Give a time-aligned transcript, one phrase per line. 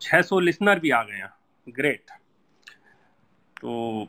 [0.00, 1.30] छः सौ लिसनर भी आ गए हैं।
[1.66, 2.10] ग्रेट
[3.56, 4.08] तो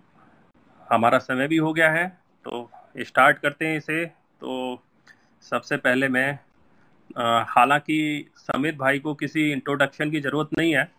[0.88, 2.08] हमारा समय भी हो गया है
[2.46, 2.70] तो
[3.00, 4.84] स्टार्ट करते हैं इसे। तो
[5.44, 6.32] सबसे पहले मैं
[7.48, 7.98] हालाँकि
[8.38, 10.90] समित भाई को किसी इंट्रोडक्शन की ज़रूरत नहीं है,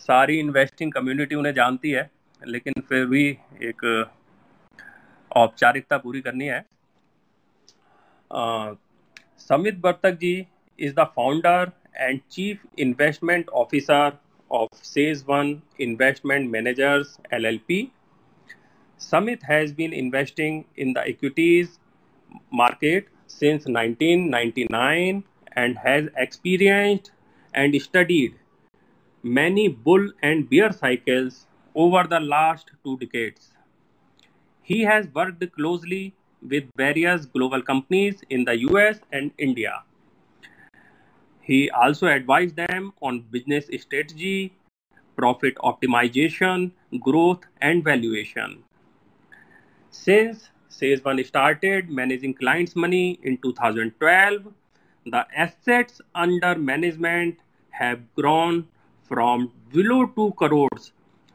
[0.00, 2.10] सारी इन्वेस्टिंग कम्युनिटी उन्हें जानती है,
[2.42, 3.28] लेकिन फिर भी
[3.62, 3.84] एक
[5.30, 6.64] औपचारिकता पूरी करनी है।
[9.40, 10.34] Samit Vartak ji
[10.78, 14.12] is the founder and Chief Investment Officer
[14.50, 17.90] of SageOne Investment Managers LLP.
[18.98, 21.78] Samit has been investing in the equities
[22.50, 25.24] market since 1999
[25.56, 27.12] and has experienced
[27.54, 28.34] and studied
[29.22, 33.52] many bull and bear cycles over the last two decades.
[34.62, 39.82] He has worked closely with various global companies in the US and India.
[41.42, 44.54] He also advised them on business strategy,
[45.16, 48.62] profit optimization, growth, and valuation.
[49.90, 54.52] Since Sales started managing clients' money in 2012,
[55.06, 57.38] the assets under management
[57.70, 58.68] have grown
[59.02, 60.92] from below 2 crores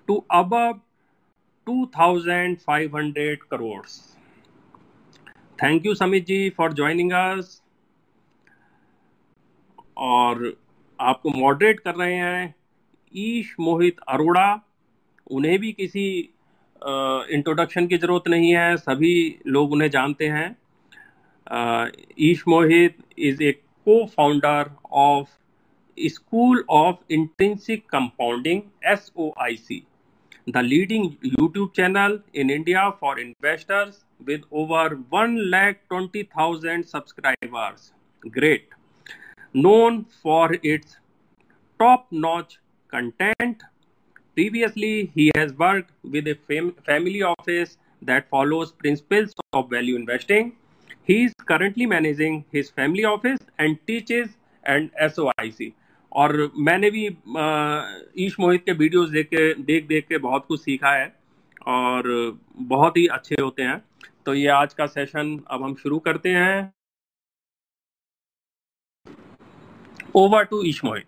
[0.07, 0.79] to above
[1.65, 4.15] 2,500 crores.
[5.59, 7.61] Thank you, Samit ji, for joining us.
[9.97, 10.53] और
[10.99, 12.53] आपको moderate कर रहे हैं
[13.13, 14.47] ईश मोहित अरोड़ा
[15.31, 16.07] उन्हें भी किसी
[17.35, 19.15] introduction की ज़रूरत नहीं है सभी
[19.47, 20.49] लोग उन्हें जानते हैं
[22.29, 23.51] ईश Mohit is a
[23.87, 25.27] co founder of
[25.97, 29.83] school of intrinsic compounding S O I C
[30.47, 37.91] the leading YouTube channel in India for investors with over 1 lakh 20,000 subscribers.
[38.23, 38.76] Great.
[39.55, 40.97] Known for its
[41.79, 42.59] top notch
[42.93, 43.63] content.
[44.37, 50.53] Previously, he has worked with a fam- family office that follows principles of value investing.
[51.03, 54.29] He is currently managing his family office and teaches
[54.63, 55.71] and SOIC.
[56.11, 57.05] और मैंने भी
[58.25, 61.07] ईश मोहित के videos देख के देख देख के बहुत कुछ सीखा है
[61.67, 62.03] और
[62.69, 63.81] बहुत ही अच्छे होते हैं
[64.25, 66.73] तो ये आज का सेशन अब हम शुरू करते हैं
[70.23, 71.05] over to Ishmohit.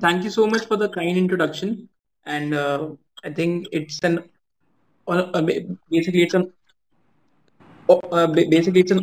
[0.00, 1.88] Thank you so much for the kind introduction.
[2.24, 2.90] And uh,
[3.24, 4.18] I think it's an
[5.08, 5.42] uh, uh
[5.90, 6.52] basically it's an
[7.88, 9.00] oh, uh, basically it's an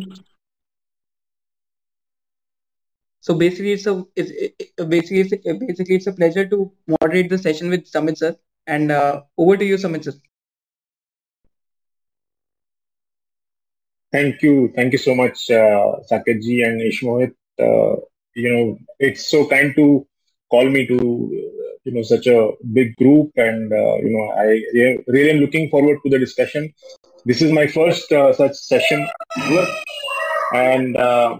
[3.20, 6.72] so basically it's a it's, it, uh, basically it's, a, basically it's a pleasure to
[6.88, 8.36] moderate the session with Samit sir.
[8.66, 8.92] And
[9.36, 10.12] over to you, Samit sir.
[14.12, 17.96] Thank you, thank you so much, uh, Saketji and Ishmohit uh,
[18.34, 20.06] you know, it's so kind to
[20.50, 20.96] call me to
[21.84, 25.98] you know such a big group, and uh, you know, I really am looking forward
[26.04, 26.72] to the discussion.
[27.24, 29.06] This is my first uh, such session
[30.54, 31.36] and uh,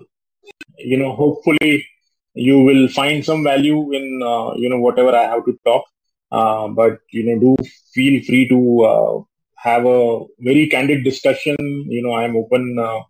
[0.79, 1.87] you know hopefully
[2.35, 5.85] you will find some value in uh, you know whatever i have to talk.
[6.33, 7.57] Uh, but you know do
[7.93, 9.23] feel free to uh,
[9.57, 11.57] have a very candid discussion.
[11.61, 13.01] You know i am open uh,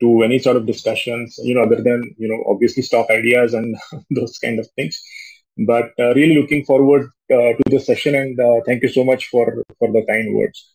[0.00, 3.76] to any sort of discussions you know other than you know obviously stock ideas and
[4.10, 5.00] those kind of things
[5.66, 9.62] but uh, really looking forward uh, to the session and thank you so much for
[9.78, 10.74] for the kind words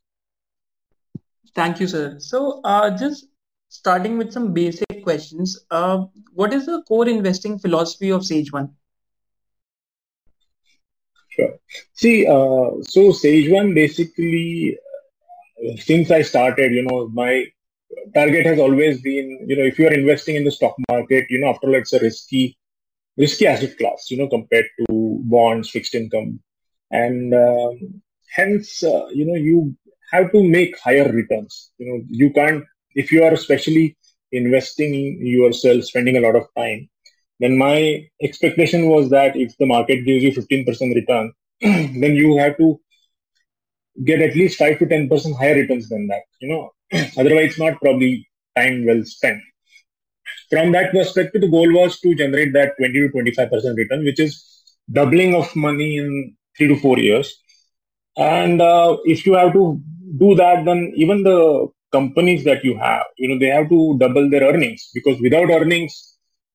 [1.55, 2.61] thank you sir so
[2.97, 3.25] just
[3.69, 5.57] starting with some basic questions.
[5.71, 8.75] Uh, what is the core investing philosophy of Sage One?
[11.29, 11.53] Sure.
[11.93, 14.77] See, uh, so Sage One basically,
[15.63, 17.45] uh, since I started, you know, my
[18.13, 21.39] target has always been, you know, if you are investing in the stock market, you
[21.39, 22.57] know, after all, it's a risky,
[23.17, 26.39] risky asset class, you know, compared to bonds, fixed income,
[26.91, 28.01] and um,
[28.35, 29.75] hence, uh, you know, you
[30.11, 31.71] have to make higher returns.
[31.77, 32.63] You know, you can't
[32.95, 33.97] if you are especially
[34.31, 34.93] investing
[35.25, 36.89] yourself, spending a lot of time,
[37.39, 41.31] then my expectation was that if the market gives you 15% return,
[41.61, 42.79] then you have to
[44.03, 46.23] get at least 5 to 10% higher returns than that.
[46.41, 46.71] You know,
[47.17, 49.41] otherwise, not probably time well spent.
[50.49, 54.43] From that perspective, the goal was to generate that 20 to 25% return, which is
[54.91, 57.41] doubling of money in three to four years.
[58.17, 59.79] And uh, if you have to
[60.17, 64.29] do that, then even the companies that you have you know they have to double
[64.29, 65.93] their earnings because without earnings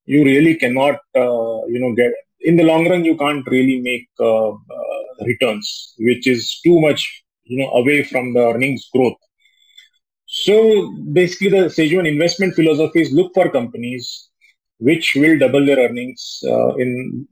[0.06, 4.06] you really cannot uh, you know get in the long run you can't really make
[4.20, 7.02] uh, uh, returns which is too much
[7.44, 9.18] you know away from the earnings growth
[10.42, 10.54] so
[11.12, 14.30] basically the one investment philosophy is look for companies
[14.78, 16.22] which will double their earnings
[16.52, 16.90] uh, in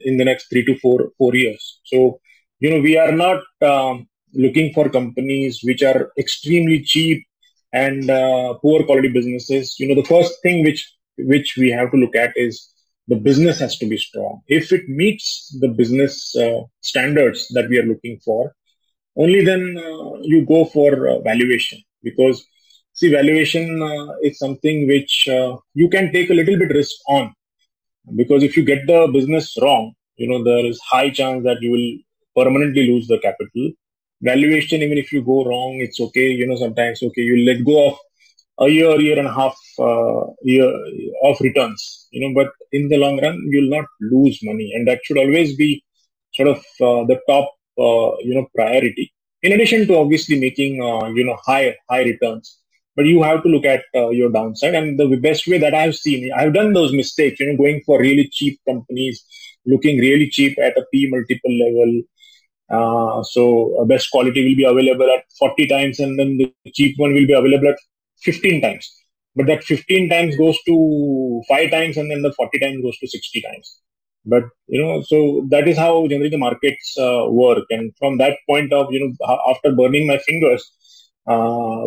[0.08, 1.80] in the next three to four four years.
[1.84, 2.20] So
[2.60, 4.08] you know we are not um,
[4.44, 7.26] looking for companies which are extremely cheap
[7.72, 9.74] and uh, poor quality businesses.
[9.80, 10.82] You know the first thing which
[11.32, 12.54] which we have to look at is
[13.08, 14.42] the business has to be strong.
[14.46, 18.54] If it meets the business uh, standards that we are looking for,
[19.16, 22.46] only then uh, you go for uh, valuation because
[22.92, 27.34] see valuation uh, is something which uh, you can take a little bit risk on.
[28.16, 31.70] Because if you get the business wrong you know there is high chance that you
[31.74, 33.70] will permanently lose the capital.
[34.20, 36.28] Valuation even if you go wrong it's okay.
[36.30, 37.98] You know sometimes okay you let go of
[38.60, 40.70] a year year and a half uh, year
[41.24, 44.72] of returns you know but in the long run you'll not lose money.
[44.74, 45.84] And that should always be
[46.34, 49.12] sort of uh, the top uh, you know priority.
[49.42, 52.58] In addition to obviously making uh, you know high high returns
[52.96, 55.96] but you have to look at uh, your downside and the best way that i've
[55.96, 59.24] seen i've done those mistakes you know going for really cheap companies
[59.66, 62.02] looking really cheap at a p multiple level.
[62.70, 66.94] Uh, so uh, best quality will be available at 40 times and then the cheap
[66.98, 67.76] one will be available at
[68.22, 68.90] 15 times.
[69.36, 73.08] But that 15 times goes to 5 times and then the 40 times goes to
[73.08, 73.78] 60 times.
[74.24, 77.64] But you know so that is how generally the markets uh, work.
[77.70, 80.62] And from that point of you know after burning my fingers
[81.26, 81.86] uh,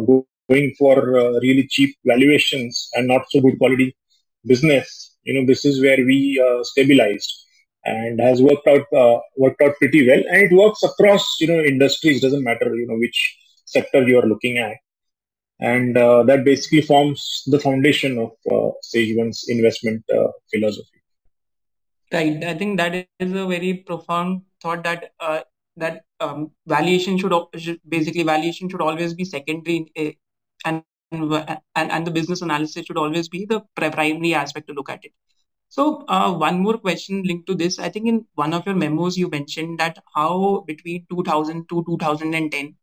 [0.49, 3.95] going for uh, really cheap valuations and not so good quality
[4.45, 7.31] business you know this is where we uh, stabilized
[7.83, 11.59] and has worked out uh, worked out pretty well and it works across you know
[11.73, 13.19] industries doesn't matter you know which
[13.65, 14.77] sector you are looking at
[15.59, 21.01] and uh, that basically forms the foundation of uh, Sage One's investment uh, philosophy.
[22.11, 22.43] Right.
[22.43, 25.41] I think that is a very profound thought that uh,
[25.77, 30.13] that um, valuation should, should basically valuation should always be secondary in,
[30.63, 35.05] and and and the business analysis should always be the primary aspect to look at
[35.05, 35.13] it.
[35.69, 37.79] So uh, one more question linked to this.
[37.79, 42.75] I think in one of your memos you mentioned that how between 2000 to 2010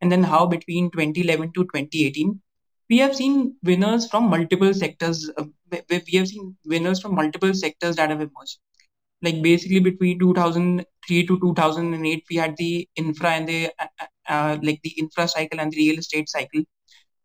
[0.00, 2.40] and then how between 2011 to 2018
[2.88, 5.44] we have seen winners from multiple sectors uh,
[5.90, 8.58] we have seen winners from multiple sectors that have emerged
[9.22, 14.58] like basically between 2003 to 2008 we had the infra and the uh, uh, uh,
[14.62, 16.62] like the infra cycle and the real estate cycle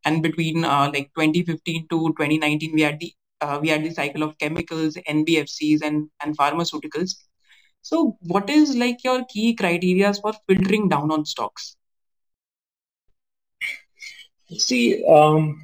[0.06, 4.24] and between uh, like 2015 to 2019 we had the uh, we had the cycle
[4.24, 7.16] of chemicals nbfcs and and pharmaceuticals
[7.82, 11.76] so what is like your key criteria for filtering down on stocks
[14.58, 15.64] See, um,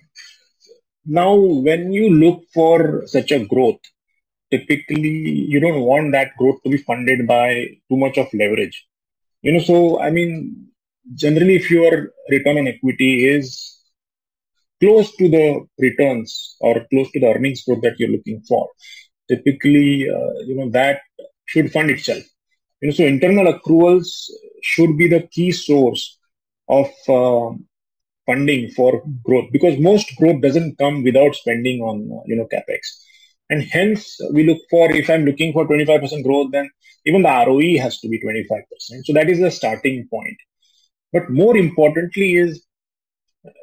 [1.06, 3.80] now when you look for such a growth,
[4.51, 5.10] typically
[5.51, 8.86] you don't want that growth to be funded by too much of leverage.
[9.42, 10.68] You know, so I mean,
[11.16, 13.76] generally, if your return on equity is
[14.79, 18.69] close to the returns or close to the earnings growth that you're looking for,
[19.27, 21.01] typically, uh, you know, that
[21.45, 22.24] should fund itself.
[22.81, 24.29] You know, so internal accruals
[24.62, 26.18] should be the key source
[26.69, 27.65] of um,
[28.25, 32.81] funding for growth because most growth doesn't come without spending on you know capex.
[33.50, 36.69] And hence we look for if i'm looking for 25% growth then
[37.06, 40.38] even the roe has to be 25% so that is the starting point.
[41.13, 42.67] But more importantly is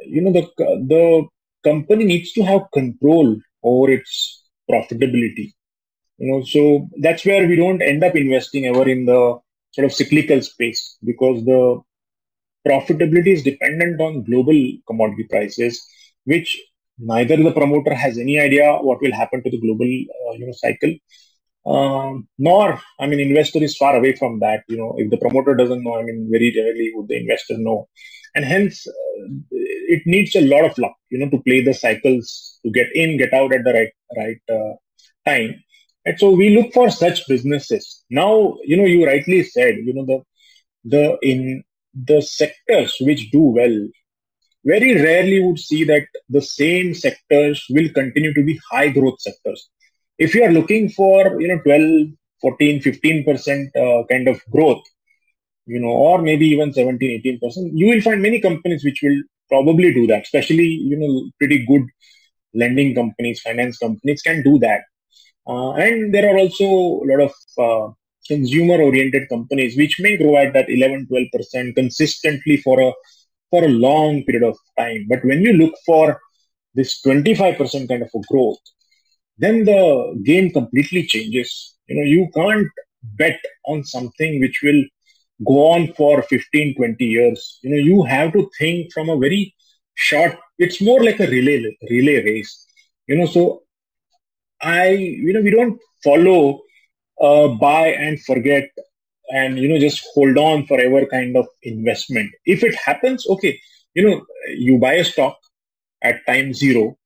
[0.06, 0.44] you know the
[0.92, 1.26] the
[1.64, 5.52] company needs to have control over its profitability.
[6.18, 9.38] You know so that's where we don't end up investing ever in the
[9.72, 11.80] sort of cyclical space because the
[12.66, 15.80] profitability is dependent on global commodity prices,
[16.24, 16.60] which
[16.98, 20.52] neither the promoter has any idea what will happen to the global uh, you know
[20.52, 20.94] cycle.
[21.66, 24.94] Um, nor i mean investor is far away from that you know.
[24.98, 27.88] If the promoter doesn't know i mean very rarely would the investor know.
[28.34, 29.28] And hence uh,
[29.94, 33.18] it needs a lot of luck you know to play the cycles to get in
[33.18, 34.74] get out at the right right uh,
[35.28, 35.52] time
[36.06, 40.06] and so we look for such businesses now you know you rightly said you know
[40.12, 40.20] the
[40.84, 41.64] the in
[41.94, 43.88] the sectors which do well,
[44.64, 49.68] very rarely would see that the same sectors will continue to be high growth sectors.
[50.18, 52.08] If you are looking for, you know, 12,
[52.40, 54.82] 14, 15% uh, kind of growth,
[55.66, 59.92] you know, or maybe even 17, 18%, you will find many companies which will probably
[59.92, 61.82] do that, especially, you know, pretty good
[62.54, 64.82] lending companies, finance companies can do that.
[65.46, 67.92] Uh, and there are also a lot of uh,
[68.26, 72.92] consumer oriented companies which may grow at that 11 12% consistently for a
[73.50, 75.06] for a long period of time.
[75.08, 76.18] But when you look for
[76.74, 78.58] this 25% kind of a growth
[79.38, 81.76] then the game completely changes.
[81.88, 82.68] You know you can't
[83.02, 84.82] bet on something which will
[85.46, 89.54] go on for 15 20 years you know you have to think from a very
[89.94, 92.66] short it's more like a relay relay race
[93.06, 93.64] you know so
[94.62, 96.60] I, you know, we don't follow
[97.20, 98.68] uh, buy and forget
[99.30, 102.30] and you know just hold on forever kind of investment.
[102.44, 103.60] If it happens, okay,
[103.94, 105.36] you know, you buy a stock
[106.02, 106.96] at time zero,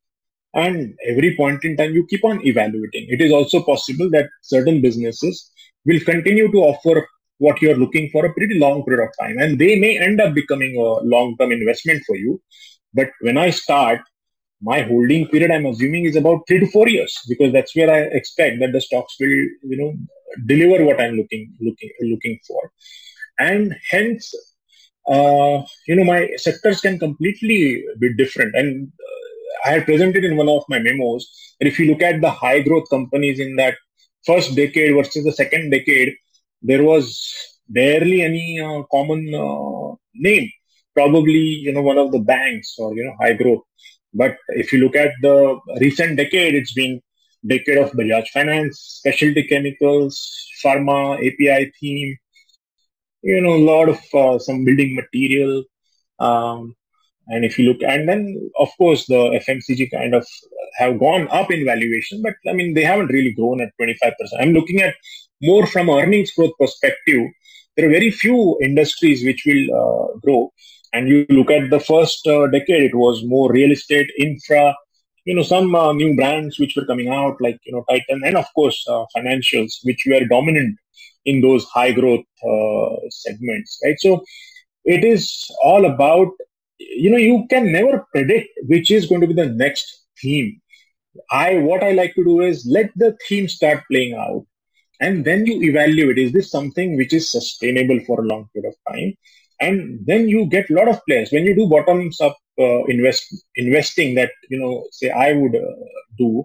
[0.55, 3.07] and every point in time you keep on evaluating.
[3.09, 5.51] It is also possible that certain businesses
[5.85, 7.07] will continue to offer
[7.39, 10.35] what you're looking for a pretty long period of time, and they may end up
[10.35, 12.41] becoming a long-term investment for you.
[12.95, 14.01] But when I start,
[14.61, 18.01] my holding period i'm assuming is about three to four years because that's where i
[18.19, 19.93] expect that the stocks will you know
[20.47, 22.71] deliver what i'm looking looking looking for.
[23.39, 24.35] And hence
[25.09, 28.55] uh, you know my sectors can completely be different.
[28.55, 31.27] And uh, i had presented in one of my memos
[31.59, 33.77] that if you look at the high growth companies in that
[34.27, 36.15] first decade versus the second decade
[36.63, 37.33] there was
[37.69, 40.51] barely any uh, common uh, name
[40.95, 43.63] probably you know one of the banks or you know high growth
[44.15, 47.01] but if you look at the recent decade, it's been
[47.47, 52.17] decade of Bajaj Finance, specialty chemicals, pharma, API theme,
[53.23, 55.65] you know, a lot of uh, some building material.
[56.19, 56.75] Um,
[57.29, 60.27] and if you look, and then of course the FMCG kind of
[60.79, 64.13] have gone up in valuation, but I mean they haven't really grown at 25%.
[64.41, 64.95] I'm looking at
[65.43, 67.23] more from earnings growth perspective.
[67.77, 70.53] There are very few industries which will uh, grow
[70.93, 74.75] and you look at the first uh, decade, it was more real estate, infra,
[75.25, 78.37] you know, some uh, new brands which were coming out, like you know, Titan, and
[78.37, 80.79] of course, uh, financials, which were dominant
[81.27, 83.97] in those high growth uh, segments, right?
[84.01, 84.25] So
[84.85, 86.29] it is all about,
[86.79, 90.61] you know, you can never predict which is going to be the next theme.
[91.31, 94.47] I what I like to do is let the theme start playing out,
[95.01, 98.95] and then you evaluate: is this something which is sustainable for a long period of
[98.95, 99.15] time?
[99.61, 101.33] and then you get a lot of players.
[101.33, 103.25] When you do bottoms up uh, invest
[103.57, 105.75] investing that you know say i would uh,
[106.17, 106.45] do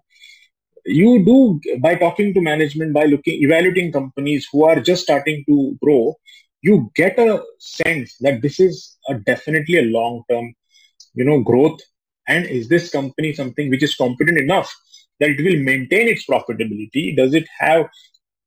[0.86, 5.76] you do by talking to management by looking evaluating companies who are just starting to
[5.84, 6.16] grow
[6.62, 10.54] you get a sense that this is a definitely a long term
[11.14, 11.80] you know growth.
[12.28, 14.74] And is this company something which is competent enough
[15.20, 17.16] that it will maintain its profitability?
[17.16, 17.90] Does it have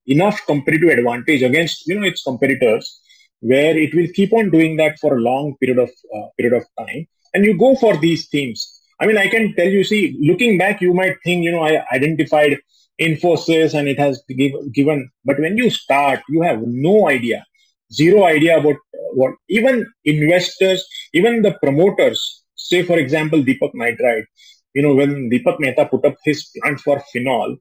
[0.07, 3.01] enough competitive advantage against you know its competitors
[3.41, 6.65] where it will keep on doing that for a long period of uh, period of
[6.79, 7.07] time.
[7.35, 8.73] And you go for these themes.
[9.01, 11.85] I mean i can tell you see looking back you might think you know i
[11.93, 12.59] identified
[12.99, 15.11] infosys and it has give, given.
[15.25, 17.45] But when you start you have no idea
[17.93, 24.27] zero idea about uh, what even investors even the promoters say for example deepak nitrite
[24.75, 27.57] you know when deepak mehta put up his plant for phenol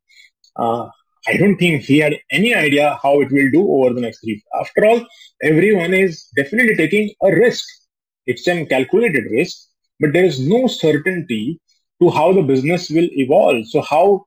[0.56, 0.88] uh,
[1.28, 4.44] I don't think he had any idea how it will do over the next three.
[4.60, 5.06] After all,
[5.42, 7.66] everyone is definitely taking a risk.
[8.28, 9.58] It's a calculated risk,
[10.00, 11.60] but there is no certainty
[12.02, 13.68] to how the business will evolve.
[13.68, 14.26] So how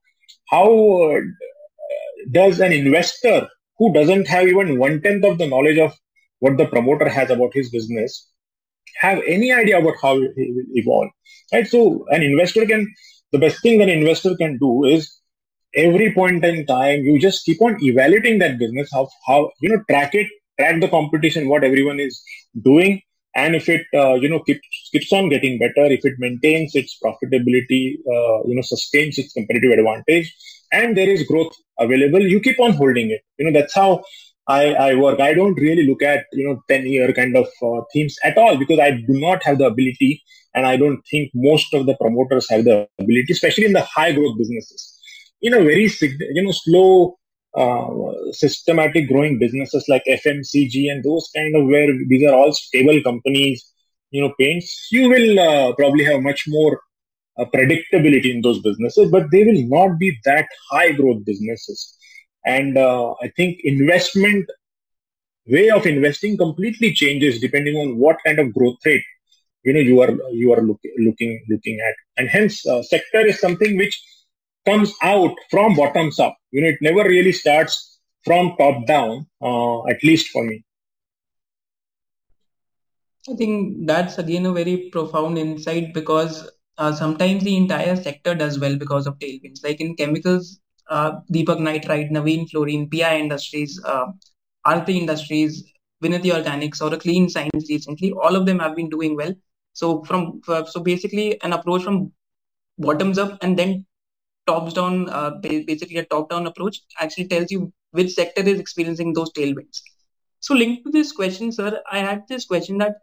[0.50, 0.68] how
[1.12, 1.20] uh,
[2.32, 5.92] does an investor who doesn't have even one tenth of the knowledge of
[6.40, 8.28] what the promoter has about his business
[9.00, 11.10] have any idea about how it will evolve?
[11.52, 11.66] Right.
[11.66, 12.92] So an investor can
[13.32, 15.17] the best thing an investor can do is
[15.74, 19.82] every point in time you just keep on evaluating that business how how you know
[19.90, 22.22] track it track the competition what everyone is
[22.62, 23.00] doing.
[23.36, 26.98] And if it uh, you know keeps keeps on getting better if it maintains its
[27.04, 30.34] profitability uh, you know sustains its competitive advantage
[30.72, 33.22] and there is growth available you keep on holding it.
[33.38, 34.02] You know that's how
[34.48, 35.20] I, I work.
[35.20, 38.56] I don't really look at you know ten year kind of uh, themes at all
[38.56, 40.22] because I do not have the ability,
[40.54, 44.12] and I don't think most of the promoters have the ability, especially in the high
[44.12, 44.97] growth businesses
[45.42, 47.18] in a very you know slow
[47.56, 47.88] uh,
[48.32, 53.72] systematic growing businesses like FMCG and those kind of where these are all stable companies,
[54.10, 56.80] you know, paints, you will uh, probably have much more
[57.38, 61.96] uh, predictability in those businesses, but they will not be that high growth businesses.
[62.44, 64.46] And uh, I think investment
[65.46, 69.02] way of investing completely changes depending on what kind of growth rate
[69.64, 73.40] you know you are you are look, looking looking at, and hence uh, sector is
[73.40, 74.00] something which
[74.66, 76.36] comes out from bottoms up.
[76.50, 80.64] You know, it never really starts from top down, uh, at least for me.
[83.30, 88.58] I think that's again a very profound insight because uh, sometimes the entire sector does
[88.58, 89.62] well because of tailwinds.
[89.62, 94.06] Like in chemicals, uh, Deepak Nitrite, Navin Fluorine, PI Industries, uh,
[94.88, 95.64] Industries,
[96.02, 99.34] Vinati Organics, or a Clean Science recently, all of them have been doing well.
[99.72, 102.12] So from uh, so basically an approach from
[102.78, 103.86] bottoms up and then
[104.48, 109.14] tops down, uh, basically a top down approach, actually tells you which sector is experiencing
[109.14, 109.82] those tailwinds.
[110.40, 112.96] So, linked to this question, sir, I had this question that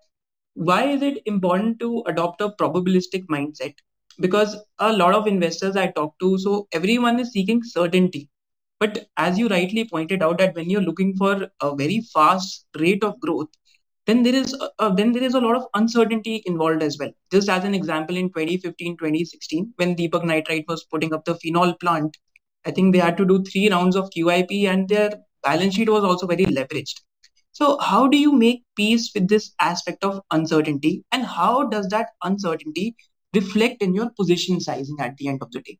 [0.55, 3.75] why is it important to adopt a probabilistic mindset?
[4.19, 8.29] because a lot of investors I talk to, so everyone is seeking certainty.
[8.79, 13.03] But as you rightly pointed out, that when you're looking for a very fast rate
[13.03, 13.49] of growth,
[14.05, 17.11] then there is a, uh, then there is a lot of uncertainty involved as well.
[17.31, 21.73] Just as an example, in 2015, 2016, when Deepak Nitrite was putting up the phenol
[21.75, 22.15] plant,
[22.65, 25.11] I think they had to do three rounds of QIP, and their
[25.43, 27.01] balance sheet was also very leveraged.
[27.51, 32.09] So, how do you make peace with this aspect of uncertainty, and how does that
[32.23, 32.95] uncertainty
[33.33, 35.79] reflect in your position sizing at the end of the day?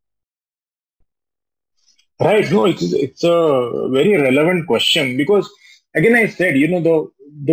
[2.20, 2.50] Right.
[2.50, 5.50] No, it's it's a very relevant question because
[5.96, 6.98] again, I said, you know, the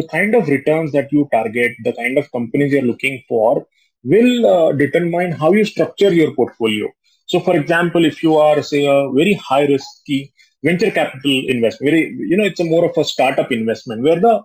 [0.01, 3.67] the kind of returns that you target, the kind of companies you're looking for,
[4.05, 6.89] will uh, determine how you structure your portfolio.
[7.27, 10.33] So, for example, if you are, say, a very high risky
[10.63, 14.43] venture capital investment, very, you know, it's a more of a startup investment where the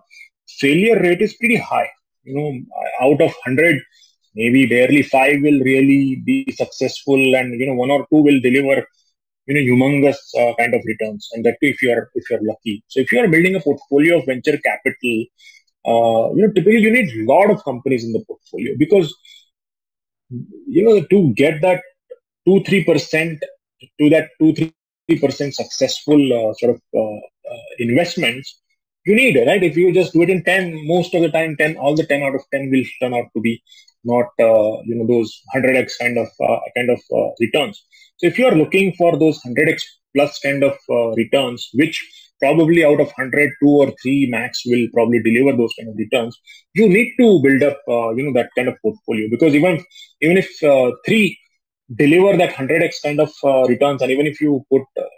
[0.48, 1.88] failure rate is pretty high.
[2.24, 3.80] You know, out of 100,
[4.34, 8.86] maybe barely five will really be successful, and you know, one or two will deliver
[9.48, 11.28] you know humongous uh, kind of returns.
[11.32, 12.84] And that too if you are if you're lucky.
[12.88, 15.24] So if you are building a portfolio of venture capital
[15.86, 19.14] uh, you know typically you need a lot of companies in the portfolio because
[20.76, 21.80] you know to get that
[22.46, 23.38] 2 3%
[23.98, 24.72] to that 2
[25.10, 27.18] 3% successful uh, sort of uh,
[27.52, 28.60] uh, investments
[29.06, 29.62] you need right?
[29.62, 32.22] If you just do it in 10 most of the time 10 all the 10
[32.22, 33.62] out of 10 will turn out to be
[34.04, 36.28] not uh, you know those 100x kind of
[36.76, 37.00] kind of
[37.40, 37.84] returns
[38.18, 39.82] so if you are looking for those 100x
[40.14, 41.96] plus kind of uh, returns, which
[42.40, 46.36] probably out of 100, two or three max will probably deliver those kind of returns,
[46.74, 49.28] you need to build up, uh, you know, that kind of portfolio.
[49.30, 49.84] Because even
[50.20, 51.38] even if uh, three
[51.94, 55.14] deliver that 100x kind of uh, returns, and even if you put, uh,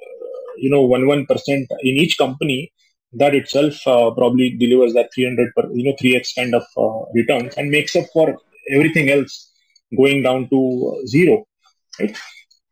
[0.59, 2.71] you know, one one percent in each company,
[3.14, 6.64] that itself uh, probably delivers that 300 per, you know 3x kind of
[7.14, 8.37] returns and makes up for
[8.71, 9.52] everything else
[9.97, 11.45] going down to zero
[11.99, 12.16] right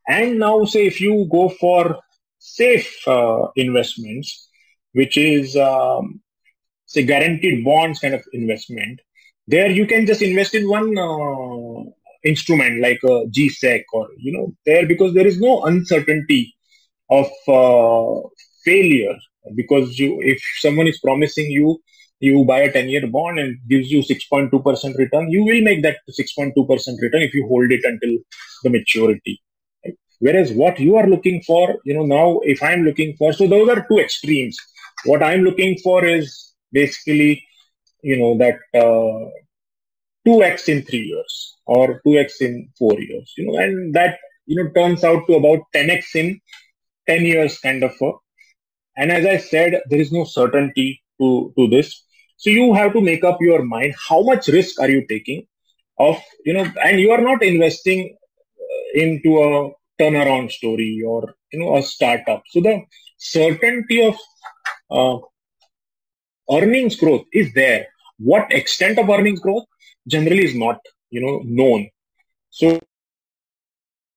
[0.09, 1.99] and now, say if you go for
[2.39, 4.49] safe uh, investments,
[4.93, 6.21] which is um,
[6.87, 9.01] say guaranteed bonds kind of investment,
[9.47, 11.91] there you can just invest in one uh,
[12.25, 16.55] instrument like a GSEC or you know there because there is no uncertainty
[17.11, 18.29] of uh,
[18.65, 19.17] failure.
[19.55, 21.81] Because you if someone is promising you
[22.21, 25.99] you buy a 10 year bond and gives you 6.2% return you will make that
[26.11, 26.53] 6.2%
[27.01, 28.19] return if you hold it until
[28.65, 29.41] the maturity
[30.21, 33.69] Whereas what you are looking for, you know, now if I'm looking for, so those
[33.69, 34.59] are two extremes.
[35.05, 37.45] What I'm looking for is basically,
[38.03, 39.31] you know, that uh,
[40.27, 44.71] 2x in three years or 2x in four years, you know, and that, you know,
[44.71, 46.41] turns out to about 10x in
[47.09, 47.93] 10 years kind of.
[48.03, 48.13] A,
[48.97, 52.05] and as I said, there is no certainty to, to this.
[52.37, 53.95] So you have to make up your mind.
[54.09, 55.47] How much risk are you taking
[55.99, 58.17] of, you know, and you are not investing
[58.61, 62.43] uh, into a turnaround story or you know a startup.
[62.51, 62.83] So the
[63.19, 64.17] certainty of
[64.91, 65.19] uh,
[66.51, 67.87] earnings growth is there.
[68.19, 69.65] What extent of earnings growth
[70.07, 70.81] generally is not
[71.11, 71.89] you know known.
[72.51, 72.81] So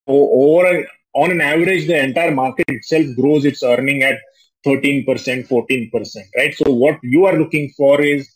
[0.08, 4.18] over on an average the entire market itself grows its earning at
[4.66, 6.56] 13% 14% right?
[6.56, 8.30] So what you are looking for is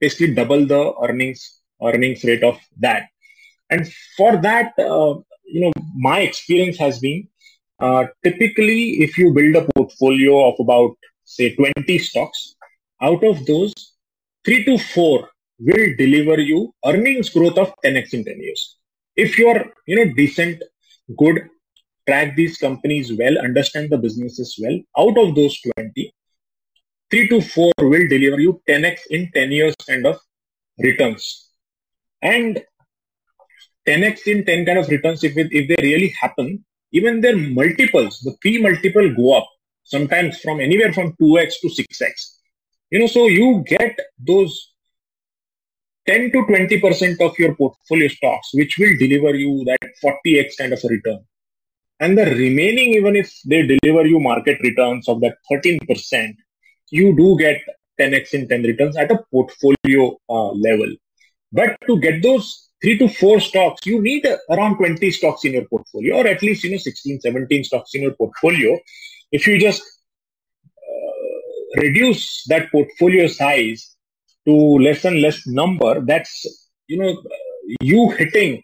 [0.00, 3.08] basically double the earnings earnings rate of that.
[3.70, 5.14] And for that uh,
[5.52, 7.28] you know, my experience has been
[7.78, 12.54] uh, typically if you build a portfolio of about say 20 stocks,
[13.00, 13.72] out of those,
[14.44, 18.76] three to four will deliver you earnings growth of 10x in 10 years.
[19.16, 20.62] If you're, you know, decent,
[21.18, 21.42] good,
[22.08, 26.14] track these companies well, understand the businesses well, out of those 20,
[27.10, 30.18] three to four will deliver you 10x in 10 years kind of
[30.78, 31.50] returns.
[32.22, 32.62] And
[33.86, 38.20] 10x in 10 kind of returns, if, it, if they really happen, even their multiples,
[38.20, 39.48] the P multiple go up,
[39.82, 42.12] sometimes from anywhere from 2x to 6x.
[42.90, 44.72] You know, so you get those
[46.06, 50.80] 10 to 20% of your portfolio stocks, which will deliver you that 40x kind of
[50.84, 51.20] a return.
[52.00, 56.34] And the remaining, even if they deliver you market returns of that 13%,
[56.90, 57.62] you do get
[58.00, 60.92] 10x in 10 returns at a portfolio uh, level.
[61.52, 65.64] But to get those three to four stocks, you need around 20 stocks in your
[65.66, 68.78] portfolio, or at least, you know, 16, 17 stocks in your portfolio.
[69.30, 69.82] If you just
[70.66, 73.96] uh, reduce that portfolio size
[74.46, 77.22] to less and less number, that's, you know,
[77.80, 78.62] you hitting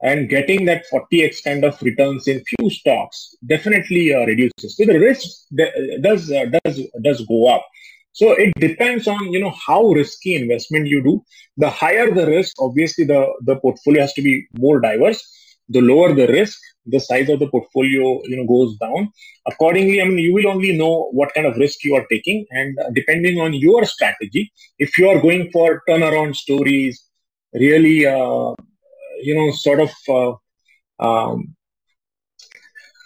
[0.00, 4.76] and getting that 40x kind of returns in few stocks definitely uh, reduces.
[4.76, 5.26] So the risk
[6.00, 7.66] does uh, does does go up.
[8.18, 11.14] So it depends on you know how risky investment you do.
[11.62, 14.34] The higher the risk, obviously the the portfolio has to be
[14.66, 15.22] more diverse.
[15.76, 16.58] the lower the risk,
[16.92, 19.00] the size of the portfolio you know goes down.
[19.52, 22.78] Accordingly, I mean you will only know what kind of risk you are taking, and
[23.00, 24.44] depending on your strategy,
[24.86, 27.02] if you are going for turnaround stories,
[27.64, 28.50] really uh,
[29.28, 30.32] you know sort of uh,
[31.08, 31.54] um,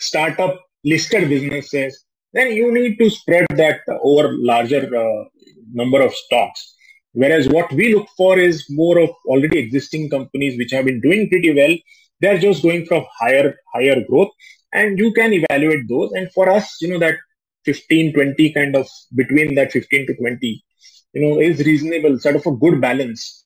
[0.00, 5.24] startup listed businesses, then you need to spread that over larger uh,
[5.72, 6.74] number of stocks.
[7.12, 11.28] Whereas what we look for is more of already existing companies which have been doing
[11.28, 11.76] pretty well.
[12.20, 14.30] They're just going for higher higher growth,
[14.72, 16.12] and you can evaluate those.
[16.12, 17.16] And for us, you know that
[17.64, 20.64] 15, 20 kind of between that 15 to 20,
[21.12, 23.44] you know, is reasonable, sort of a good balance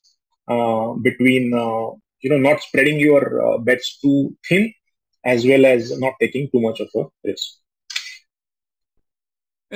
[0.49, 4.73] uh, between uh, you know not spreading your uh, bets too thin
[5.25, 7.59] as well as not taking too much of a risk.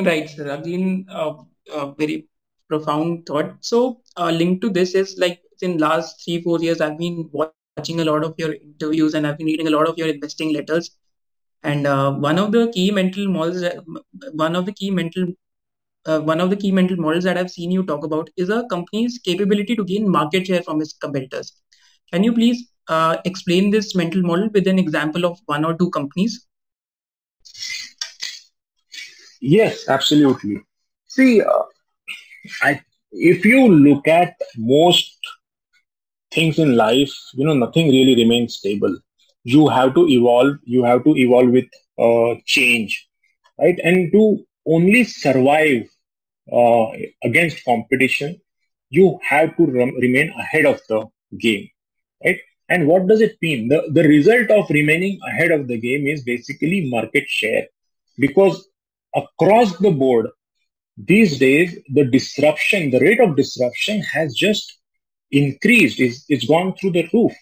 [0.05, 0.49] Right, sir.
[0.51, 1.35] Again, uh,
[1.73, 2.27] uh, very
[2.69, 3.57] profound thought.
[3.61, 7.67] So, uh, linked to this is like in last three four years, I've been watching
[7.67, 10.67] a lot of your interviews and I've been reading a lot of your investing letters.
[11.39, 13.63] And uh, one of the key mental models,
[14.33, 15.27] one of the key mental,
[16.07, 18.65] uh, one of the key mental models that I've seen you talk about is a
[18.71, 21.53] company's capability to gain market share from its competitors.
[22.13, 25.91] Can you please uh, explain this mental model with an example of one or two
[25.91, 26.47] companies?
[29.40, 30.62] Yes, absolutely.
[31.07, 31.62] See, uh,
[32.62, 32.81] I,
[33.12, 35.18] if you look at most
[36.33, 38.96] things in life, you know, nothing really remains stable.
[39.44, 40.57] You have to evolve.
[40.64, 41.66] You have to evolve with
[41.98, 43.09] uh, change,
[43.59, 43.79] right?
[43.83, 45.88] And to only survive
[46.53, 46.87] uh,
[47.24, 48.40] against competition,
[48.90, 51.07] you have to rem- remain ahead of the
[51.38, 51.68] game,
[52.24, 52.38] right?
[52.68, 53.68] And what does it mean?
[53.68, 57.64] The, the result of remaining ahead of the game is basically market share
[58.18, 58.68] because
[59.14, 60.29] across the board,
[60.96, 64.79] these days, the disruption, the rate of disruption has just
[65.31, 66.01] increased.
[66.01, 67.33] It's, it's gone through the roof.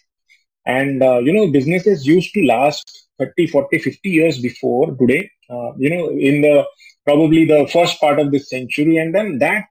[0.66, 5.72] And, uh, you know, businesses used to last 30, 40, 50 years before today, uh,
[5.76, 6.64] you know, in the
[7.04, 8.98] probably the first part of this century.
[8.98, 9.66] And then that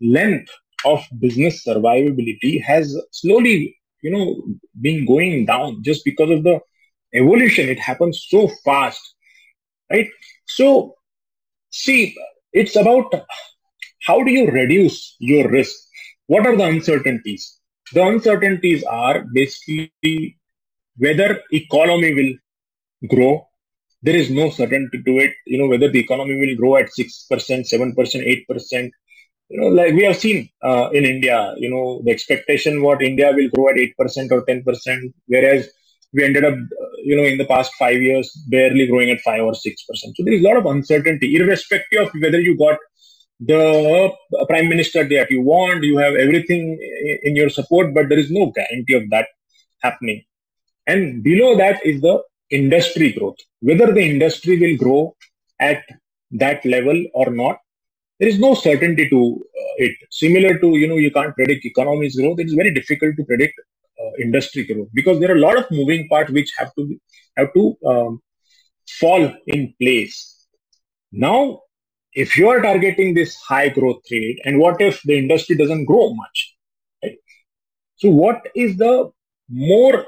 [0.00, 0.50] length
[0.84, 4.42] of business survivability has slowly, you know,
[4.80, 6.60] been going down just because of the
[7.14, 7.68] evolution.
[7.68, 9.15] It happens so fast,
[9.90, 10.08] right?
[10.46, 10.94] So
[11.70, 12.16] See,
[12.52, 13.12] it's about
[14.06, 15.76] how do you reduce your risk?
[16.26, 17.58] What are the uncertainties?
[17.92, 20.38] The uncertainties are basically
[20.96, 22.34] whether economy will
[23.08, 23.48] grow.
[24.02, 25.34] There is no certainty to it.
[25.46, 28.92] You know whether the economy will grow at six percent, seven percent, eight percent.
[29.48, 31.54] You know, like we have seen uh, in India.
[31.58, 35.68] You know, the expectation what India will grow at eight percent or ten percent, whereas
[36.16, 36.56] we ended up,
[37.08, 40.16] you know, in the past five years, barely growing at five or six percent.
[40.16, 42.78] So there is a lot of uncertainty, irrespective of whether you got
[43.50, 43.64] the
[44.50, 46.62] prime minister that you want, you have everything
[47.22, 49.28] in your support, but there is no guarantee of that
[49.86, 50.22] happening.
[50.86, 53.36] And below that is the industry growth.
[53.60, 55.16] Whether the industry will grow
[55.60, 55.82] at
[56.32, 57.58] that level or not,
[58.18, 59.20] there is no certainty to
[59.62, 59.94] uh, it.
[60.10, 62.38] Similar to, you know, you can't predict economy's growth.
[62.38, 63.54] It is very difficult to predict
[64.20, 66.98] industry growth because there are a lot of moving parts which have to
[67.36, 68.20] have to um,
[68.98, 70.46] fall in place.
[71.12, 71.60] Now,
[72.12, 76.14] if you are targeting this high growth rate, and what if the industry doesn't grow
[76.14, 76.56] much?
[77.02, 77.18] Right?
[77.96, 79.10] So, what is the
[79.48, 80.04] more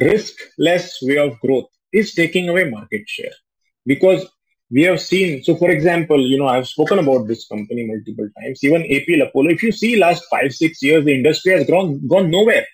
[0.00, 1.66] risk-less way of growth?
[1.92, 3.30] Is taking away market share
[3.86, 4.26] because
[4.70, 8.62] we have seen so for example you know i've spoken about this company multiple times.
[8.64, 12.30] Even apl apollo if you see last five six years the industry has grown gone
[12.30, 12.66] nowhere.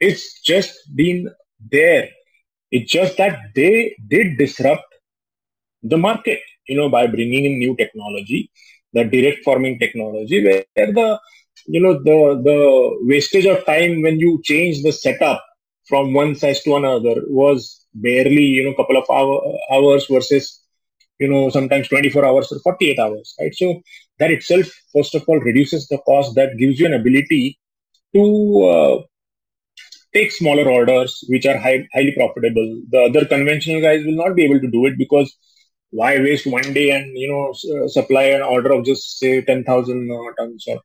[0.00, 1.28] It's just been
[1.70, 2.08] there.
[2.70, 4.90] It's just that they did disrupt
[5.82, 8.50] the market you know by bringing in new technology
[8.92, 11.18] the direct forming technology where the
[11.66, 12.58] you know the the
[13.02, 15.42] wastage of time when you change the setup
[15.88, 19.36] from one size to another was barely you know couple of hour,
[19.72, 20.60] hours versus
[21.20, 23.54] you know sometimes 24 hours or 48 hours right?
[23.54, 23.82] So
[24.20, 26.34] that itself first of all reduces the cost.
[26.36, 27.58] That gives you an ability
[28.14, 28.24] to
[28.72, 29.02] uh,
[30.14, 32.68] take smaller orders which are high, highly profitable.
[32.90, 35.36] The other conventional guys will not be able to do it because
[35.90, 37.44] why waste one day and you know
[37.76, 40.78] uh, supply an order of just say 10000 uh, tons or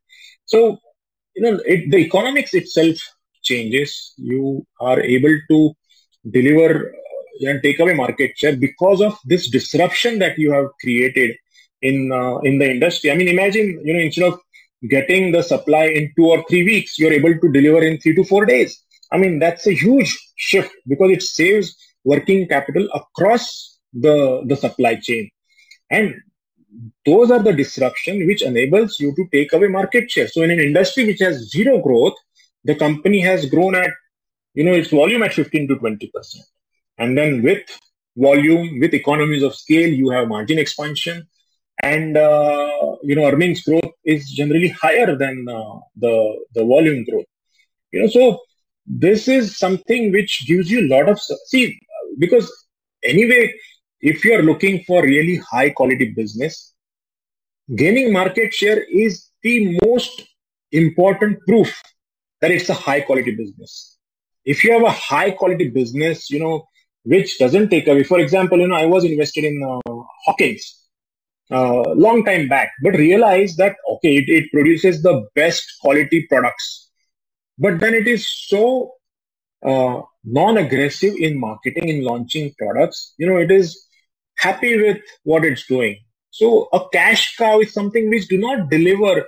[0.46, 0.78] so
[1.36, 2.98] you know it, the economics itself
[3.44, 4.14] changes.
[4.18, 5.72] You are able to
[6.30, 6.94] deliver
[7.42, 11.36] and take away market share because of this disruption that you have created
[11.82, 13.12] in uh, in the industry.
[13.12, 14.40] I mean, imagine you know instead of
[14.90, 18.24] getting the supply in two or three weeks, you're able to deliver in three to
[18.24, 18.82] four days.
[19.12, 24.96] I mean, that's a huge shift because it saves working capital across the the supply
[24.96, 25.30] chain,
[25.90, 26.16] and
[27.06, 30.28] those are the disruption which enables you to take away market share.
[30.28, 32.16] So in an industry which has zero growth,
[32.66, 33.92] the company has grown at
[34.56, 36.10] you know, its volume at 15 to 20%.
[36.98, 37.64] And then with
[38.18, 41.28] volume, with economies of scale, you have margin expansion.
[41.84, 47.26] And, uh, you know, earnings growth is generally higher than uh, the, the volume growth.
[47.92, 48.40] You know, so
[48.86, 51.80] this is something which gives you a lot of, see,
[52.18, 52.52] because
[53.04, 53.54] anyway,
[54.00, 56.74] if you are looking for really high quality business,
[57.76, 60.24] gaining market share is the most
[60.72, 61.82] important proof
[62.42, 63.98] that it's a high quality business.
[64.46, 66.68] If you have a high quality business, you know,
[67.06, 69.92] which doesn't take away, for example, you know, I was invested in uh,
[70.26, 70.86] Hawkins
[71.52, 76.90] uh, long time back, but realized that, okay, it, it produces the best quality products.
[77.58, 78.94] But then it is so
[79.64, 83.14] uh, non-aggressive in marketing, in launching products.
[83.18, 83.86] You know, it is
[84.38, 86.00] happy with what it's doing.
[86.32, 89.26] So a cash cow is something which do not deliver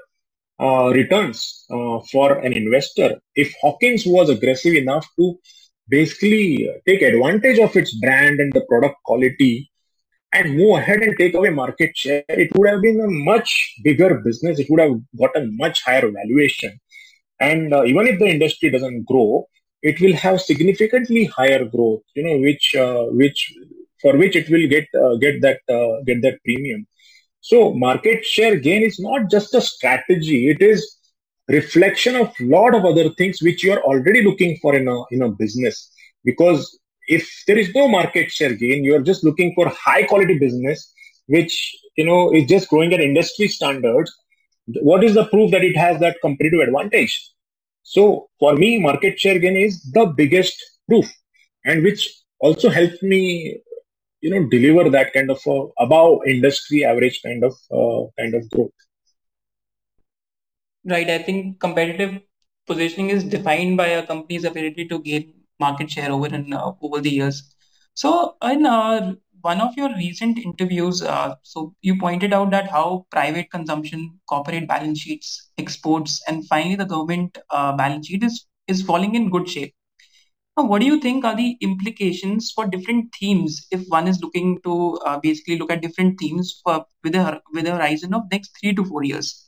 [0.60, 3.22] uh, returns uh, for an investor.
[3.36, 5.40] If Hawkins was aggressive enough to
[5.90, 9.70] basically take advantage of its brand and the product quality
[10.34, 14.16] and move ahead and take away market share, it would have been a much bigger
[14.20, 14.60] business.
[14.60, 16.80] It would have gotten much higher valuation.
[17.40, 19.48] And uh, even if the industry doesn't grow,
[19.82, 23.54] it will have significantly higher growth, you know, which uh, which
[24.02, 26.88] for which it will get uh, get that uh, get that premium.
[27.42, 30.97] So market share gain is not just a strategy; it is
[31.48, 35.22] reflection of lot of other things which you are already looking for in a in
[35.22, 35.92] a business.
[36.24, 40.38] Because if there is no market share gain, you are just looking for high quality
[40.38, 40.94] business,
[41.28, 44.14] which you know is just growing at industry standards.
[44.82, 47.32] What is the proof that it has that competitive advantage?
[47.84, 51.10] So for me, market share gain is the biggest proof,
[51.64, 53.62] and which also helped me
[54.22, 58.50] you know deliver that kind of uh, above industry average kind of uh, kind of
[58.50, 58.72] growth
[60.92, 62.14] right i think competitive
[62.70, 67.00] positioning is defined by a company's ability to gain market share over and uh, over
[67.02, 67.38] the years
[67.94, 73.06] so in uh, one of your recent interviews uh, so you pointed out that how
[73.18, 78.82] private consumption corporate balance sheets exports and finally the government uh, balance sheet is is
[78.92, 79.74] falling in good shape
[80.58, 84.60] now, what do you think are the implications for different themes if one is looking
[84.64, 88.58] to uh, basically look at different themes for with a with a horizon of next
[88.60, 89.47] three to four years?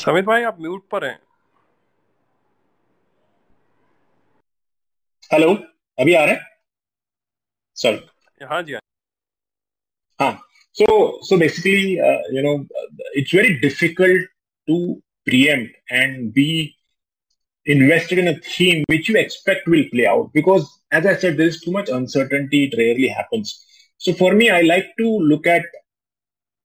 [0.00, 1.18] समित भाई आप mute पर हैं।
[5.30, 5.48] Hello
[5.98, 6.46] अभी आ रहे हैं?
[7.76, 7.98] Sir
[8.50, 8.74] हाँ जी
[10.20, 10.32] हाँ।
[10.76, 10.86] So
[11.28, 11.92] so basically
[12.36, 12.54] you know
[13.18, 14.28] it's very difficult
[14.68, 14.76] to
[15.24, 16.48] preempt and be
[17.66, 20.64] invested in a theme which you expect will play out because
[20.96, 23.54] as I said this too much uncertainty it rarely happens
[24.00, 25.70] so for me I like to look at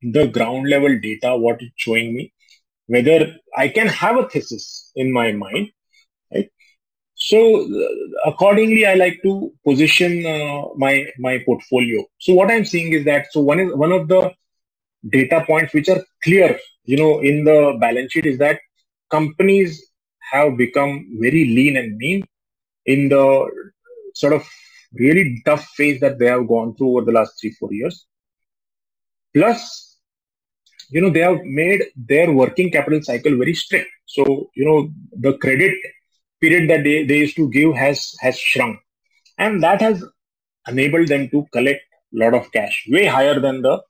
[0.04, 2.30] the ground level data what is showing me
[2.88, 5.70] whether i can have a thesis in my mind
[6.34, 6.50] right?
[7.16, 7.40] so
[8.26, 12.04] accordingly, I like to position uh, my my portfolio.
[12.20, 14.34] So what I'm seeing is that so one is one of the
[15.10, 18.60] data points which are clear, you know, in the balance sheet is that
[19.10, 19.82] companies
[20.32, 22.26] have become very lean and mean
[22.86, 23.50] in the
[24.14, 24.46] sort of
[24.94, 28.06] really tough phase that they have gone through over the last three four years.
[29.34, 29.85] Plus,
[30.90, 33.90] you know, they have made their working capital cycle very strict.
[34.06, 35.74] So you know, the credit
[36.42, 38.80] period that they, they used to give has has shrunk.
[39.38, 40.04] And that has
[40.68, 41.82] enabled them to collect
[42.14, 43.82] a lot of cash way higher than the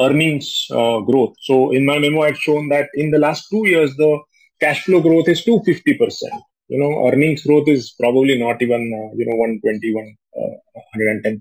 [0.00, 1.34] earnings uh, growth.
[1.40, 4.18] So in my memo i've shown that in the last two years the
[4.60, 9.26] cash flow growth is 250% you know earnings growth is probably not even uh, you
[9.26, 10.54] know 121 uh,
[10.96, 11.40] 110%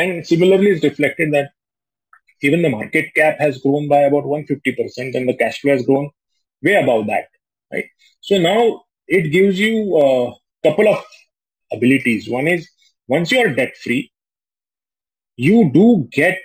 [0.00, 1.48] and similarly it's reflected that
[2.44, 6.10] even the market cap has grown by about 150% and the cash flow has grown
[6.62, 7.26] way above that
[7.72, 7.88] right
[8.20, 8.60] so now
[9.06, 10.32] it gives you a
[10.66, 11.04] couple of
[11.72, 12.28] abilities.
[12.28, 12.68] One is
[13.08, 14.10] once you are debt free,
[15.36, 16.38] you do get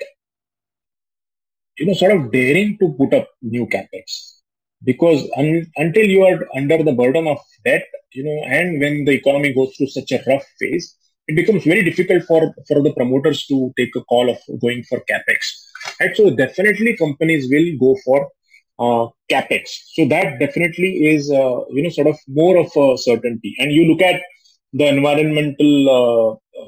[1.78, 4.42] you know sort of daring to put up new capex
[4.84, 9.12] because un- until you are under the burden of debt, you know, and when the
[9.12, 10.96] economy goes through such a rough phase,
[11.28, 15.04] it becomes very difficult for for the promoters to take a call of going for
[15.10, 15.69] capex.
[16.00, 18.30] Right, so definitely companies will go for
[18.80, 19.70] uh, capex.
[19.94, 23.56] So that definitely is uh, you know sort of more of a certainty.
[23.60, 24.22] And you look at
[24.74, 26.66] the environmental uh,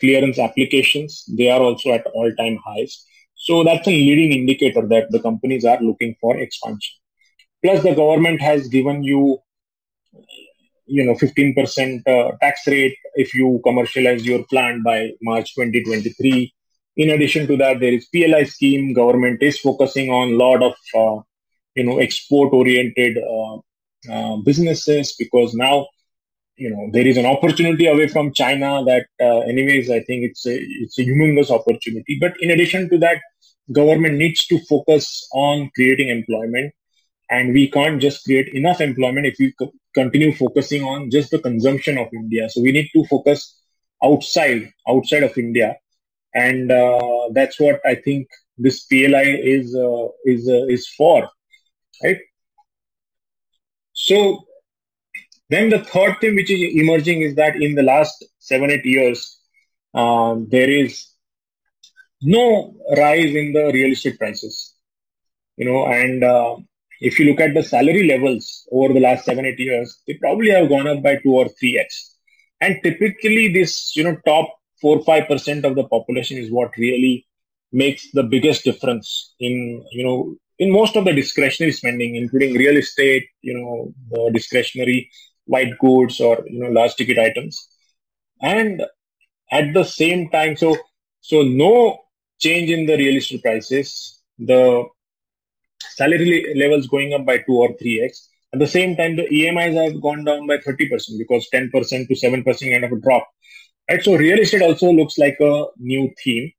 [0.00, 3.04] clearance applications; they are also at all-time highs.
[3.34, 6.96] So that's a leading indicator that the companies are looking for expansion.
[7.64, 9.38] Plus, the government has given you
[10.86, 16.52] you know 15% uh, tax rate if you commercialize your plant by March 2023.
[16.98, 18.92] In addition to that, there is PLI scheme.
[18.94, 21.22] Government is focusing on a lot of uh,
[21.76, 23.56] you know export oriented uh,
[24.12, 25.86] uh, businesses because now
[26.56, 30.46] you know there is an opportunity away from China that uh, anyways I think it's
[30.46, 32.18] a it's a humongous opportunity.
[32.20, 33.20] But in addition to that,
[33.72, 36.72] government needs to focus on creating employment
[37.30, 41.38] and we can't just create enough employment if we co- continue focusing on just the
[41.38, 43.40] consumption of india so we need to focus
[44.04, 45.76] outside outside of india
[46.34, 49.24] and uh, that's what i think this pli
[49.56, 51.28] is uh, is uh, is for
[52.04, 52.18] right
[53.92, 54.44] so
[55.50, 59.40] then the third thing which is emerging is that in the last seven eight years
[59.94, 61.10] um, there is
[62.20, 64.74] no rise in the real estate prices
[65.56, 66.56] you know and uh,
[67.00, 70.50] if you look at the salary levels over the last seven, eight years, they probably
[70.50, 72.16] have gone up by two or three X.
[72.60, 77.26] And typically this, you know, top four, five percent of the population is what really
[77.72, 82.76] makes the biggest difference in, you know, in most of the discretionary spending, including real
[82.76, 85.10] estate, you know, the discretionary
[85.44, 87.68] white goods or, you know, large ticket items.
[88.40, 88.82] And
[89.50, 90.76] at the same time, so,
[91.20, 92.00] so no
[92.40, 94.20] change in the real estate prices.
[94.38, 94.84] The
[95.94, 98.28] salary levels going up by 2 or 3x.
[98.52, 102.72] At the same time, the EMIs have gone down by 30% because 10% to 7%
[102.72, 103.28] kind of a drop.
[103.88, 104.02] Right?
[104.02, 106.52] So real estate also looks like a new theme.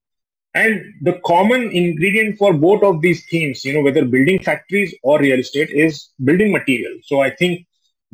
[0.55, 5.19] And the common ingredient for both of these themes, you know, whether building factories or
[5.19, 6.97] real estate, is building material.
[7.03, 7.67] So I think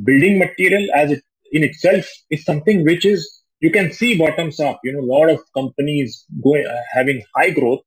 [0.04, 4.82] building material as it in itself is something which is you can see bottoms up.
[4.84, 7.82] You know, a lot of companies going uh, having high growth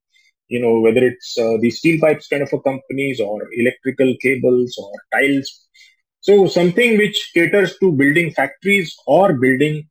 [0.49, 4.77] you know, whether it's uh, the steel pipes kind of a companies or electrical cables
[4.79, 5.67] or tiles.
[6.21, 9.89] So something which caters to building factories or building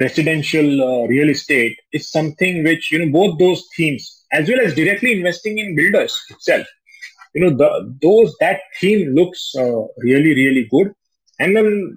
[0.00, 4.74] residential uh, real estate is something which, you know, both those themes, as well as
[4.74, 6.66] directly investing in builders itself,
[7.34, 10.92] you know, the, those, that theme looks uh, really, really good.
[11.38, 11.96] And then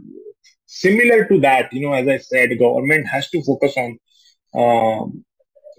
[0.65, 3.99] similar to that, you know, as I said, government has to focus on
[4.55, 5.25] um,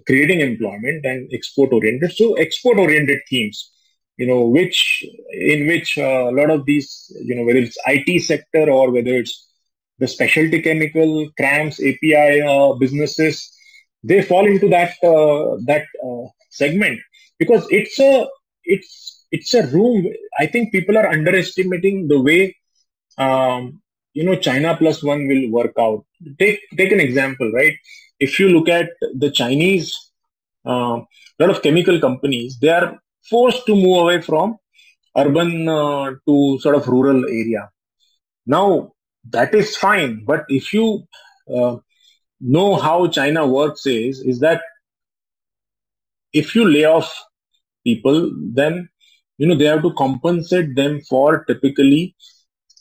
[0.07, 2.13] creating employment and export oriented.
[2.13, 3.71] So export oriented themes,
[4.17, 8.23] you know, which in which uh, a lot of these, you know, whether it's IT
[8.23, 9.49] sector or whether it's
[9.99, 13.51] the specialty chemical, CRAMS, API uh, businesses,
[14.03, 17.01] they fall into that uh, that uh, segment
[17.39, 18.27] because it's a
[18.65, 20.07] it's it's a room.
[20.39, 22.57] I think people are underestimating the way
[23.19, 23.81] um,
[24.13, 26.05] you know China plus one will work out.
[26.39, 27.77] Take take an example, right?
[28.19, 29.93] if you look at the Chinese,
[30.65, 30.97] a uh,
[31.39, 34.57] lot of chemical companies, they are forced to move away from
[35.17, 37.71] urban uh, to sort of rural area.
[38.47, 38.94] Now,
[39.31, 41.07] that is fine, but if you
[41.55, 41.77] uh,
[42.41, 44.63] know how China works is, is that
[46.33, 47.13] if you lay off
[47.85, 48.89] people, then
[49.39, 52.15] you know they have to compensate them for typically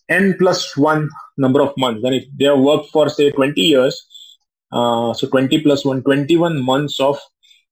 [0.10, 2.04] n plus one number of months.
[2.04, 4.06] And if they have worked for say 20 years,
[4.72, 7.20] uh, so 20 plus 1, 21 months of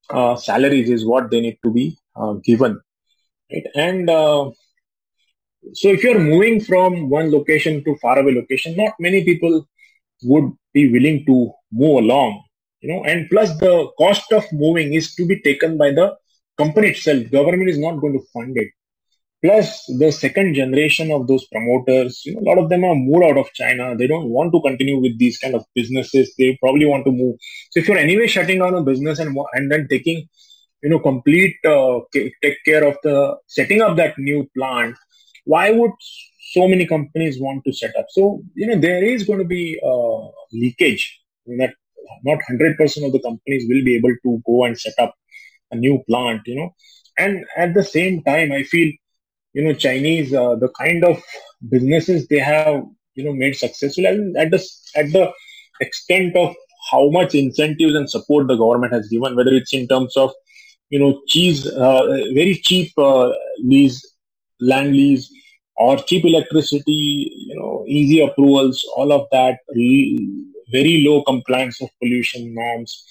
[0.10, 2.80] uh, salaries is what they need to be uh, given.
[3.52, 3.66] Right?
[3.76, 4.52] And uh,
[5.74, 9.68] so if you're moving from one location to faraway location, not many people
[10.24, 12.44] would be willing to move along.
[12.82, 16.16] You know, and plus the cost of moving is to be taken by the
[16.58, 17.30] company itself.
[17.30, 18.70] Government is not going to fund it.
[19.44, 23.24] Plus, the second generation of those promoters, you know, a lot of them are moved
[23.24, 23.96] out of China.
[23.98, 26.34] They don't want to continue with these kind of businesses.
[26.38, 27.38] They probably want to move.
[27.72, 30.28] So, if you're anyway shutting down a business and and then taking,
[30.84, 34.96] you know, complete uh, take care of the setting up that new plant,
[35.46, 35.92] why would
[36.54, 38.06] so many companies want to set up?
[38.10, 41.20] So, you know, there is going to be uh, leakage.
[41.48, 41.74] that
[42.24, 45.16] not 100% of the companies will be able to go and set up
[45.72, 46.42] a new plant.
[46.46, 46.76] You know,
[47.18, 48.92] and at the same time, I feel
[49.54, 51.22] you know Chinese uh, the kind of
[51.70, 52.84] businesses they have
[53.16, 54.62] you know made successful and at the
[54.96, 55.32] at the
[55.82, 56.54] extent of
[56.90, 60.32] how much incentives and support the government has given whether it's in terms of
[60.90, 63.32] you know cheese uh, very cheap uh,
[63.64, 64.00] lease
[64.62, 65.32] land lease
[65.78, 69.60] or cheap electricity you know easy approvals all of that
[70.72, 73.06] very low compliance of pollution norms.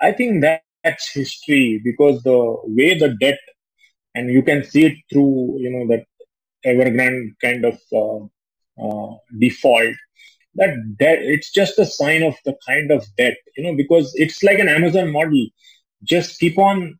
[0.00, 3.38] I think that that's history because the way the debt
[4.14, 6.04] and you can see it through you know that
[6.64, 8.20] evergrande kind of uh,
[8.84, 9.94] uh, default
[10.54, 14.42] that debt it's just a sign of the kind of debt you know because it's
[14.42, 15.46] like an amazon model.
[16.04, 16.98] Just keep on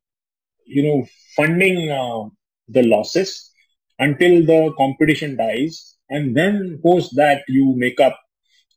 [0.65, 2.25] you know funding uh,
[2.69, 3.51] the losses
[3.99, 8.19] until the competition dies and then post that you make up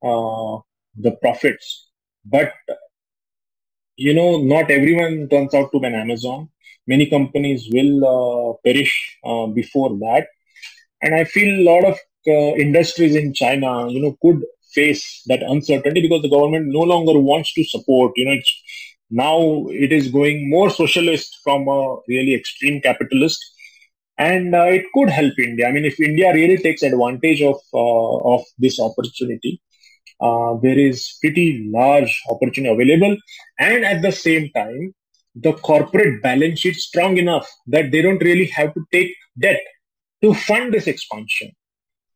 [0.03, 0.59] uh,
[0.97, 1.89] the profits.
[2.25, 2.53] But
[3.97, 6.49] you know, not everyone turns out to be an Amazon.
[6.87, 10.27] Many companies will uh, perish uh, before that,
[11.01, 11.97] and I feel a lot of
[12.27, 14.43] uh, industries in China, you know, could
[14.73, 18.13] face that uncertainty because the government no longer wants to support.
[18.15, 18.63] You know, it's
[19.09, 23.43] now it is going more socialist from a really extreme capitalist
[24.19, 25.67] and uh, it could help india.
[25.67, 29.61] I mean if india really takes advantage of uh, of this opportunity
[30.21, 33.17] uh, there is pretty large opportunity available.
[33.59, 34.93] And at the same time
[35.35, 39.61] the corporate balance sheet is strong enough that they don't really have to take debt
[40.23, 41.51] to fund this expansion.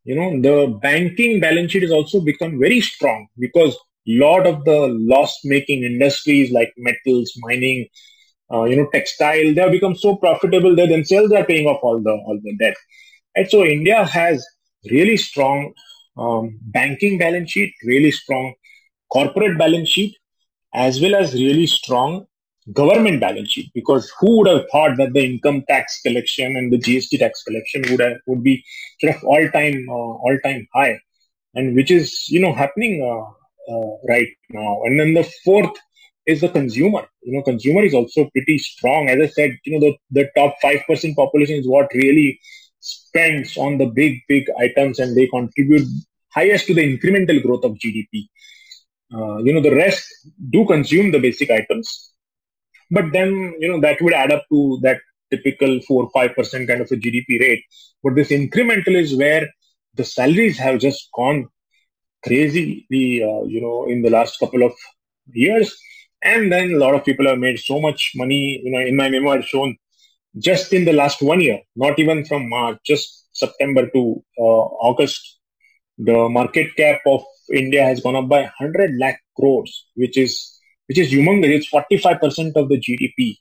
[0.04, 3.76] You know the banking balance sheet has also become very strong because
[4.08, 4.80] a lot of the
[5.14, 7.88] loss making industries like metals mining
[8.54, 12.02] uh, you know textile they have become so profitable they themselves are paying off all
[12.02, 12.76] the all the debt
[13.36, 14.46] and so india has
[14.92, 15.74] really strong
[16.18, 18.54] um, banking balance sheet, really strong
[19.12, 20.16] corporate balance sheet,
[20.74, 22.26] as well as really strong
[22.72, 23.72] government balance sheet.
[23.74, 27.84] Because who would have thought that the income tax collection and the GST tax collection
[27.90, 28.64] would have, would be
[29.00, 31.00] sort of all time uh, all time high,
[31.56, 34.82] and which is you know happening uh, uh, right now.
[34.84, 35.76] And then the fourth
[36.26, 37.06] is the consumer.
[37.22, 39.10] You know, consumer is also pretty strong.
[39.10, 42.40] As I said, you know, the, the top five percent population is what really
[42.80, 45.88] spends on the big, big items and they contribute
[46.34, 48.28] highest to the incremental growth of GDP.
[49.14, 50.04] Uh, you know, the rest
[50.50, 52.14] do consume the basic items,
[52.90, 55.00] but then, you know, that would add up to that
[55.32, 57.64] typical 4 5% kind of a GDP rate.
[58.04, 59.48] But this incremental is where
[59.96, 61.48] the salaries have just gone
[62.24, 64.74] crazy, uh, you know, in the last couple of
[65.32, 65.76] years.
[66.24, 68.62] And then a lot of people have made so much money.
[68.64, 69.78] You know, in my memo, I've shown
[70.38, 75.40] just in the last one year, not even from March, just September to uh, August,
[75.98, 80.98] the market cap of India has gone up by 100 lakh crores, which is which
[80.98, 81.50] is humongous.
[81.50, 83.38] It's 45% of the GDP,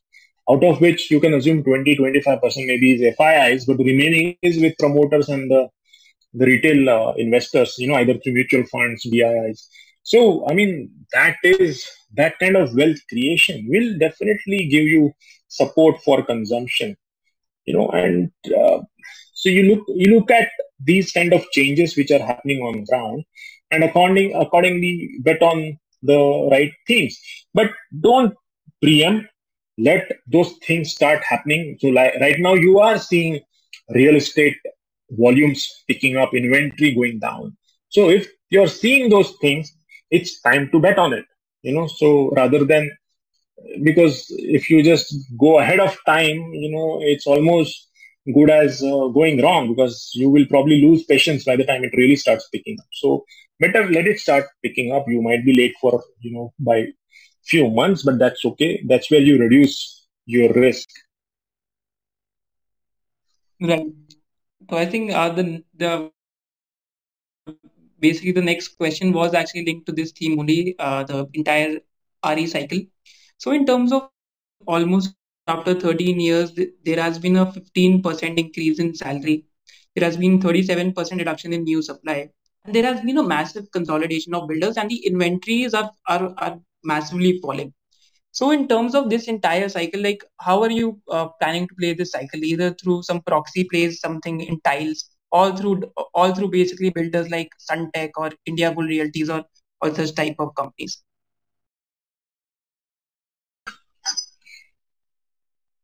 [0.51, 4.61] out of which you can assume 20, 25% maybe is FIIs, but the remaining is
[4.61, 5.68] with promoters and the
[6.35, 9.68] the retail uh, investors, you know, either through mutual funds, DIIs.
[10.03, 15.13] So, I mean, that is that kind of wealth creation will definitely give you
[15.49, 16.97] support for consumption
[17.67, 18.79] you know and uh,
[19.35, 20.49] so you look you look at
[20.81, 23.25] these kind of changes which are happening on ground
[23.71, 27.19] and according accordingly bet on the right things
[27.55, 28.35] but don't
[28.81, 29.29] preempt
[29.79, 31.77] let those things start happening.
[31.81, 33.41] So like right now you are seeing
[33.91, 34.57] real estate
[35.11, 37.57] volumes picking up inventory going down.
[37.89, 39.73] So if you're seeing those things
[40.11, 41.25] it's time to bet on it
[41.63, 42.91] you know so rather than
[43.85, 47.89] because if you just go ahead of time, you know, it's almost
[48.35, 51.95] good as uh, going wrong because you will probably lose patience by the time it
[51.97, 52.87] really starts picking up.
[52.93, 53.25] So
[53.61, 55.05] better let it start picking up.
[55.09, 56.87] You might be late for, you know, by
[57.45, 58.83] few months, but that's okay.
[58.89, 60.89] That's where you reduce your risk.
[63.61, 63.87] Right.
[64.71, 66.11] So I think uh, the the
[68.03, 71.79] basically the next question was actually linked to this theme only, uh, the entire
[72.37, 72.81] RE cycle.
[73.39, 74.11] So in terms of
[74.67, 75.15] almost
[75.47, 76.53] after 13 years,
[76.85, 79.45] there has been a 15% increase in salary.
[79.95, 82.31] There has been 37% reduction in new supply.
[82.65, 86.61] And there has been a massive consolidation of builders and the inventories are, are, are
[86.85, 87.73] massively falling.
[88.33, 91.93] So in terms of this entire cycle, like how are you uh, planning to play
[91.93, 92.43] this cycle?
[92.43, 95.83] Either through some proxy plays, something in tiles, all through
[96.14, 99.45] all through basically builders like Sunteck or Indiabulls Realties or
[99.80, 101.03] or such type of companies.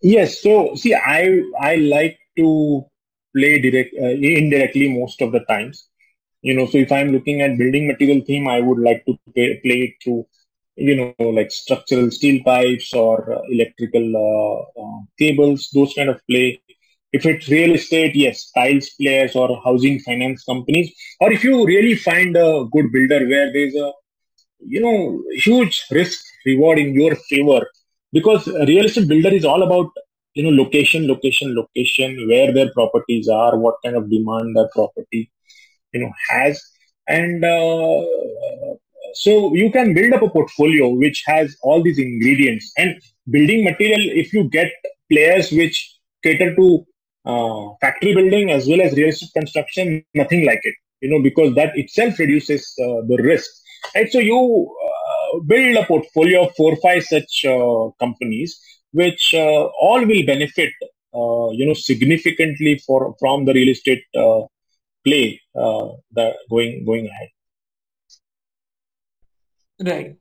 [0.00, 0.40] Yes.
[0.42, 2.84] So see, I I like to
[3.36, 5.88] play direct uh, indirectly most of the times.
[6.42, 9.60] You know, so if I'm looking at building material theme, I would like to play,
[9.64, 10.24] play it through,
[10.76, 16.20] you know, like structural steel pipes or uh, electrical uh, uh cables, those kind of
[16.28, 16.62] play.
[17.12, 20.92] If it's real estate, yes, tiles players or housing finance companies.
[21.20, 23.92] Or if you really find a good builder where there's a,
[24.60, 27.66] you know, huge risk reward in your favor,
[28.12, 29.90] because real estate builder is all about
[30.34, 35.30] you know location location location where their properties are what kind of demand that property
[35.92, 36.60] you know has
[37.08, 38.00] and uh,
[39.14, 43.00] so you can build up a portfolio which has all these ingredients and
[43.30, 44.70] building material if you get
[45.10, 45.78] players which
[46.22, 46.84] cater to
[47.32, 51.54] uh, factory building as well as real estate construction nothing like it you know because
[51.54, 53.50] that itself reduces uh, the risk
[53.94, 54.38] right so you
[55.46, 58.60] build a portfolio of four or five such uh, companies,
[58.92, 60.72] which uh, all will benefit,
[61.14, 64.02] uh, you know, significantly for from the real estate
[65.04, 67.28] play the going going ahead.
[69.80, 70.16] Right.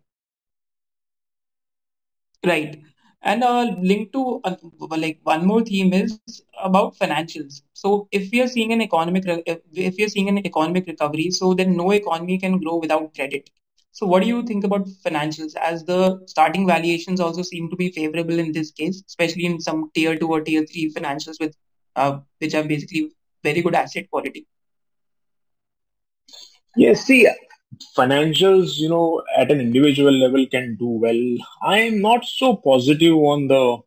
[2.45, 2.81] Right.
[3.27, 4.55] And uh, linked to uh,
[4.97, 7.61] like one more theme is about financials.
[7.73, 11.29] So if we are seeing an economic re- if we are seeing an economic recovery,
[11.31, 13.49] so then no economy can grow without credit.
[13.91, 15.55] So what do you think about financials?
[15.55, 19.91] As the starting valuations also seem to be favorable in this case, especially in some
[19.93, 21.55] tier two or tier three financials with
[21.95, 23.11] uh, which are basically
[23.43, 24.47] very good asset quality.
[26.75, 27.27] Yes, see,
[27.97, 31.21] financials, you know, at an individual level can do well.
[31.61, 33.77] I am not so positive on the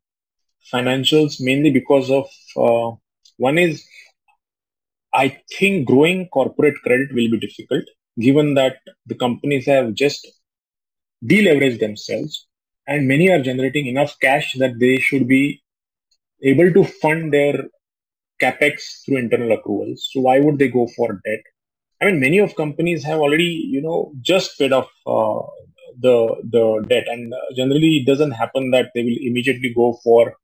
[0.73, 2.27] financials mainly because of
[2.57, 2.97] uh,
[3.37, 3.85] one is
[5.13, 7.85] I think growing corporate credit will be difficult
[8.19, 8.77] given that
[9.07, 10.29] the companies have just
[11.25, 12.47] deleveraged themselves
[12.87, 15.63] and many are generating enough cash that they should be
[16.43, 17.65] able to fund their
[18.41, 19.99] capex through internal accruals.
[20.11, 21.41] So why would they go for debt?
[22.01, 23.45] I mean, many of companies have already,
[23.75, 25.43] you know, just paid off uh,
[26.01, 26.15] the
[26.55, 30.35] the debt, and uh, generally it doesn't happen that they will immediately go for,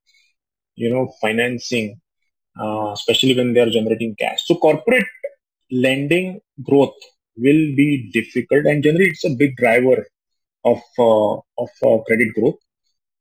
[0.74, 2.00] you know, financing,
[2.60, 4.46] uh, especially when they are generating cash.
[4.46, 5.06] So corporate
[5.70, 6.96] lending growth
[7.36, 10.06] will be difficult, and generally it's a big driver
[10.64, 12.58] of uh, of uh, credit growth.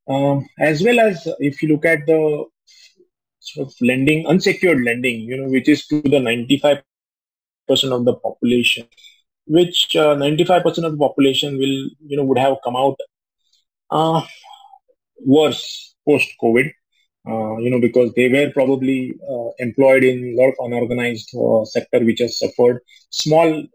[0.08, 2.46] Um, as well as if you look at the
[3.40, 6.84] sort of lending, unsecured lending, you know, which is to the 95
[7.68, 8.88] percent of the population,
[9.46, 12.98] which uh, 95% of the population will, you know, would have come out
[13.92, 14.22] uh,
[15.26, 16.72] worse post COVID.
[17.28, 21.66] Uh, you know, because they were probably uh, employed in a lot of unorganized uh,
[21.66, 22.80] sector which has suffered.
[23.10, 23.66] Small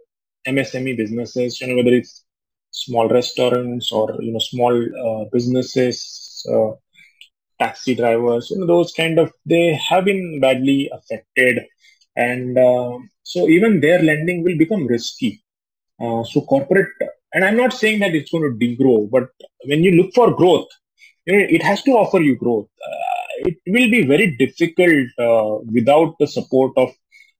[0.46, 2.24] MSME businesses, you know, whether it's
[2.70, 6.46] small restaurants or you know small uh, businesses,
[7.60, 11.60] taxi drivers, you know, those kind of they have been badly affected
[12.16, 12.98] and uh,
[13.32, 15.40] so even their lending will become risky.
[16.02, 16.88] Uh, so corporate,
[17.32, 19.28] and I'm not saying that it's going to degrow, but
[19.66, 20.66] when you look for growth,
[21.26, 22.68] you know, it has to offer you growth.
[22.84, 26.90] Uh, it will be very difficult uh, without the support of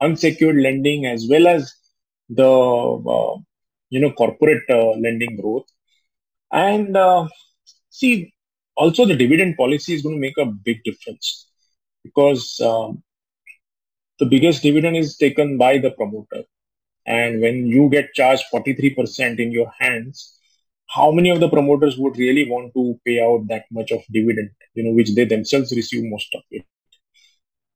[0.01, 1.73] unsecured lending as well as
[2.29, 2.53] the
[3.17, 3.37] uh,
[3.89, 5.67] you know corporate uh, lending growth.
[6.53, 6.97] And
[7.89, 8.33] see,
[8.77, 11.49] also the dividend policy is going to make a big difference
[12.05, 13.03] because um,
[14.21, 16.45] the biggest dividend is taken by the promoter.
[17.07, 20.39] And when you get charged 43% in your hands,
[20.89, 24.51] how many of the promoters would really want to pay out that much of dividend,
[24.75, 26.65] you know, which they themselves receive most of it?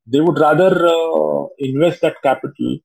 [0.07, 2.79] They would rather uh, invest that capital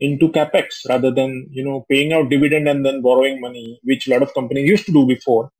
[0.00, 4.10] into capex rather than, you know, paying out dividend and then borrowing money, which a
[4.10, 5.50] lot of companies used to do before.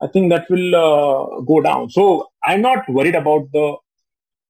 [0.00, 1.90] I think that will uh, go down.
[1.90, 3.76] So I'm not worried about the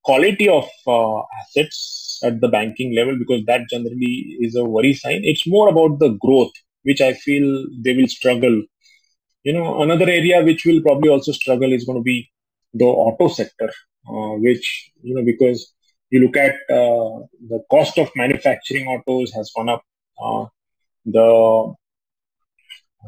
[0.09, 4.15] quality of uh, assets at the banking level because that generally
[4.47, 5.21] is a worry sign.
[5.23, 6.53] It's more about the growth,
[6.83, 8.63] which I feel they will struggle.
[9.45, 12.31] You know, another area which will probably also struggle is going to be
[12.75, 13.71] the auto sector,
[14.09, 15.73] uh, which, you know, because
[16.11, 19.83] you look at uh, the cost of manufacturing autos has gone up.
[20.23, 20.47] Uh,
[21.05, 21.75] the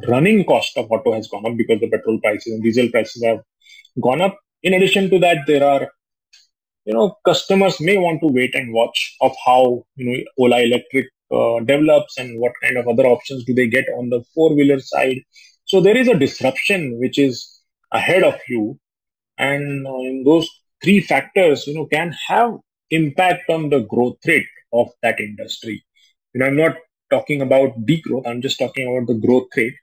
[0.09, 3.41] running cost of auto has gone up because the petrol prices and diesel prices have
[4.03, 4.39] gone up.
[4.63, 5.89] In addition to that, there are
[6.91, 11.07] you know customers may want to wait and watch of how you know Ola Electric
[11.30, 14.80] uh, develops and what kind of other options do they get on the four wheeler
[14.80, 15.20] side.
[15.66, 17.61] So there is a disruption which is
[17.93, 18.80] ahead of you,
[19.38, 20.49] and uh, those
[20.82, 22.55] three factors you know can have
[22.91, 25.84] impact on the growth rate of that industry.
[26.32, 26.76] You know, I'm not
[27.09, 28.26] talking about degrowth.
[28.26, 29.78] I'm just talking about the growth rate.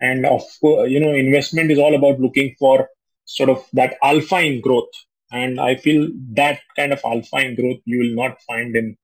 [0.00, 2.88] And of course, you know, investment is all about looking for
[3.24, 4.92] sort of that alpha in growth
[5.32, 8.96] and I feel that kind of alpha in growth you will not find in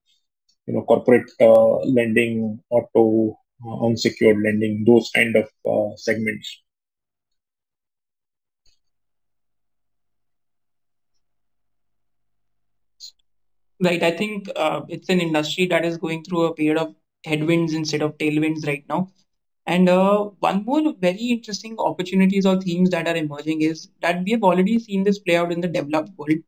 [0.66, 6.62] you know corporate uh, lending, auto, uh, unsecured lending, those kind of uh, segments.
[13.82, 14.02] Right.
[14.02, 16.94] I think uh, it's an industry that is going through a period of
[17.24, 19.10] headwinds instead of tailwinds right now.
[19.66, 24.32] And uh, one more very interesting opportunities or themes that are emerging is that we
[24.32, 26.38] have already seen this play out in the developed world.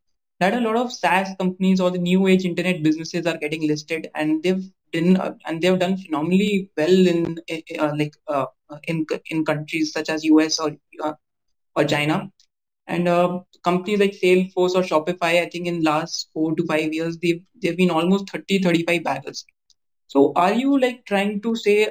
[0.41, 4.11] That a lot of SaaS companies or the new age internet businesses are getting listed,
[4.15, 7.39] and they've done uh, and they've done phenomenally well in
[7.79, 8.47] uh, like uh,
[8.85, 11.13] in in countries such as US or uh,
[11.77, 12.31] or China.
[12.89, 17.19] And uh, companies like Salesforce or Shopify, I think in last four to five years,
[17.19, 19.45] they've they've been almost 30, 35 baggers.
[20.09, 21.89] So are you like trying to say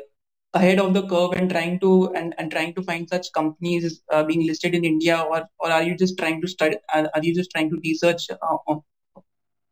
[0.53, 4.23] ahead of the curve and trying to and, and trying to find such companies uh,
[4.23, 6.77] being listed in India, or or are you just trying to study?
[6.93, 8.75] Are, you just trying to research, uh, uh,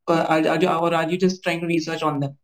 [0.08, 2.38] are, are you, or are you just trying to research on them?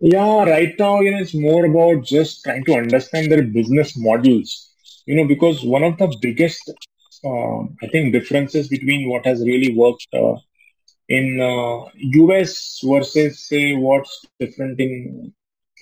[0.00, 4.70] Yeah, right now, you know, it's more about just trying to understand their business models.
[5.06, 6.70] You know, because one of the biggest,
[7.24, 10.34] uh, I think, differences between what has really worked uh,
[11.08, 15.32] in uh, US versus say what's different in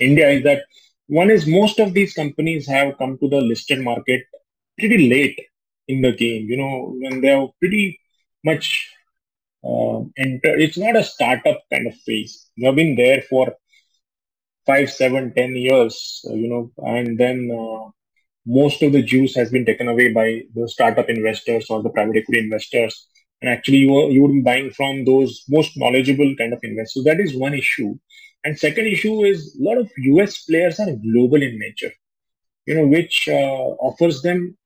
[0.01, 0.65] India is that
[1.09, 4.23] one is most of these companies have come to the listed market
[4.79, 5.39] pretty late
[5.89, 6.47] in the game.
[6.49, 8.01] You know, when they are pretty
[8.45, 8.91] much
[9.65, 10.61] uh, entered.
[10.61, 12.49] It's not a startup kind of phase.
[12.59, 13.55] They have been there for
[14.67, 16.25] five, seven, ten years.
[16.29, 17.91] uh, You know, and then uh,
[18.47, 22.17] most of the juice has been taken away by the startup investors or the private
[22.17, 23.09] equity investors.
[23.43, 26.95] And actually, you you would be buying from those most knowledgeable kind of investors.
[26.95, 27.95] So that is one issue.
[28.45, 31.93] And second issue is a lot of US players are global in nature,
[32.67, 34.57] you know, which uh, offers them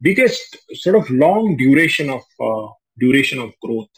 [0.00, 3.88] biggest sort of long duration of uh, duration of growth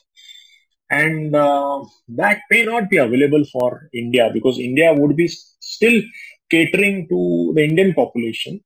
[0.91, 6.03] and uh, that may not be available for India because India would be still
[6.51, 8.61] catering to the Indian population.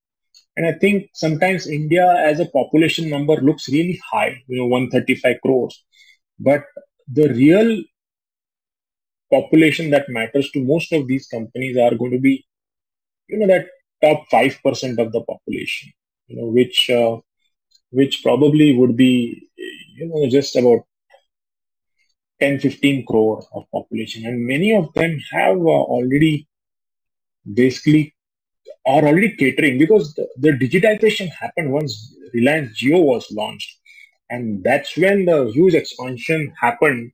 [0.57, 5.37] And I think sometimes India as a population number looks really high, you know, 135
[5.43, 5.85] crores.
[6.39, 6.65] But
[7.13, 7.83] the real
[9.35, 12.35] population that matters to most of these companies are going to be,
[13.29, 13.67] you know, that
[14.03, 15.93] top 5% of the population,
[16.29, 17.17] you know, which, uh,
[17.91, 19.49] which probably would be,
[19.97, 20.83] you know, just about
[22.41, 24.27] 10, 15 crore of population.
[24.27, 26.49] And many of them have uh, already
[27.53, 28.15] basically
[28.87, 33.79] are already catering because the, the digitization happened once Reliance Jio was launched.
[34.31, 37.13] And that's when the huge expansion happened.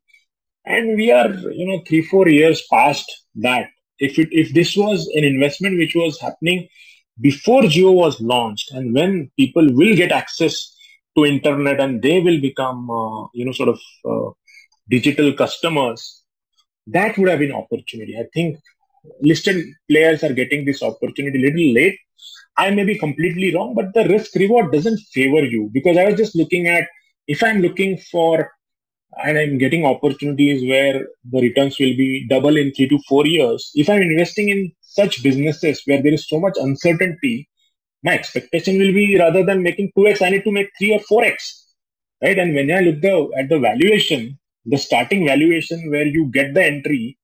[0.64, 3.04] And we are, you know, three, four years past
[3.36, 3.68] that.
[3.98, 6.68] If it if this was an investment which was happening
[7.20, 10.74] before Jio was launched, and when people will get access
[11.16, 14.30] to internet and they will become, uh, you know, sort of uh,
[14.88, 16.22] digital customers,
[16.86, 18.16] that would have been opportunity.
[18.18, 18.58] I think
[19.20, 21.98] listed players are getting this opportunity a little late.
[22.56, 26.16] I may be completely wrong, but the risk reward doesn't favor you because I was
[26.16, 26.88] just looking at
[27.26, 28.50] if I'm looking for
[29.18, 33.70] and I'm getting opportunities where the returns will be double in three to four years.
[33.74, 37.48] If I'm investing in such businesses where there is so much uncertainty,
[38.02, 41.34] my expectation will be rather than making 2x, I need to make 3 or 4x.
[42.22, 42.38] Right.
[42.38, 46.64] And when I look the, at the valuation, the starting valuation where you get the
[46.64, 47.18] entry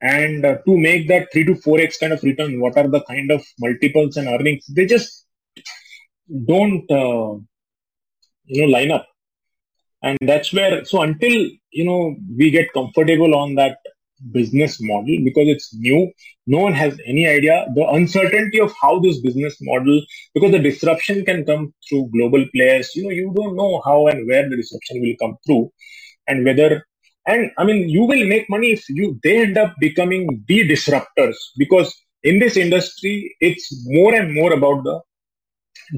[0.00, 3.30] and uh, to make that 3 to 4x kind of return, what are the kind
[3.30, 4.64] of multiples and earnings?
[4.66, 5.26] They just
[6.46, 7.38] don't, uh,
[8.46, 9.06] you know, line up.
[10.02, 11.32] And that's where, so until,
[11.72, 13.78] you know, we get comfortable on that
[14.32, 16.10] business model because it's new,
[16.46, 20.02] no one has any idea the uncertainty of how this business model,
[20.34, 22.90] because the disruption can come through global players.
[22.94, 25.70] You know, you don't know how and where the disruption will come through
[26.30, 26.84] and whether
[27.26, 31.36] and i mean you will make money if you they end up becoming the disruptors
[31.62, 34.96] because in this industry it's more and more about the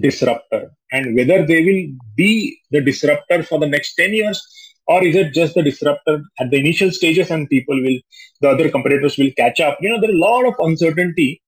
[0.00, 1.82] disruptor and whether they will
[2.16, 4.40] be the disruptor for the next 10 years
[4.86, 7.98] or is it just the disruptor at the initial stages and people will
[8.40, 11.42] the other competitors will catch up you know there are a lot of uncertainty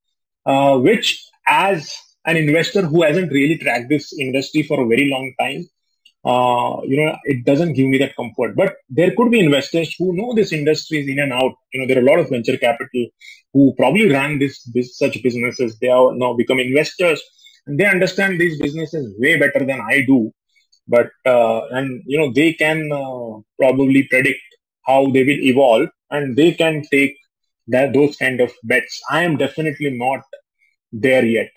[0.47, 1.93] uh, which as
[2.27, 5.65] an investor who hasn't really tracked this industry for a very long time
[6.25, 8.57] uh, you know, it doesn't give me that comfort.
[8.57, 11.53] But there could be investors who know this industry is in and out.
[11.73, 13.09] You know, there are a lot of venture capital
[13.53, 15.79] who probably ran this, this such businesses.
[15.79, 17.23] They are now become investors
[17.67, 20.33] they understand these businesses way better than I do.
[20.87, 24.41] But uh, and you know, they can uh, probably predict
[24.87, 27.17] how they will evolve, and they can take
[27.69, 29.01] that those kind of bets.
[29.11, 30.21] I am definitely not
[30.93, 31.51] there yet.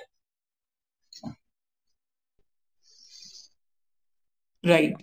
[4.63, 4.95] Right.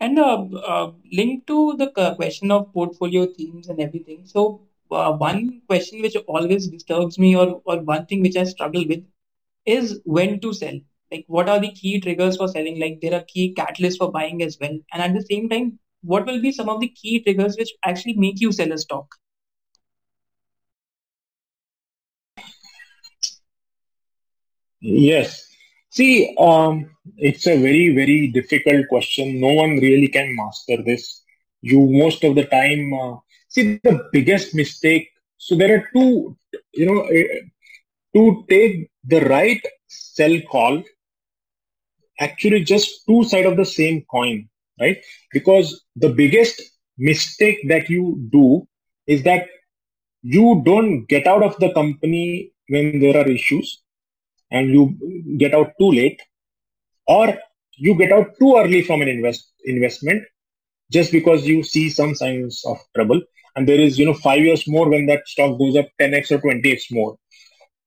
[0.00, 4.26] And uh, uh, linked to the question of portfolio themes and everything.
[4.26, 8.84] So, uh, one question which always disturbs me, or, or one thing which I struggle
[8.86, 9.04] with,
[9.66, 10.78] is when to sell.
[11.10, 12.80] Like, what are the key triggers for selling?
[12.80, 14.78] Like, there are key catalysts for buying as well.
[14.92, 18.14] And at the same time, what will be some of the key triggers which actually
[18.14, 19.14] make you sell a stock?
[24.80, 25.48] Yes.
[25.90, 29.40] See, um, it's a very, very difficult question.
[29.40, 31.22] No one really can master this.
[31.60, 33.16] You most of the time, uh,
[33.48, 35.10] see the biggest mistake.
[35.36, 36.36] So there are two,
[36.72, 37.42] you know, eh,
[38.14, 40.82] to take the right sell call,
[42.20, 44.48] actually just two side of the same coin,
[44.80, 44.98] right?
[45.32, 46.60] Because the biggest
[46.98, 48.66] mistake that you do
[49.06, 49.46] is that
[50.22, 53.82] you don't get out of the company when there are issues
[54.50, 56.20] and you get out too late
[57.06, 57.36] or
[57.76, 60.22] you get out too early from an invest investment
[60.92, 63.20] just because you see some signs of trouble
[63.56, 66.38] and there is you know five years more when that stock goes up 10x or
[66.38, 67.16] 20x more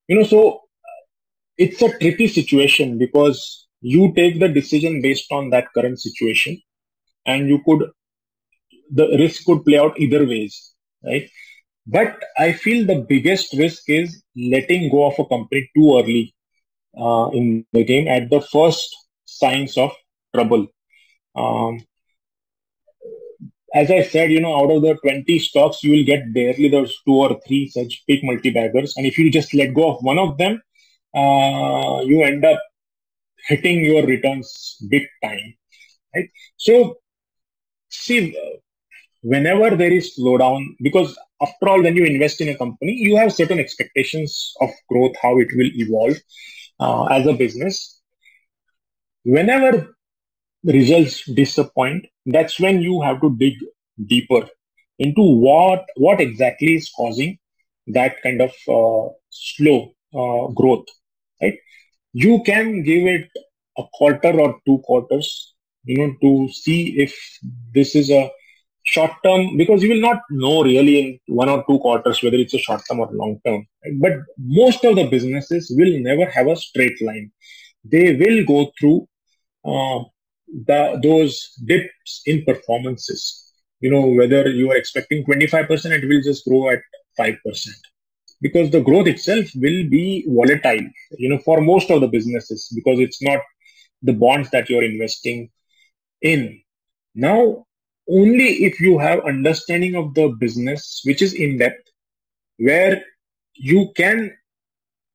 [0.07, 0.61] you know so
[1.57, 6.61] it's a tricky situation because you take the decision based on that current situation
[7.25, 7.83] and you could
[8.91, 11.29] the risk could play out either ways right?
[11.87, 16.33] But i feel the biggest risk is letting go of a company too early
[16.97, 18.95] uh, in the game at the first
[19.25, 19.91] signs of
[20.33, 20.67] trouble.
[21.35, 21.79] Um,
[23.76, 26.95] as I said, you know, out of the 20 stocks, you will get barely those
[27.05, 28.95] two or three such big multi-baggers.
[28.95, 30.61] And if you just let go of one of them,
[31.13, 32.61] uh, you end up
[33.47, 35.55] hitting your returns big time,
[36.15, 36.30] right?
[36.55, 36.99] So,
[37.89, 38.38] see,
[39.21, 43.34] whenever there is slowdown, because after all, when you invest in a company, you have
[43.34, 46.17] certain expectations of growth, how it will evolve
[46.80, 48.01] uh, as a business.
[49.23, 49.97] Whenever
[50.63, 53.53] results disappoint, that's when you have to dig
[54.07, 54.47] deeper
[54.99, 57.38] into what what exactly is causing
[57.88, 60.86] that kind of uh, slow uh, growth.
[61.41, 61.57] Right?
[62.13, 63.30] You can give it
[63.78, 65.53] a quarter or two quarters,
[65.84, 67.13] you know, to see if
[67.73, 68.32] this is a
[68.84, 72.53] short term because you will not know really in one or two quarters whether it's
[72.53, 73.65] a short term or long term.
[73.99, 77.32] But most of the businesses will never have a straight line.
[77.84, 79.07] They will go through
[79.65, 80.03] uh,
[80.67, 83.51] the, those dips in performances.
[83.79, 86.79] You know, whether you are expecting 25%, it will just grow at
[87.19, 87.37] 5%.
[88.41, 90.87] Because the growth itself will be volatile,
[91.17, 93.39] you know, for most of the businesses, because it's not
[94.01, 95.49] the bonds that you're investing
[96.21, 96.61] in.
[97.15, 97.65] Now,
[98.09, 101.89] only if you have understanding of the business, which is in depth,
[102.57, 103.01] where
[103.53, 104.35] you can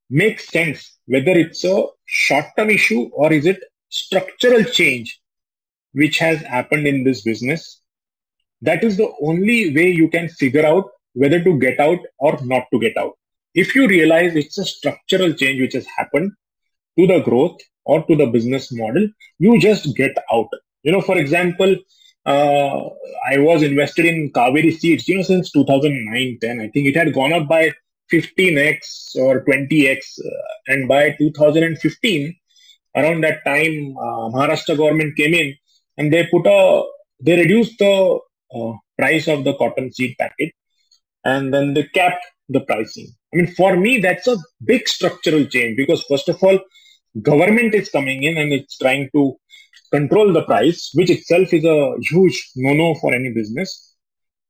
[0.08, 5.19] make sense whether it's a short term issue or is it structural change
[5.92, 7.80] which has happened in this business,
[8.62, 12.64] that is the only way you can figure out whether to get out or not
[12.72, 13.16] to get out.
[13.54, 16.32] If you realize it's a structural change which has happened
[16.98, 20.48] to the growth or to the business model, you just get out.
[20.82, 21.76] You know, for example,
[22.26, 22.88] uh,
[23.26, 26.60] I was invested in Kaveri Seeds, you know, since 2009 10.
[26.60, 27.72] I think it had gone up by
[28.12, 29.98] 15x or 20x.
[30.18, 30.30] Uh,
[30.68, 32.36] and by 2015,
[32.96, 35.54] around that time, uh, Maharashtra government came in
[36.00, 36.60] and they put a
[37.26, 37.94] they reduced the
[38.56, 40.52] uh, price of the cotton seed packet
[41.24, 43.08] and then they capped the pricing.
[43.32, 46.58] I mean, for me, that's a big structural change because first of all,
[47.22, 49.36] government is coming in and it's trying to
[49.92, 53.94] control the price, which itself is a huge no-no for any business,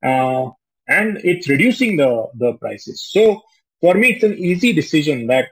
[0.03, 0.45] uh,
[0.87, 3.07] and it's reducing the the prices.
[3.11, 3.41] So
[3.81, 5.49] for me, it's an easy decision that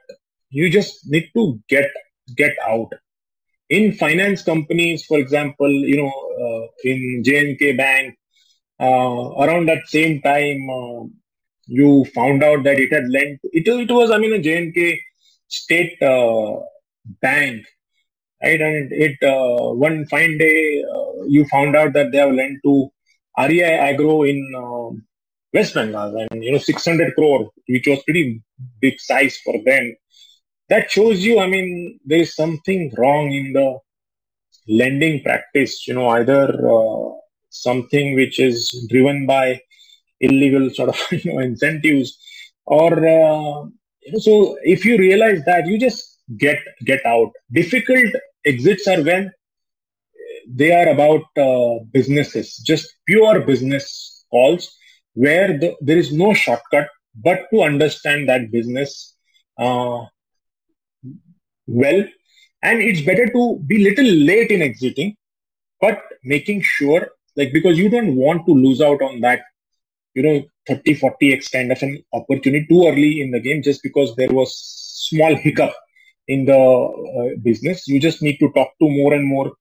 [0.50, 1.90] you just need to get
[2.36, 2.92] get out.
[3.70, 6.12] In finance companies, for example, you know,
[6.46, 8.18] uh, in J&K Bank,
[8.80, 11.04] uh, around that same time, uh,
[11.68, 13.40] you found out that it had lent.
[13.44, 15.00] It, it was, I mean, a J&K
[15.48, 16.60] state uh,
[17.22, 17.66] bank,
[18.42, 18.60] right?
[18.60, 22.90] And it uh, one fine day, uh, you found out that they have lent to
[23.38, 25.04] REI Agro in
[25.54, 28.42] West Bengal, and you know, 600 crore, which was pretty
[28.82, 29.96] big size for them
[30.70, 33.80] that shows you, I mean, there is something wrong in the
[34.68, 37.10] lending practice, you know, either uh,
[37.50, 39.62] something which is driven by
[40.20, 42.18] illegal sort of you know, incentives
[42.66, 43.66] or uh,
[44.20, 47.32] so if you realize that you just get get out.
[47.52, 48.14] Difficult
[48.46, 49.32] exits are when
[50.48, 54.76] they are about uh, businesses just pure business calls
[55.14, 59.16] where the, there is no shortcut but to understand that business
[59.60, 60.06] uh,
[61.70, 62.04] well.
[62.62, 65.16] And it's better to be little late in exiting
[65.82, 69.42] but making sure like because you don't want to lose out on that
[70.14, 74.16] you know 30 40x kind of an opportunity too early in the game just because
[74.16, 74.54] there was
[75.10, 75.74] small hiccup
[76.28, 77.88] in the uh, business.
[77.88, 79.52] You just need to talk to more and more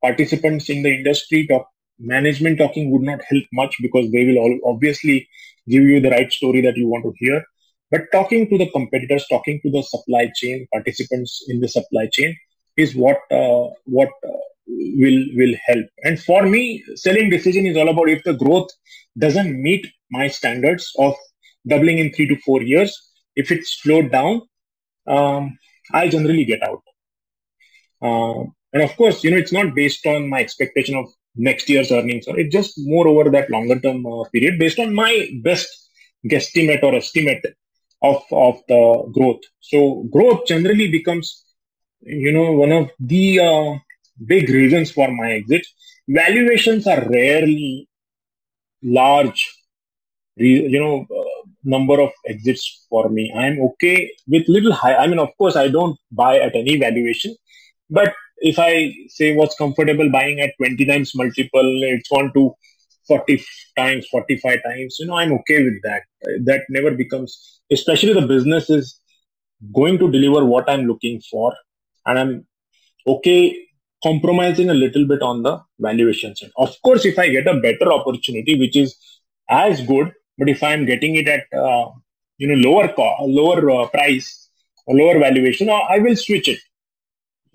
[0.00, 1.46] participants in the industry.
[1.46, 1.68] Talk
[1.98, 5.28] management talking would not help much because they will all obviously
[5.68, 7.42] give you the right story that you want to hear
[7.90, 12.36] but talking to the competitors, talking to the supply chain participants in the supply chain
[12.76, 15.86] is what uh, what uh, will will help.
[16.04, 18.68] And for me, selling decision is all about if the growth
[19.16, 21.14] doesn't meet my standards of
[21.66, 22.92] doubling in three to four years,
[23.36, 24.42] if it's slowed down,
[25.06, 25.58] um,
[25.92, 26.82] I generally get out.
[28.00, 31.90] Uh, and of course, you know, it's not based on my expectation of next year's
[31.90, 35.68] earnings, or it's just more over that longer term uh, period based on my best
[36.26, 37.44] guesstimate or estimate
[38.02, 39.42] of of the growth.
[39.60, 41.44] So growth generally becomes,
[42.00, 43.78] you know, one of the uh,
[44.26, 45.66] big reasons for my exit.
[46.08, 47.88] Valuations are rarely
[48.82, 49.58] large
[50.38, 53.32] you know uh, number of exits for me.
[53.36, 54.94] I'm okay with little high.
[54.94, 57.34] I mean, of course, I don't buy at any valuation,
[57.90, 62.54] but if I say was comfortable buying at 20 times multiple, it's gone to
[63.08, 63.44] 40
[63.76, 66.02] times, 45 times, you know, I'm okay with that.
[66.44, 69.00] That never becomes, especially the business is
[69.74, 71.52] going to deliver what I'm looking for.
[72.06, 72.46] And I'm
[73.06, 73.64] okay
[74.02, 76.52] compromising a little bit on the valuation side.
[76.56, 78.96] Of course, if I get a better opportunity, which is
[79.50, 81.90] as good, but if I'm getting it at, uh,
[82.36, 84.48] you know, lower cost, lower uh, price,
[84.86, 86.60] or lower valuation, I will switch it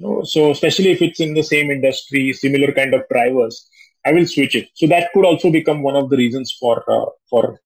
[0.04, 3.68] know, so especially if it's in the same industry, similar kind of drivers,
[4.06, 4.70] I will switch it.
[4.74, 7.60] So that could also become one of the reasons for uh, for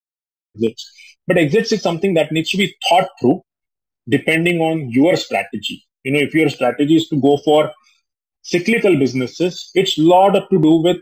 [0.56, 0.92] exits.
[1.26, 3.42] But exits is something that needs to be thought through,
[4.08, 5.86] depending on your strategy.
[6.04, 7.72] You know, if your strategy is to go for
[8.42, 10.98] cyclical businesses, it's a lot to do with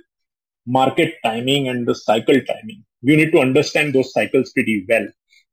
[0.65, 2.83] market timing and the cycle timing.
[3.01, 5.07] You need to understand those cycles pretty well.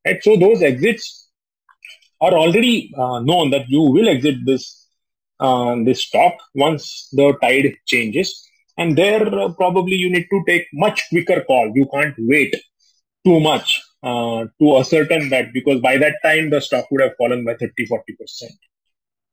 [0.07, 0.23] Right?
[0.23, 1.29] So those exits
[2.21, 4.89] are already uh, known that you will exit this
[5.41, 8.49] uh, this stock once the tide changes.
[8.79, 11.73] And there, uh, probably you need to take much quicker call.
[11.75, 12.55] You can't wait
[13.25, 17.45] too much uh, to ascertain that because by that time the stock would have fallen
[17.45, 18.51] by 30 40%.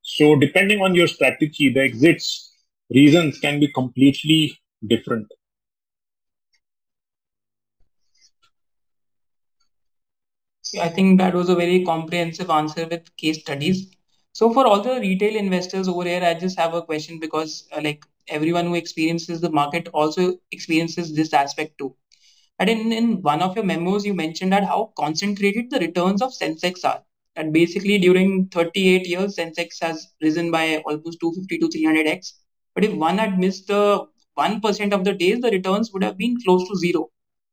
[0.02, 2.54] So, depending on your strategy, the exits
[2.90, 5.28] reasons can be completely different.
[10.80, 13.92] I think that was a very comprehensive answer with case studies.
[14.34, 17.82] So for all the retail investors over here, I just have a question because uh,
[17.84, 21.96] like everyone who experiences the market also experiences this aspect too.
[22.60, 26.32] And in, in one of your memos, you mentioned that how concentrated the returns of
[26.32, 27.04] Sensex are.
[27.36, 32.34] And basically during 38 years, Sensex has risen by almost 250 to 300x.
[32.76, 34.06] But if one had missed the
[34.38, 37.10] 1% of the days, the returns would have been close to zero.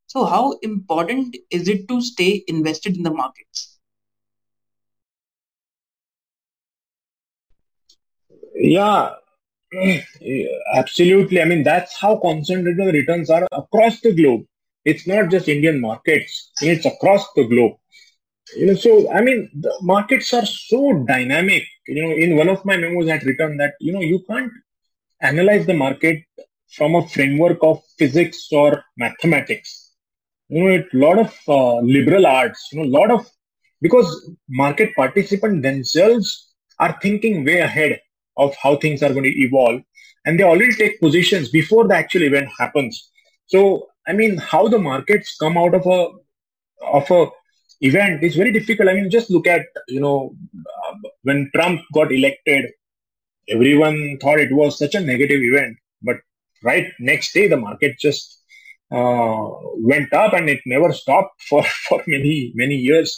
[0.06, 3.78] So how important is it to stay invested in the markets?
[8.54, 9.14] Yeah,
[10.74, 11.42] absolutely.
[11.42, 14.44] I mean, that's how concentrated the returns are across the globe.
[14.84, 17.76] It's not just Indian markets; it's across the globe.
[18.56, 21.64] You know, so I mean, the markets are so dynamic.
[21.88, 24.52] You know, in one of my memos, I had written that you know you can't
[25.20, 26.22] analyze the market
[26.76, 29.92] from a framework of physics or mathematics.
[30.48, 32.68] You know, a lot of uh, liberal arts.
[32.72, 33.26] You know, a lot of
[33.82, 38.00] because market participants themselves are thinking way ahead
[38.36, 39.82] of how things are going to evolve.
[40.24, 43.10] And they already take positions before the actual event happens.
[43.46, 46.00] So i mean how the markets come out of a
[46.98, 47.26] of a
[47.80, 48.88] event is very difficult.
[48.88, 50.34] I mean just look at you know
[51.22, 52.70] when trump got elected
[53.48, 55.76] everyone thought it was such a negative event.
[56.02, 56.16] But
[56.64, 58.42] right next day the market just
[58.90, 59.46] uh,
[59.92, 63.10] went up and it never stopped for for many many years.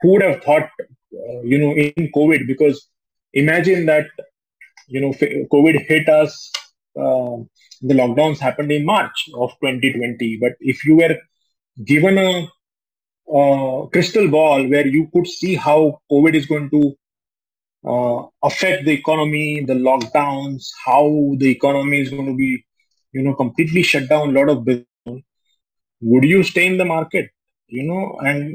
[0.00, 2.46] Who would have thought uh, you know in covid?
[2.46, 2.88] Because
[3.32, 4.06] imagine that
[4.86, 6.50] you know, COVID hit us.
[6.96, 7.44] Uh,
[7.82, 10.38] the lockdowns happened in March of 2020.
[10.40, 11.16] But if you were
[11.84, 12.48] given a,
[13.32, 16.96] a crystal ball where you could see how COVID is going to
[17.86, 22.64] uh, affect the economy, the lockdowns, how the economy is going to be,
[23.12, 24.30] you know, completely shut down.
[24.30, 24.86] A lot of business.
[26.00, 27.30] Would you stay in the market?
[27.68, 28.54] You know, and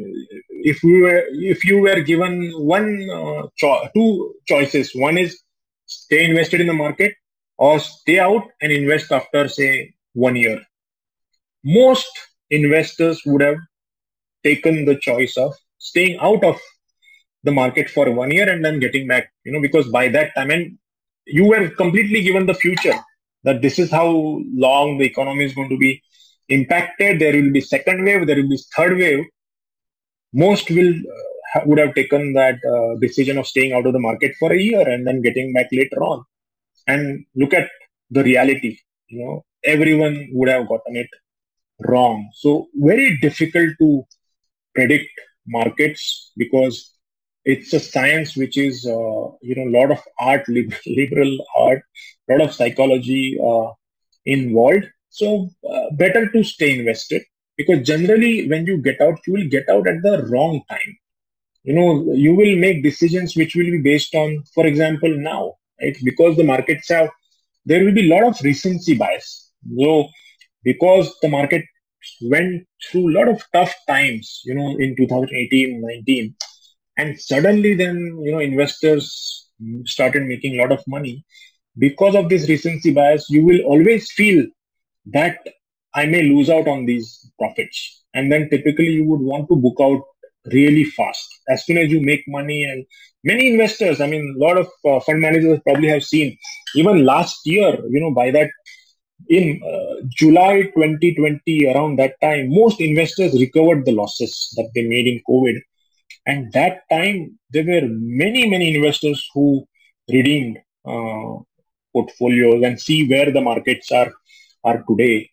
[0.50, 4.92] if we were, if you were given one, uh, cho- two choices.
[4.96, 5.42] One is
[6.12, 7.14] stay invested in the market
[7.58, 10.62] or stay out and invest after say one year.
[11.64, 12.12] Most
[12.50, 13.60] investors would have
[14.44, 16.60] taken the choice of staying out of
[17.44, 20.52] the market for one year and then getting back you know because by that time
[20.52, 20.78] and
[21.26, 23.00] you were completely given the future
[23.44, 24.10] that this is how
[24.66, 26.02] long the economy is going to be
[26.50, 27.20] impacted.
[27.20, 29.26] There will be second wave there will be third wave.
[30.34, 30.94] Most will
[31.66, 34.88] would have taken that uh, decision of staying out of the market for a year
[34.88, 36.24] and then getting back later on.
[36.88, 37.70] And look at
[38.10, 38.80] the reality.
[39.08, 41.10] You know, everyone would have gotten it
[41.88, 42.30] wrong.
[42.34, 44.04] So very difficult to
[44.74, 45.10] predict
[45.48, 46.92] markets because
[47.44, 51.82] it's a science which is uh, you know a lot of art liberal art
[52.30, 53.72] a lot of psychology uh,
[54.26, 57.24] involved so uh, better to stay invested
[57.58, 60.98] because generally when you get out you will get out at the wrong time
[61.64, 65.98] you know you will make decisions which will be based on for example now right?
[66.04, 67.10] Because the markets have
[67.66, 69.52] there will be a lot of recency bias.
[69.78, 70.08] So
[70.64, 71.64] because the market
[72.24, 76.36] went through a lot of tough times you know in 2018 19
[76.98, 79.50] and suddenly then you know investors
[79.86, 81.26] started making a lot of money.
[81.78, 84.46] Because of this recency bias you will always feel
[85.06, 85.40] that
[85.94, 88.04] I may lose out on these profits.
[88.14, 90.02] And then typically you would want to book out
[90.46, 92.64] really fast as soon as you make money.
[92.64, 92.86] And
[93.24, 96.38] many investors, I mean, a lot of uh, fund managers probably have seen
[96.76, 98.50] even last year, you know, by that
[99.30, 105.08] in uh, July 2020, around that time, most investors recovered the losses that they made
[105.08, 105.60] in COVID.
[106.26, 109.68] And that time, there were many, many investors who
[110.12, 111.36] redeemed uh,
[111.94, 114.12] portfolios and see where the markets are
[114.64, 115.30] are today.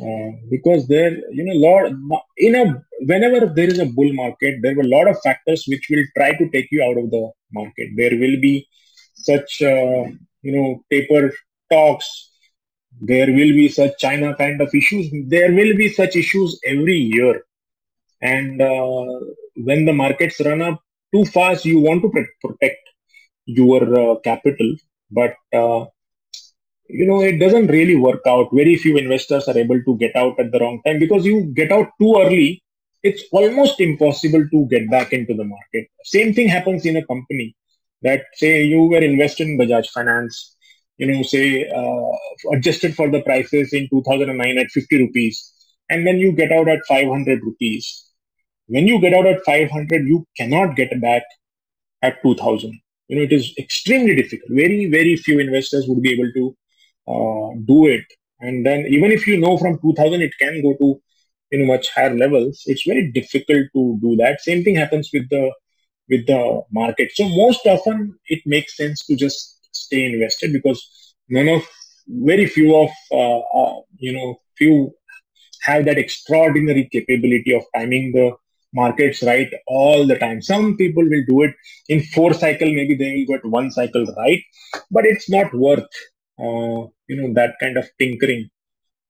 [0.00, 1.92] Uh, because there, you know, lot
[2.36, 5.86] in a whenever there is a bull market, there were a lot of factors which
[5.88, 7.90] will try to take you out of the market.
[7.96, 8.66] There will be
[9.14, 10.04] such, uh,
[10.42, 11.32] you know, taper
[11.70, 12.30] talks
[13.00, 15.10] there will be such China kind of issues.
[15.28, 17.42] There will be such issues every year.
[18.20, 19.20] And uh,
[19.56, 20.80] when the markets run up
[21.12, 22.78] too fast, you want to protect
[23.46, 23.82] your
[24.12, 24.76] uh, capital.
[25.10, 25.86] But, uh,
[26.88, 28.48] you know, it doesn't really work out.
[28.52, 31.72] Very few investors are able to get out at the wrong time because you get
[31.72, 32.62] out too early.
[33.02, 35.88] It's almost impossible to get back into the market.
[36.04, 37.54] Same thing happens in a company
[38.02, 40.54] that say you were invested in Bajaj Finance
[40.96, 45.52] you know, say uh, adjusted for the prices in 2009 at 50 rupees,
[45.90, 48.10] and then you get out at 500 rupees.
[48.66, 51.22] When you get out at 500, you cannot get back
[52.02, 52.80] at 2000.
[53.08, 54.50] You know, it is extremely difficult.
[54.50, 56.56] Very, very few investors would be able to
[57.06, 58.04] do it.
[58.40, 61.00] And then even if you know from 2000 it can go to
[61.50, 64.40] you know much higher levels, it's very difficult to do that.
[64.40, 65.52] Same thing happens with the
[66.08, 67.10] with the market.
[67.14, 71.62] So most often it makes sense to just stay invested because none of
[72.08, 74.94] very few of uh, uh, you know few
[75.62, 78.32] have that extraordinary capability of timing the
[78.74, 80.42] markets right all the time.
[80.42, 81.54] Some people will do it
[81.88, 84.42] in four cycle, maybe they will get one cycle right,
[84.90, 88.50] but it's not worth uh, you know that kind of tinkering.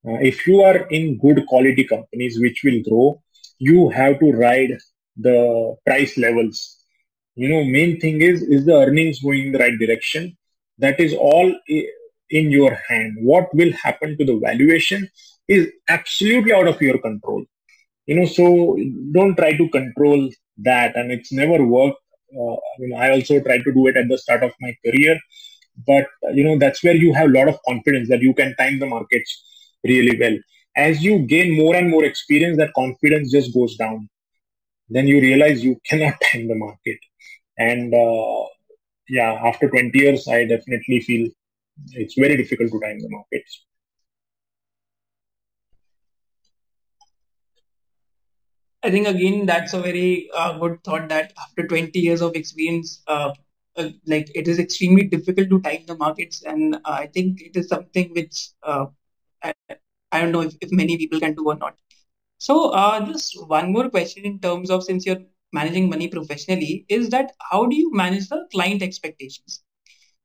[0.07, 3.23] Uh, if you are in good quality companies which will grow,
[3.59, 4.77] you have to ride
[5.17, 6.79] the price levels.
[7.35, 10.37] You know, main thing is is the earnings going in the right direction
[10.79, 11.53] that is all
[12.31, 13.17] in your hand.
[13.21, 15.09] What will happen to the valuation
[15.49, 17.45] is absolutely out of your control.
[18.07, 18.79] You know, so
[19.13, 21.99] don't try to control that, and it's never worked.
[22.37, 25.19] Uh, I mean, I also tried to do it at the start of my career,
[25.87, 28.79] but you know, that's where you have a lot of confidence that you can time
[28.79, 29.43] the markets
[29.85, 30.37] really well.
[30.77, 34.09] As you gain more and more experience, that confidence just goes down.
[34.89, 36.99] Then you realize you cannot time the market,
[37.59, 38.45] and uh,
[39.09, 41.31] yeah, after 20 years, I definitely feel
[41.93, 43.65] it's very difficult to time the markets.
[48.83, 53.03] I think again that's a very uh, good thought that after 20 years of experience,
[53.07, 53.33] uh,
[53.77, 57.69] uh, like it is extremely difficult to time the markets, and I think it is
[57.69, 58.87] something which uh,
[59.43, 59.55] I,
[60.13, 61.77] I, don't know if, if many people can do or not.
[62.39, 65.23] So uh, just one more question in terms of since you're
[65.53, 69.63] managing money professionally is that how do you manage the client expectations?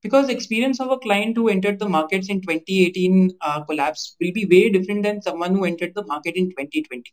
[0.01, 4.45] Because experience of a client who entered the markets in 2018 uh, collapse will be
[4.45, 7.03] way different than someone who entered the market in 2020.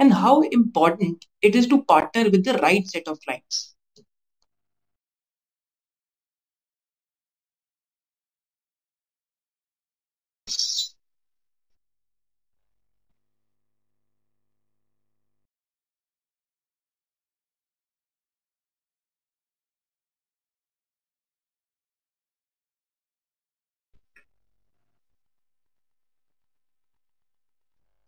[0.00, 3.74] And how important it is to partner with the right set of clients.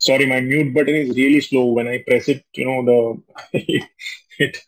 [0.01, 1.67] Sorry, my mute button is really slow.
[1.73, 2.85] When I press it, you know,
[3.53, 3.59] the
[4.39, 4.59] it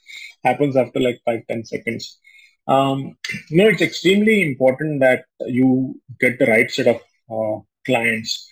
[0.45, 2.19] happens after like five ten seconds.
[2.67, 3.17] Um,
[3.51, 8.49] you know, it's extremely important that you get the right set of uh, clients.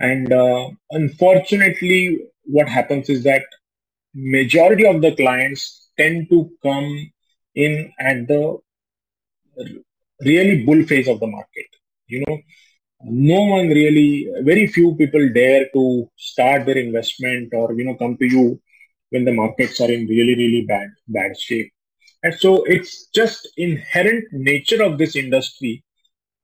[0.00, 3.44] And uh, unfortunately, what happens is that
[4.14, 7.12] majority of the clients tend to come
[7.54, 8.58] in at the
[10.24, 11.66] really bull phase of the market.
[12.06, 12.38] You know,
[13.04, 18.16] no one really very few people dare to start their investment or you know come
[18.16, 18.60] to you
[19.10, 21.72] when the markets are in really really bad bad shape.
[22.22, 25.84] And so it's just inherent nature of this industry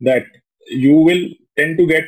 [0.01, 0.27] that
[0.67, 1.25] you will
[1.57, 2.05] tend to get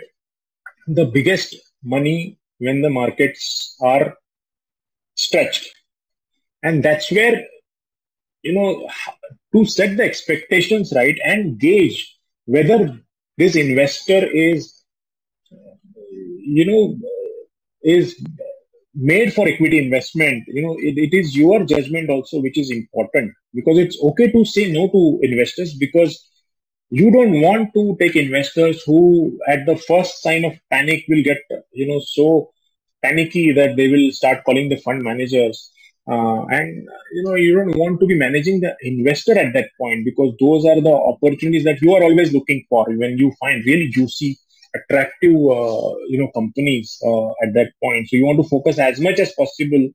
[0.89, 4.17] the biggest money when the markets are
[5.15, 5.71] stretched.
[6.63, 7.47] And that's where
[8.43, 8.89] you know
[9.55, 13.01] to set the expectations right and gauge whether
[13.41, 14.85] this investor is
[16.59, 16.83] you know
[17.83, 18.15] is
[18.95, 20.45] made for equity investment.
[20.49, 24.45] You know it, it is your judgment also which is important because it's okay to
[24.45, 26.19] say no to investors because
[26.91, 31.39] you don't want to take investors who at the first sign of panic will get
[31.73, 32.51] you know so
[33.03, 35.73] panicky that they will start calling the fund managers
[36.09, 40.05] uh, and you know you don't want to be managing the investor at that point
[40.05, 43.89] because those are the opportunities that you are always looking for when you find really
[43.89, 44.37] juicy
[44.75, 48.09] attractive uh, you know companies uh, at that point.
[48.09, 49.89] So you want to focus as much as possible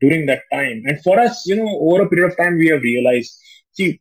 [0.00, 0.82] during that time.
[0.86, 3.38] And for us you know over a period of time we have realized
[3.72, 4.00] see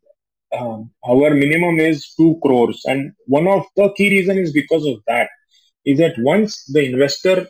[0.57, 2.81] um, our minimum is 2 crores.
[2.85, 5.29] And one of the key reason is because of that
[5.85, 7.47] is that once the investor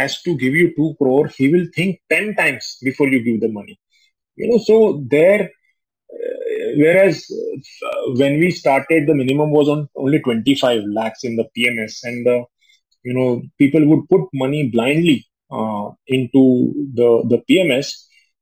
[0.00, 3.52] has to give you 2 crore he will think 10 times before you give the
[3.58, 3.78] money
[4.36, 7.16] you know so there uh, whereas
[7.86, 12.26] uh, when we started the minimum was on only 25 lakhs in the pms and
[12.26, 12.38] the
[13.04, 15.18] you know people would put money blindly
[15.50, 16.42] uh, into
[16.98, 17.88] the the pms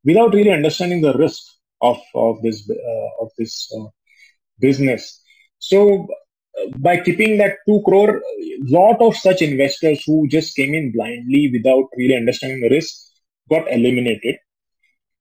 [0.04, 1.42] without really understanding the risk
[1.80, 3.88] of of this uh, of this uh,
[4.60, 5.22] business.
[5.58, 6.19] So uh,
[6.78, 8.22] by keeping that two crore,
[8.62, 12.94] lot of such investors who just came in blindly without really understanding the risk
[13.48, 14.36] got eliminated.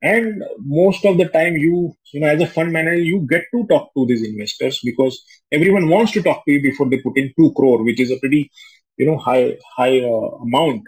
[0.01, 3.67] And most of the time, you you know, as a fund manager, you get to
[3.67, 5.21] talk to these investors because
[5.51, 8.19] everyone wants to talk to you before they put in two crore, which is a
[8.19, 8.49] pretty
[8.97, 10.83] you know high high uh, amount,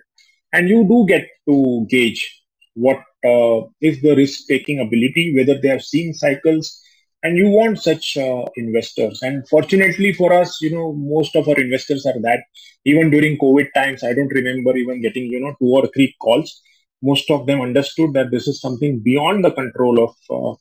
[0.53, 2.41] and you do get to gauge
[2.73, 6.81] what uh, is the risk taking ability, whether they have seen cycles,
[7.23, 9.21] and you want such uh, investors.
[9.21, 12.43] And fortunately for us, you know, most of our investors are that.
[12.85, 16.61] Even during COVID times, I don't remember even getting, you know, two or three calls.
[17.03, 20.55] Most of them understood that this is something beyond the control of uh,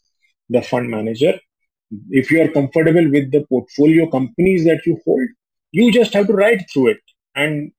[0.51, 1.39] the fund manager.
[2.11, 5.29] If you are comfortable with the portfolio companies that you hold,
[5.73, 7.01] you just have to ride through it.
[7.35, 7.73] And,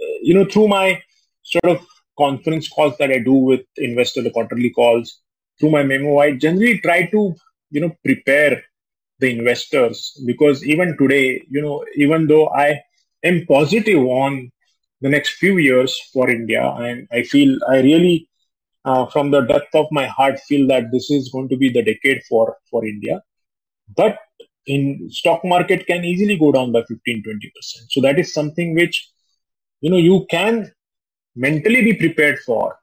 [0.00, 1.02] uh, you know, through my
[1.42, 1.86] sort of
[2.16, 5.20] conference calls that I do with investor, the quarterly calls,
[5.58, 7.34] through my memo, I generally try to
[7.76, 8.62] you know prepare
[9.20, 12.80] the investors because even today, you know, even though I
[13.24, 14.50] am positive on
[15.00, 18.28] the next few years for India, and I feel I really,
[18.84, 21.84] uh, from the depth of my heart, feel that this is going to be the
[21.90, 23.22] decade for for India.
[23.96, 24.18] But
[24.66, 28.74] in stock market can easily go down by 15 20 percent so that is something
[28.74, 28.96] which
[29.80, 30.72] you know you can
[31.36, 32.76] mentally be prepared for.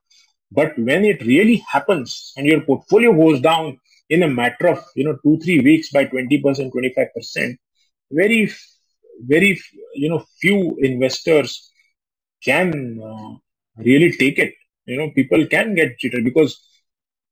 [0.52, 3.80] But when it really happens and your portfolio goes down
[4.10, 7.60] in a matter of you know two three weeks by 20 percent 25 percent,
[8.12, 8.52] very
[9.20, 9.60] very
[9.96, 11.72] you know few investors
[12.44, 13.36] can uh,
[13.78, 14.54] really take it.
[14.86, 16.60] You know people can get cheated because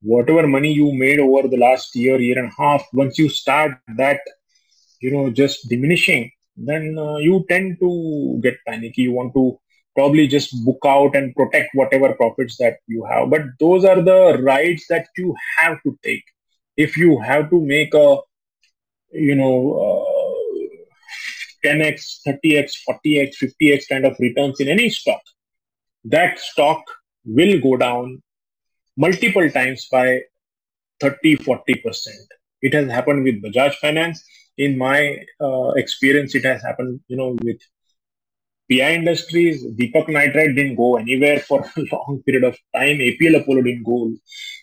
[0.02, 3.72] whatever money you made over the last year year and a half, once you start
[3.96, 4.20] that
[5.00, 9.02] you know just diminishing, then uh, you tend to get panicky.
[9.02, 9.58] You want to
[9.94, 13.30] probably just book out and protect whatever profits that you have.
[13.30, 16.24] But those are the rights that you have to take.
[16.84, 18.18] If you have to make a,
[19.12, 20.22] you know, uh,
[21.64, 25.22] 10x, 30x, 40x, 50x kind of returns in any stock,
[26.04, 26.82] that stock
[27.24, 28.22] will go down
[28.96, 30.20] multiple times by
[31.00, 32.06] 30, 40%.
[32.62, 34.24] It has happened with Bajaj Finance.
[34.58, 37.60] In my uh, experience, it has happened, you know, with
[38.70, 42.98] PI Industries, Deepak Nitrite didn't go anywhere for a long period of time.
[42.98, 44.12] APL Apollo didn't go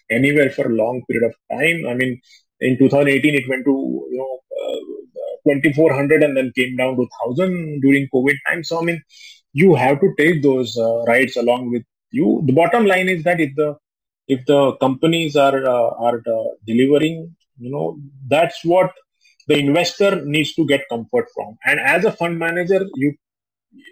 [0.10, 1.86] anywhere for a long period of time.
[1.88, 2.20] I mean,
[2.60, 7.82] in 2018, it went to you know uh, 2400 and then came down to 1000
[7.82, 8.64] during COVID time.
[8.64, 9.02] So I mean,
[9.54, 12.42] you have to take those uh, rights along with you.
[12.46, 13.76] The bottom line is that if the
[14.28, 18.92] if the companies are uh, are uh, delivering, you know, that's what
[19.48, 21.58] the investor needs to get comfort from.
[21.66, 23.16] And as a fund manager, you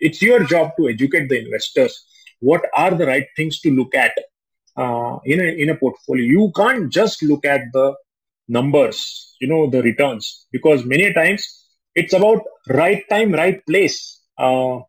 [0.02, 2.04] it's your job to educate the investors
[2.40, 4.12] what are the right things to look at
[4.78, 6.26] uh, in a in a portfolio.
[6.26, 7.96] You can't just look at the
[8.48, 14.22] numbers, you know, the returns, because many times it's about right time, right place.
[14.38, 14.80] Uh,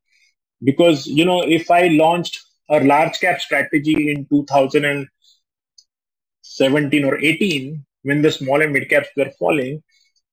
[0.63, 2.39] because you know, if I launched
[2.69, 9.31] a large cap strategy in 2017 or 18, when the small and mid caps were
[9.39, 9.83] falling,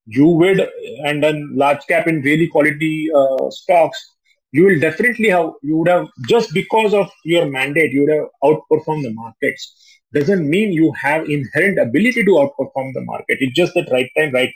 [0.05, 0.61] you would
[1.03, 4.14] and then large cap in really quality uh, stocks
[4.55, 8.27] you will definitely have you would have just because of your mandate you would have
[8.49, 9.63] outperformed the markets.
[10.13, 13.37] Doesn't mean you have inherent ability to outperform the market.
[13.45, 14.53] It's just that right time right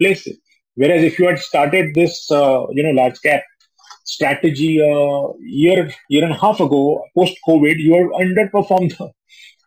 [0.00, 0.26] place.
[0.74, 3.44] Whereas if you had started this uh, you know large cap
[4.14, 6.82] strategy uh, year year and a half ago
[7.16, 9.08] post covid you have underperformed the,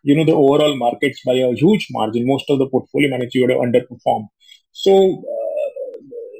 [0.02, 2.26] you know the overall markets by a huge margin.
[2.26, 4.28] Most of the portfolio managers you would have underperformed.
[4.72, 4.92] So
[5.34, 5.49] uh,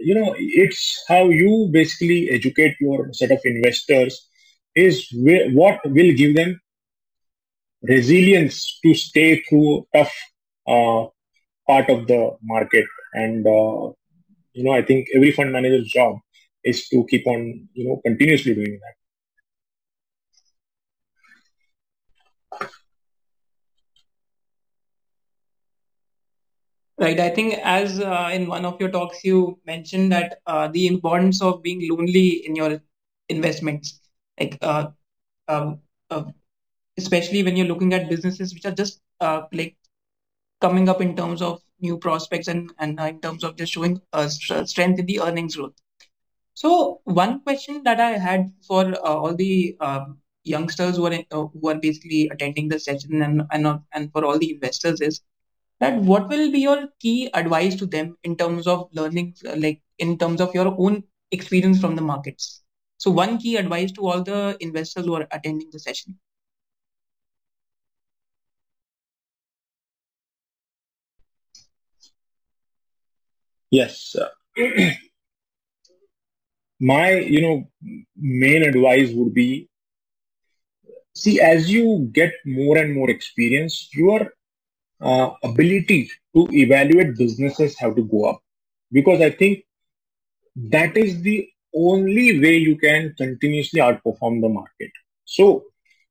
[0.01, 4.28] you know it's how you basically educate your set of investors
[4.74, 5.09] is
[5.60, 6.60] what will give them
[7.82, 10.14] resilience to stay through tough
[10.68, 11.05] uh,
[11.66, 13.90] part of the market and uh,
[14.52, 16.16] you know, I think every fund manager's job
[16.64, 18.94] is to keep on, you know, continuously doing that.
[27.01, 27.18] Right.
[27.18, 31.40] I think as uh, in one of your talks, you mentioned that uh, the importance
[31.40, 32.82] of being lonely in your
[33.31, 34.01] investments,
[34.39, 34.89] like uh,
[35.48, 36.24] um, uh,
[36.98, 39.77] especially when you're looking at businesses which are just uh, like
[40.60, 44.01] coming up in terms of new prospects and and uh, in terms of just showing
[44.28, 45.74] strength in the earnings growth.
[46.55, 51.77] So one question that I had for all the um, youngsters who are who are
[51.77, 55.20] basically attending the session and and and for all the investors is
[55.81, 60.19] that what will be your key advice to them in terms of learning like in
[60.19, 62.62] terms of your own experience from the markets?
[62.98, 66.19] So one key advice to all the investors who are attending the session.
[73.70, 74.16] Yes
[76.81, 77.69] my you know
[78.16, 79.69] main advice would be
[81.15, 84.32] see as you get more and more experience your
[85.01, 88.43] uh, ability to evaluate businesses have to go up
[88.93, 89.64] because I think
[90.56, 94.90] that is the only way you can continuously outperform the market.
[95.24, 95.64] So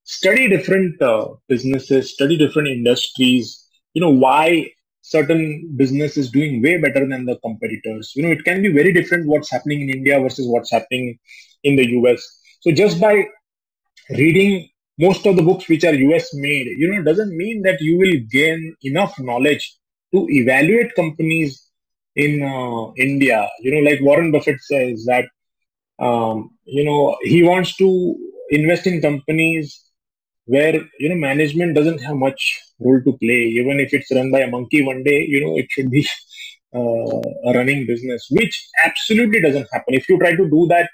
[0.04, 3.66] study different uh, businesses, study different industries.
[3.94, 4.72] You know why
[5.02, 8.14] certain business is doing way better than the competitors.
[8.16, 11.20] You know it can be very different what's happening in India versus what's happening
[11.64, 12.22] in the US.
[12.62, 13.26] So just by
[14.10, 14.70] reading
[15.00, 18.18] most of the books which are US made, you know, doesn't mean that you will
[18.30, 19.74] gain enough knowledge
[20.14, 21.70] to evaluate companies
[22.16, 23.50] in uh, India.
[23.62, 25.26] You know, like Warren Buffett says that,
[26.00, 28.16] um, you know, he wants to
[28.50, 29.82] invest in companies
[30.46, 33.42] where, you know, management doesn't have much role to play.
[33.62, 36.06] Even if it's run by a monkey one day, you know, it should be
[36.76, 39.94] uh, a running business, which absolutely doesn't happen.
[39.94, 40.90] If you try to do that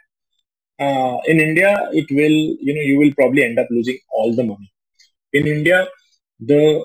[0.79, 2.37] uh, in India, it will,
[2.67, 4.71] you know, you will probably end up losing all the money.
[5.33, 5.87] In India,
[6.39, 6.83] the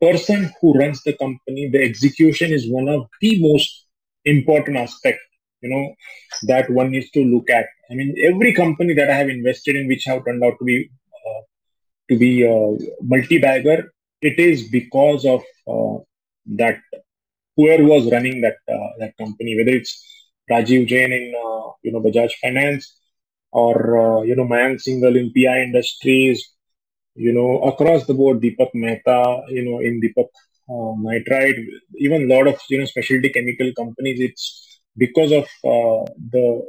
[0.00, 3.86] person who runs the company, the execution is one of the most
[4.24, 5.20] important aspect,
[5.60, 5.94] you know,
[6.42, 7.66] that one needs to look at.
[7.90, 10.90] I mean, every company that I have invested in, which have turned out to be
[11.14, 11.40] uh,
[12.10, 16.02] to be a multi-bagger, it is because of uh,
[16.56, 16.78] that
[17.56, 20.04] whoever was running that uh, that company, whether it's
[20.50, 22.98] Rajeev Jain in uh, you know Bajaj Finance
[23.52, 26.52] or uh, you know Mayank Singhal in PI Industries,
[27.14, 30.28] you know across the board Deepak Mehta, you know in Deepak
[30.68, 31.56] uh, Nitrite,
[31.96, 34.20] even a lot of you know specialty chemical companies.
[34.20, 36.66] It's because of uh, the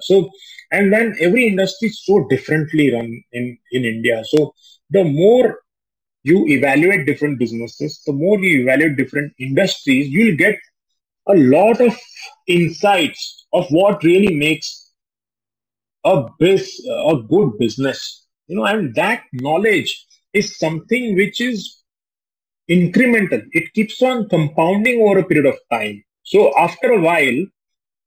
[0.00, 0.30] so
[0.72, 4.22] and then every industry is so differently run in in India.
[4.24, 4.54] So
[4.90, 5.60] the more
[6.22, 10.56] you evaluate different businesses, the more you evaluate different industries, you'll get
[11.28, 11.94] a lot of
[12.46, 14.92] insights of what really makes
[16.04, 18.26] a biz, a good business.
[18.46, 21.82] You know, and that knowledge is something which is
[22.70, 23.46] incremental.
[23.52, 26.04] It keeps on compounding over a period of time.
[26.22, 27.46] So after a while,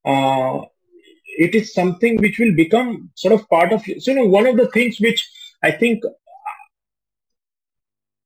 [0.05, 0.65] uh,
[1.37, 3.83] it is something which will become sort of part of.
[3.83, 5.29] So you know, one of the things which
[5.63, 6.03] I think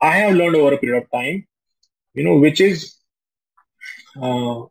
[0.01, 1.47] I have learned over a period of time,
[2.13, 2.95] you know, which is
[4.22, 4.63] uh,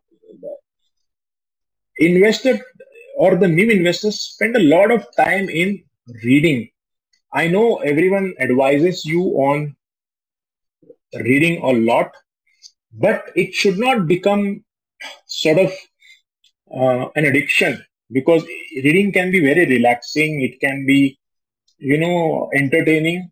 [1.97, 2.59] investor
[3.17, 5.83] or the new investors spend a lot of time in
[6.23, 6.69] reading.
[7.33, 9.75] I know everyone advises you on
[11.13, 12.11] reading a lot,
[12.93, 14.63] but it should not become
[15.25, 15.71] sort of
[16.73, 18.43] uh, an addiction because
[18.83, 20.41] reading can be very relaxing.
[20.41, 21.17] It can be,
[21.77, 23.31] you know, entertaining.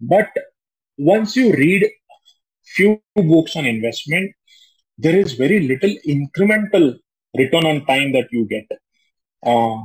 [0.00, 0.28] But
[0.98, 1.90] once you read
[2.64, 4.32] few books on investment,
[4.98, 6.98] there is very little incremental
[7.36, 8.66] return on time that you get
[9.44, 9.82] uh,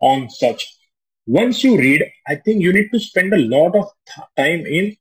[0.00, 0.66] on such.
[1.26, 4.96] Once you read, I think you need to spend a lot of th- time in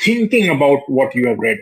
[0.00, 1.58] thinking about what you have read.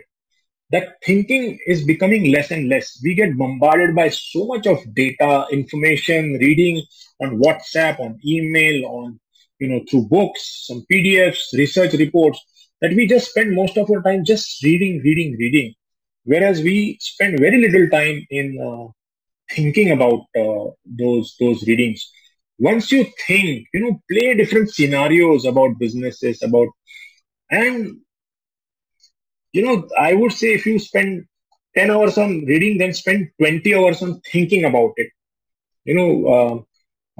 [0.71, 2.99] That thinking is becoming less and less.
[3.03, 6.81] We get bombarded by so much of data, information, reading
[7.21, 9.19] on WhatsApp, on email, on
[9.59, 12.39] you know through books, some PDFs, research reports
[12.81, 15.73] that we just spend most of our time just reading, reading, reading.
[16.23, 18.91] Whereas we spend very little time in uh,
[19.55, 22.09] thinking about uh, those those readings.
[22.59, 26.67] Once you think you know play different scenarios about businesses about
[27.51, 27.97] and
[29.53, 31.23] you know i would say if you spend
[31.77, 35.09] 10 hours on reading then spend 20 hours on thinking about it.
[35.85, 36.55] You know uh,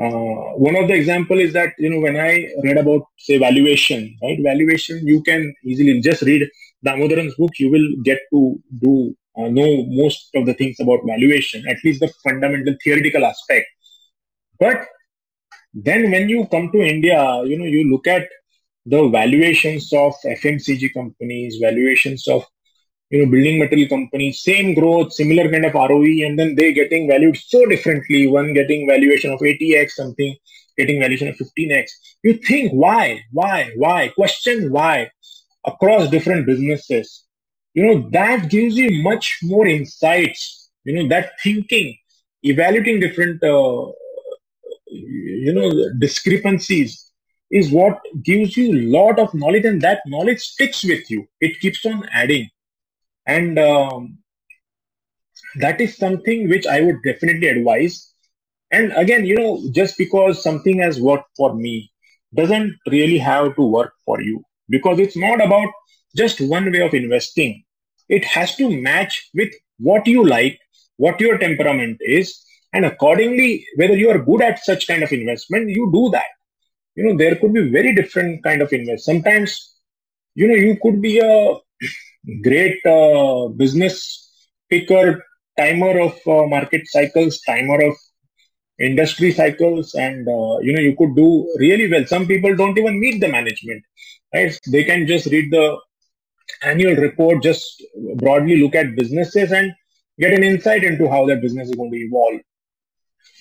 [0.04, 4.16] uh, one of the example is that you know when i read about say valuation
[4.24, 4.40] right?
[4.42, 6.48] Valuation you can easily just read
[6.84, 11.64] damodaran's book you will get to do uh, know most of the things about valuation,
[11.70, 13.68] at least the fundamental theoretical aspect.
[14.60, 14.86] But
[15.74, 18.28] then when you come to India, you know, you look at
[18.86, 22.46] the valuations of FMCG companies, valuations of
[23.10, 27.08] you know building material companies, same growth, similar kind of ROE, and then they getting
[27.08, 28.28] valued so differently.
[28.28, 30.36] One getting valuation of 80x, something
[30.78, 31.86] getting valuation of 15x.
[32.24, 34.10] You think why, why, why?
[34.10, 35.10] Question why
[35.66, 37.26] across different businesses.
[37.74, 40.70] You know that gives you much more insights.
[40.84, 41.98] You know that thinking,
[42.44, 43.44] evaluating different.
[43.44, 43.92] Uh,
[44.88, 45.70] you know
[46.00, 47.12] discrepancies
[47.52, 51.60] is what gives you a lot of knowledge and that knowledge sticks with you it
[51.60, 52.50] keeps on adding
[53.28, 54.18] and um,
[55.56, 58.14] that is something which i would definitely advise
[58.72, 61.92] and again you know just because something has worked for me
[62.36, 65.70] doesn't really have to work for you because it's not about
[66.16, 67.64] just one way of investing
[68.10, 70.60] it has to match with what you like
[70.98, 72.44] what your temperament is
[72.74, 76.32] and accordingly whether you are good at such kind of investment you do that.
[76.96, 79.76] You know there could be very different kind of invest sometimes
[80.36, 81.56] you know you could be a
[82.44, 83.96] great uh, business
[84.70, 85.24] picker
[85.58, 87.96] timer of uh, market cycles timer of
[88.80, 91.30] industry cycles and uh, you know you could do
[91.60, 92.06] really well.
[92.06, 93.84] Some people don't even meet the management
[94.34, 94.58] right?
[94.68, 95.78] They can just read the
[96.64, 97.84] annual report just
[98.16, 99.74] broadly look at businesses and
[100.20, 102.42] get an insight into how that business is going to evolve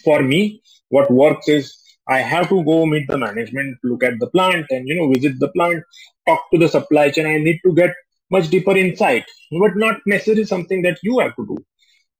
[0.05, 1.77] for me, what works is
[2.09, 5.39] I have to go meet the management, look at the plant, and you know visit
[5.39, 5.83] the plant,
[6.27, 7.27] talk to the supply chain.
[7.27, 7.95] I need to get
[8.31, 11.59] much deeper insight, but not necessarily something that you have to do.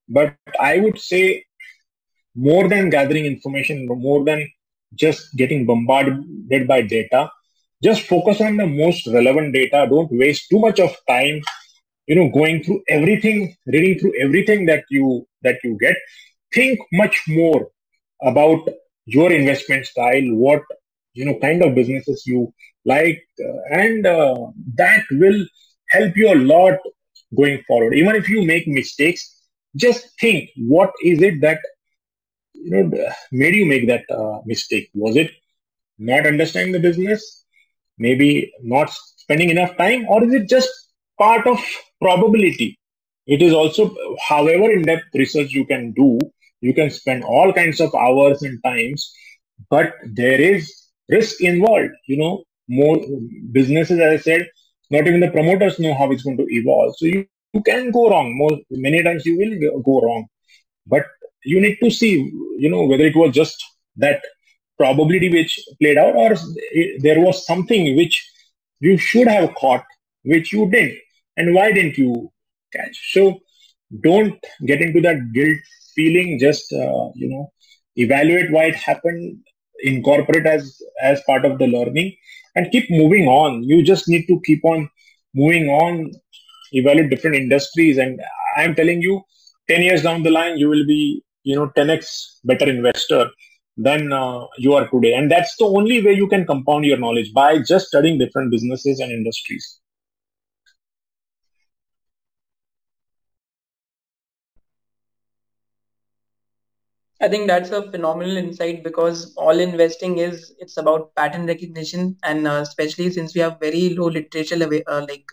[0.07, 1.45] But I would say
[2.35, 4.47] more than gathering information, more than
[4.95, 7.29] just getting bombarded by data,
[7.83, 9.87] just focus on the most relevant data.
[9.89, 11.41] Don't waste too much of time,
[12.07, 15.95] you know, going through everything, reading through everything that you that you get
[16.53, 17.69] think much more
[18.21, 18.67] about
[19.05, 20.61] your investment style, what
[21.13, 22.53] you know kind of businesses you
[22.85, 25.45] like, uh, and uh, that will
[25.89, 26.77] help you a lot
[27.35, 27.93] going forward.
[27.95, 31.59] Even if you make mistakes, just think what is it that
[32.53, 34.89] you know made you make that uh, mistake?
[34.93, 35.31] Was it
[35.97, 37.40] not understanding the business?
[38.05, 38.91] Maybe not
[39.23, 40.69] spending enough time, or is it just
[41.17, 41.59] part of
[42.01, 42.69] probability?
[43.27, 43.95] It is also,
[44.27, 46.19] however in depth research you can do,
[46.61, 49.11] you can spend all kinds of hours and times
[49.69, 50.71] but there is
[51.09, 52.43] risk involved you know.
[52.73, 52.99] More
[53.51, 54.47] businesses as i said
[54.91, 56.95] not even the promoters know how it's going to evolve.
[56.97, 58.37] So you, you can go wrong.
[58.37, 60.27] More many times you will go wrong.
[60.85, 61.05] But
[61.43, 62.13] you need to see
[62.63, 63.57] you know whether it was just
[63.97, 64.21] that
[64.81, 66.29] probability which played out or
[67.05, 68.15] there was something which
[68.87, 69.85] you should have caught
[70.33, 70.97] which you didn't
[71.37, 72.31] and why didn't you
[72.73, 72.97] catch?
[73.13, 73.23] So
[74.07, 75.57] don't get into that guilt
[75.95, 77.51] feeling just uh, you know
[77.95, 79.39] evaluate why it happened
[79.83, 82.15] incorporate as as part of the learning
[82.55, 83.63] and keep moving on.
[83.63, 84.89] You just need to keep on
[85.33, 86.11] moving on
[86.73, 88.19] evaluate different industries and
[88.57, 89.21] i'm telling you
[89.69, 93.25] 10 years down the line you will be you know 10x better investor
[93.77, 95.13] than uh, you are today.
[95.13, 98.99] And that's the only way you can compound your knowledge by just studying different businesses
[98.99, 99.79] and industries.
[107.21, 112.45] I think that's a phenomenal insight because all investing is it's about pattern recognition, and
[112.47, 114.55] uh, especially since we have very low literature,
[114.87, 115.25] uh, like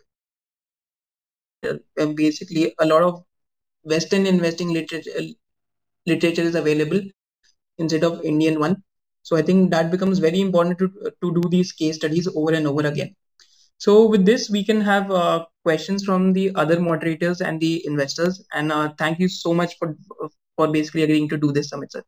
[1.64, 3.24] uh, basically a lot of
[3.84, 5.10] Western investing literature
[6.06, 7.00] literature is available
[7.78, 8.82] instead of Indian one.
[9.22, 10.88] So I think that becomes very important to
[11.22, 13.14] to do these case studies over and over again.
[13.78, 18.44] So with this, we can have uh, questions from the other moderators and the investors.
[18.52, 19.96] And uh, thank you so much for
[20.56, 22.02] for basically agreeing to do this, Samit sir.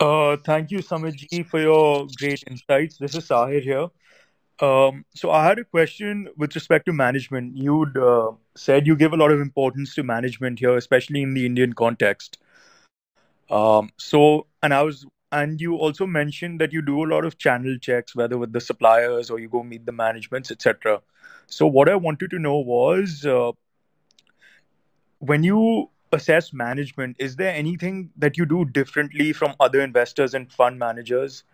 [0.00, 2.98] Uh, thank you, Samitji, for your great insights.
[2.98, 3.88] This is Sahir here.
[4.60, 7.56] Um, so I had a question with respect to management.
[7.56, 11.46] You'd uh, said you give a lot of importance to management here, especially in the
[11.46, 12.38] Indian context.
[13.50, 17.38] Um, so, and I was, and you also mentioned that you do a lot of
[17.38, 21.00] channel checks, whether with the suppliers or you go meet the managements, etc.
[21.46, 23.52] So, what I wanted to know was, uh,
[25.18, 30.50] when you assess management, is there anything that you do differently from other investors and
[30.52, 31.44] fund managers?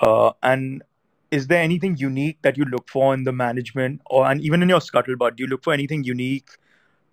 [0.00, 0.82] Uh, and
[1.30, 4.68] is there anything unique that you look for in the management, or and even in
[4.68, 6.48] your scuttlebutt, do you look for anything unique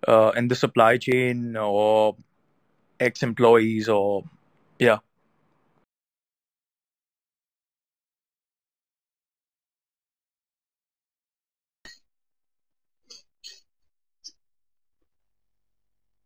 [0.06, 2.16] uh, in the supply chain or
[3.02, 4.24] ex-employees, or
[4.78, 4.98] yeah?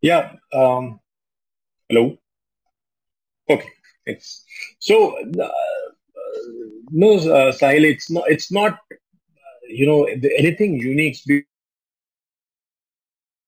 [0.03, 0.33] Yeah.
[0.53, 1.01] Um,
[1.89, 2.19] hello.
[3.51, 3.71] Okay.
[4.05, 4.45] It's
[4.79, 5.49] so uh,
[6.91, 7.85] no, uh, Sahil.
[7.85, 8.25] It's not.
[8.29, 8.79] It's not.
[9.69, 11.19] You know, anything unique.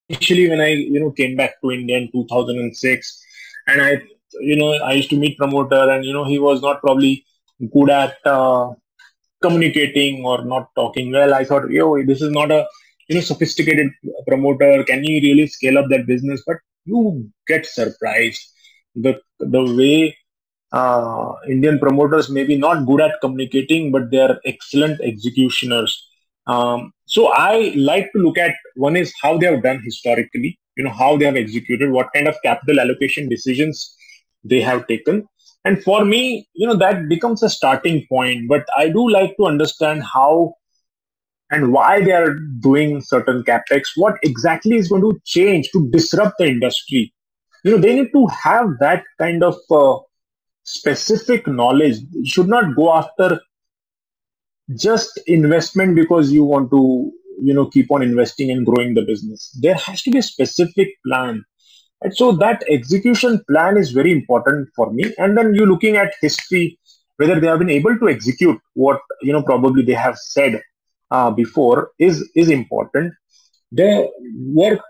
[0.09, 3.25] Initially, when I you know came back to India in 2006,
[3.67, 4.03] and I
[4.41, 7.25] you know I used to meet promoter, and you know he was not probably
[7.73, 8.71] good at uh,
[9.43, 11.35] communicating or not talking well.
[11.35, 12.67] I thought, yo, this is not a
[13.09, 13.91] you know sophisticated
[14.27, 14.85] promoter.
[14.85, 16.43] Can he really scale up that business?
[16.47, 18.41] But you get surprised
[18.95, 20.17] the the way
[20.73, 26.08] uh, Indian promoters may be not good at communicating, but they are excellent executioners.
[26.49, 30.85] Um, so I like to look at one is how they have done historically, you
[30.85, 33.95] know, how they have executed, what kind of capital allocation decisions
[34.45, 35.27] they have taken.
[35.65, 38.49] And for me, you know, that becomes a starting point.
[38.49, 40.55] But I do like to understand how
[41.51, 46.37] and why they are doing certain capex, what exactly is going to change to disrupt
[46.39, 47.13] the industry.
[47.65, 49.99] You know, they need to have that kind of uh,
[50.65, 51.97] specific knowledge.
[52.13, 53.41] You should not go after
[54.77, 57.13] just investment because you want to,
[57.43, 59.57] you know, keep on investing and growing the business.
[59.61, 61.45] There has to be a specific plan.
[62.03, 65.13] And so that execution plan is very important for me.
[65.19, 66.79] And then you're looking at history,
[67.17, 70.63] whether they have been able to execute what, you know, probably they have said
[71.11, 73.15] uh, before is, is important.
[73.73, 74.09] The
[74.47, 74.85] work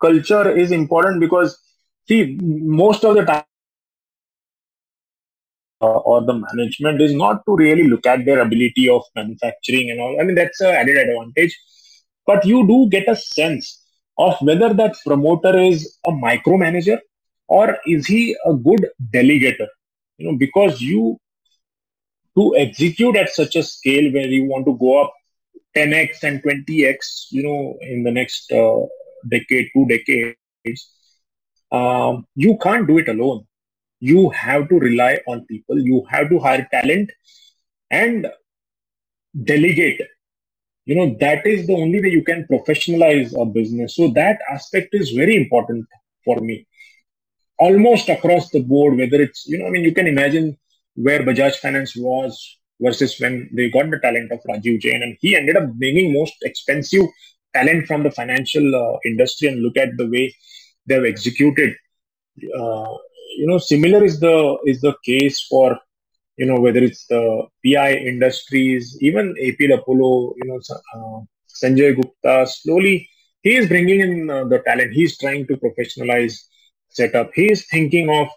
[0.00, 1.56] culture is important because
[2.08, 3.44] see, most of the time
[5.80, 10.20] or the management is not to really look at their ability of manufacturing and all.
[10.20, 11.58] I mean, that's an added advantage.
[12.26, 13.82] But you do get a sense
[14.18, 16.98] of whether that promoter is a micromanager
[17.48, 19.68] or is he a good delegator.
[20.18, 21.18] You know, because you
[22.36, 25.14] to execute at such a scale where you want to go up
[25.76, 28.80] 10x and 20x, you know, in the next uh,
[29.28, 30.90] decade, two decades,
[31.72, 33.46] um, you can't do it alone
[34.00, 35.78] you have to rely on people.
[35.78, 37.10] You have to hire talent
[37.90, 38.26] and
[39.44, 40.00] delegate.
[40.86, 43.94] You know that is the only way you can professionalize a business.
[43.94, 45.86] So that aspect is very important
[46.24, 46.66] for me.
[47.58, 50.56] Almost across the board whether it's you know i mean you can imagine
[50.94, 52.38] where bajaj finance was
[52.80, 56.32] versus when they got the talent of rajeev jain and he ended up bringing most
[56.42, 57.04] expensive
[57.54, 60.34] talent from the financial uh, industry and look at the way
[60.86, 61.76] they've executed
[62.58, 62.94] uh,
[63.38, 65.78] you know similar is the is the case for
[66.36, 67.22] you know whether it's the
[67.64, 70.60] pi industries even apl apollo you know
[70.96, 71.20] uh,
[71.60, 73.08] sanjay gupta slowly
[73.42, 74.92] he is bringing in uh, the talent.
[74.92, 76.34] He's trying to professionalize
[76.90, 77.30] setup.
[77.34, 78.28] He is thinking of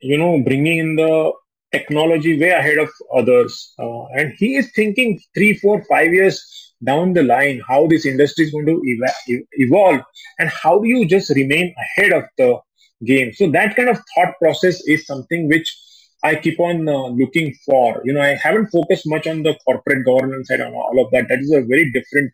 [0.00, 1.32] you know bringing in the
[1.72, 7.12] technology way ahead of others uh, and he is thinking three four five years down
[7.12, 10.00] the line how this industry is going to ev- evolve
[10.38, 12.56] and how do you just remain ahead of the
[13.04, 13.32] game.
[13.32, 15.74] So that kind of thought process is something which
[16.22, 18.00] I keep on uh, looking for.
[18.04, 21.28] You know, I haven't focused much on the corporate governance side and all of that.
[21.28, 22.32] That is a very different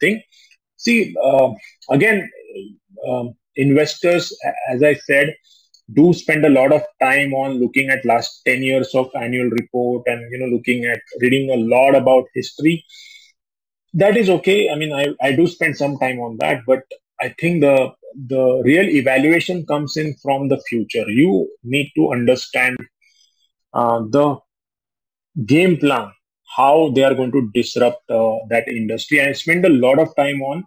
[0.00, 0.22] thing.
[0.76, 1.50] See, uh,
[1.90, 2.30] again,
[3.08, 4.36] um, investors,
[4.70, 5.34] as I said,
[5.92, 10.02] do spend a lot of time on looking at last 10 years of annual report
[10.06, 12.84] and you know looking at reading a lot about history
[13.94, 16.82] that is okay i mean i, I do spend some time on that but
[17.20, 17.76] i think the
[18.28, 21.04] the real evaluation comes in from the future.
[21.06, 22.78] You need to understand
[23.74, 24.38] uh, the
[25.46, 26.10] game plan,
[26.56, 29.20] how they are going to disrupt uh, that industry.
[29.20, 30.64] I spend a lot of time on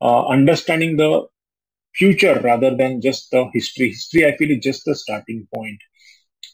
[0.00, 1.26] uh, understanding the
[1.94, 3.88] future rather than just the history.
[3.90, 5.78] History, I feel, is just the starting point.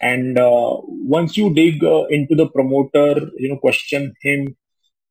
[0.02, 4.56] And uh, once you dig uh, into the promoter, you know, question him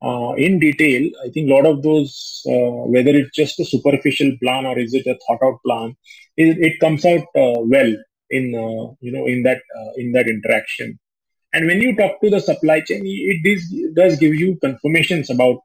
[0.01, 4.31] uh, in detail, I think a lot of those, uh, whether it's just a superficial
[4.41, 5.95] plan or is it a thought out plan,
[6.35, 7.95] it, it comes out uh, well
[8.29, 10.99] in uh, you know in that uh, in that interaction.
[11.53, 15.59] And when you talk to the supply chain, it, does give you confirmations about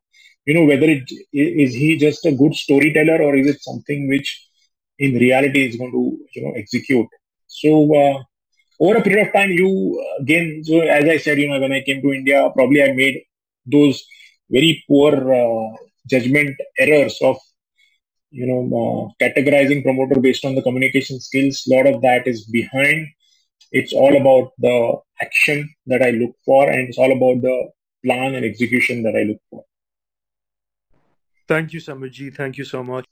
[0.46, 4.48] you know whether it is he just a good storyteller or is it something which
[4.98, 7.08] in reality is going to you know execute.
[7.48, 8.22] So uh,
[8.80, 9.70] over a period of time, you
[10.20, 13.22] again, so as I said, you know, when I came to India, probably I made
[13.66, 14.02] those
[14.50, 15.76] very poor uh,
[16.08, 17.36] judgment errors of
[18.30, 21.66] you know uh, categorizing promoter based on the communication skills.
[21.66, 23.06] A lot of that is behind.
[23.70, 27.70] It's all about the action that i look for and it's all about the
[28.04, 29.64] plan and execution that i look for.
[31.48, 32.34] Thank you samitji.
[32.34, 33.04] Thank you so much.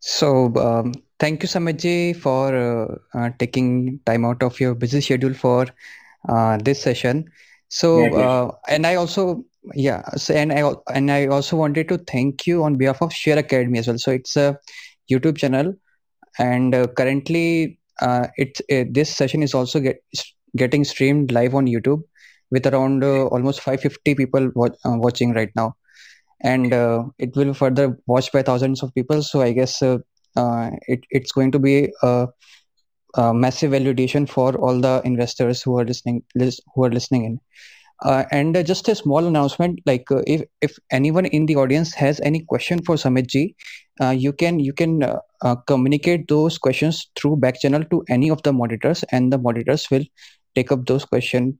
[0.00, 5.34] So um, thank you samitji for uh, uh, taking time out of your busy schedule
[5.34, 5.66] for
[6.28, 7.30] uh, this session
[7.72, 9.44] So, uh, and I also,
[9.74, 13.38] yeah, so, and I and I also wanted to thank you on behalf of Share
[13.38, 13.98] Academy as well.
[13.98, 14.58] So it's a
[15.10, 15.74] YouTube channel,
[16.38, 20.02] and uh, currently, uh, it uh, this session is also get,
[20.56, 22.02] getting streamed live on YouTube
[22.50, 25.74] with around uh, almost 550 people wa- uh, watching right now,
[26.42, 29.22] and uh, it will further watched by thousands of people.
[29.22, 29.98] So I guess uh,
[30.36, 32.28] uh, it it's going to be a,
[33.14, 37.40] a massive validation for all the investors who are listening lis- who are listening in.
[38.04, 41.94] Uh, and uh, just a small announcement, like uh, if if anyone in the audience
[41.94, 43.54] has any question for Samit ji,
[44.00, 48.28] uh, you can you can uh, uh, communicate those questions through back channel to any
[48.28, 50.04] of the moderators, and the moderators will
[50.56, 51.54] take up those questions.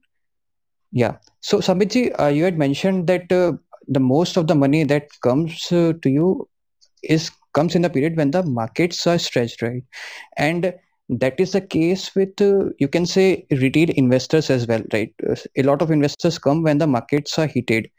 [0.91, 1.17] Yeah.
[1.41, 3.53] So Samit ji, uh, you had mentioned that uh,
[3.87, 6.49] the most of the money that comes uh, to you
[7.03, 9.83] is comes in the period when the markets are stretched, right?
[10.37, 10.73] And
[11.09, 15.13] that is the case with uh, you can say retail investors as well right?
[15.57, 17.89] A lot of investors come when the markets are heated.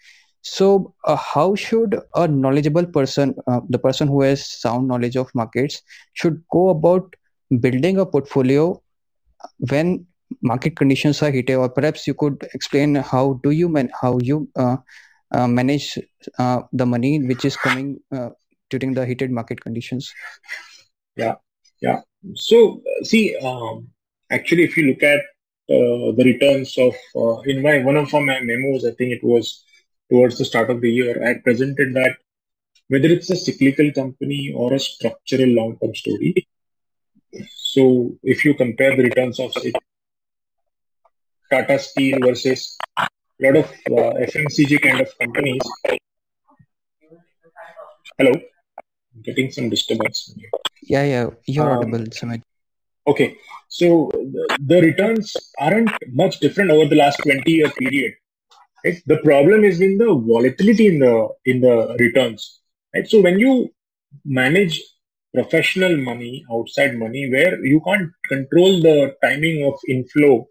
[0.43, 5.31] So uh, how should a knowledgeable person uh, the person who has sound knowledge of
[5.35, 5.83] markets
[6.15, 7.15] should go about
[7.61, 8.81] building a portfolio
[9.71, 10.07] when
[10.43, 11.57] market conditions are heated?
[11.57, 14.77] Or perhaps you could explain how do you man how you uh,
[15.35, 15.99] uh, manage
[16.39, 17.99] uh, the money which is coming
[18.71, 20.13] during the heated market conditions?
[21.17, 21.35] Yeah,
[21.85, 22.01] yeah.
[22.35, 23.89] So, see, um,
[24.31, 25.21] actually, if you look at
[25.75, 29.65] uh, the returns of uh, in my one of my memos, I think it was
[30.11, 32.17] towards the start of the year, I presented that
[32.89, 36.47] whether it's a cyclical company or a structural long-term story.
[37.75, 37.83] So,
[38.23, 39.73] if you compare the returns of say,
[41.51, 43.09] Tata Steel versus a
[43.41, 43.67] lot of
[43.99, 45.63] uh, FMCG kind of companies.
[48.19, 48.33] Hello,
[49.23, 50.35] getting some disturbance.
[50.83, 52.43] yeah yeah you're Um, audible Samit.
[53.07, 53.37] Okay,
[53.69, 58.15] so the, the returns aren't much different over the last 20 year period.
[58.85, 59.01] Right?
[59.07, 62.61] The problem is in the volatility in the in the returns.
[62.95, 63.07] Right?
[63.07, 63.71] So when you
[64.25, 64.81] manage
[65.35, 70.47] professional money, outside money, where you can't control the timing of inflow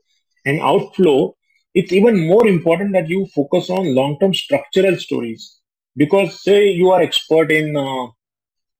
[0.45, 1.35] and outflow,
[1.73, 5.59] it's even more important that you focus on long-term structural stories.
[5.95, 8.07] Because say you are expert in uh,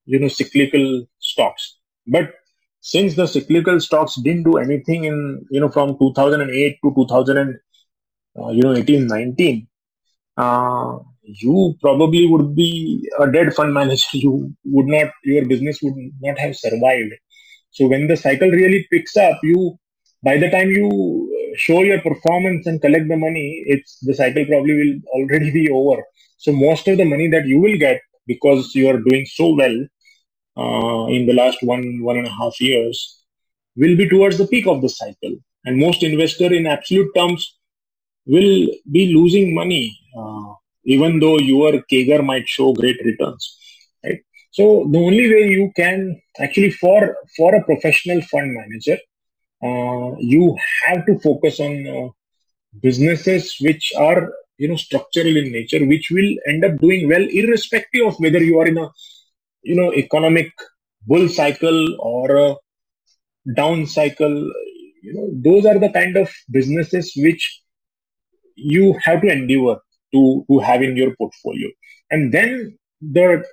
[0.05, 1.77] you know cyclical stocks,
[2.07, 2.33] but
[2.81, 7.59] since the cyclical stocks didn't do anything in you know from 2008 to 2000
[8.39, 9.67] uh, you know 18 19
[10.37, 14.05] uh, you probably would be a dead fund manager.
[14.13, 17.13] You would not your business would not have survived.
[17.71, 19.77] So when the cycle really picks up you
[20.23, 24.45] by the time you uh, show your performance and collect the money it's the cycle
[24.45, 26.03] probably will already be over.
[26.37, 29.77] So most of the money that you will get because you are doing so well
[30.57, 33.23] uh, in the last one one and a half years
[33.75, 35.35] will be towards the peak of the cycle.
[35.65, 37.57] And most investor in absolute terms
[38.25, 40.53] will be losing money uh,
[40.85, 43.57] even though your CAGR might show great returns
[44.03, 44.19] right?
[44.51, 48.97] So the only way you can actually for for a professional fund manager
[49.63, 50.55] uh, you
[50.85, 52.09] have to focus on uh,
[52.81, 58.07] businesses which are you know structural in nature which will end up doing well irrespective
[58.07, 58.87] of whether you are in a
[59.63, 60.51] you know economic
[61.07, 62.55] bull cycle or a
[63.55, 64.35] down cycle
[65.01, 67.63] you know those are the kind of businesses which
[68.55, 69.77] you have to endeavor
[70.13, 71.69] to to have in your portfolio.
[72.11, 73.43] And then the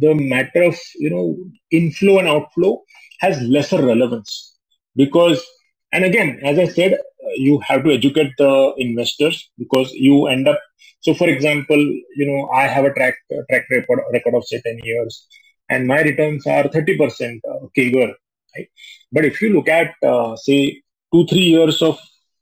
[0.00, 1.36] the matter of you know
[1.70, 2.82] inflow and outflow
[3.20, 4.58] has lesser relevance
[4.96, 5.44] because
[5.92, 6.98] and again as i said
[7.36, 10.58] you have to educate the investors because you end up
[11.00, 11.78] so for example
[12.16, 13.14] you know i have a track
[13.48, 15.28] track record record of say 10 years
[15.68, 18.14] and my returns are 30% uh, CAGR
[18.56, 18.68] right?
[19.12, 20.82] But if you look at uh, say
[21.12, 21.98] 2 3 years of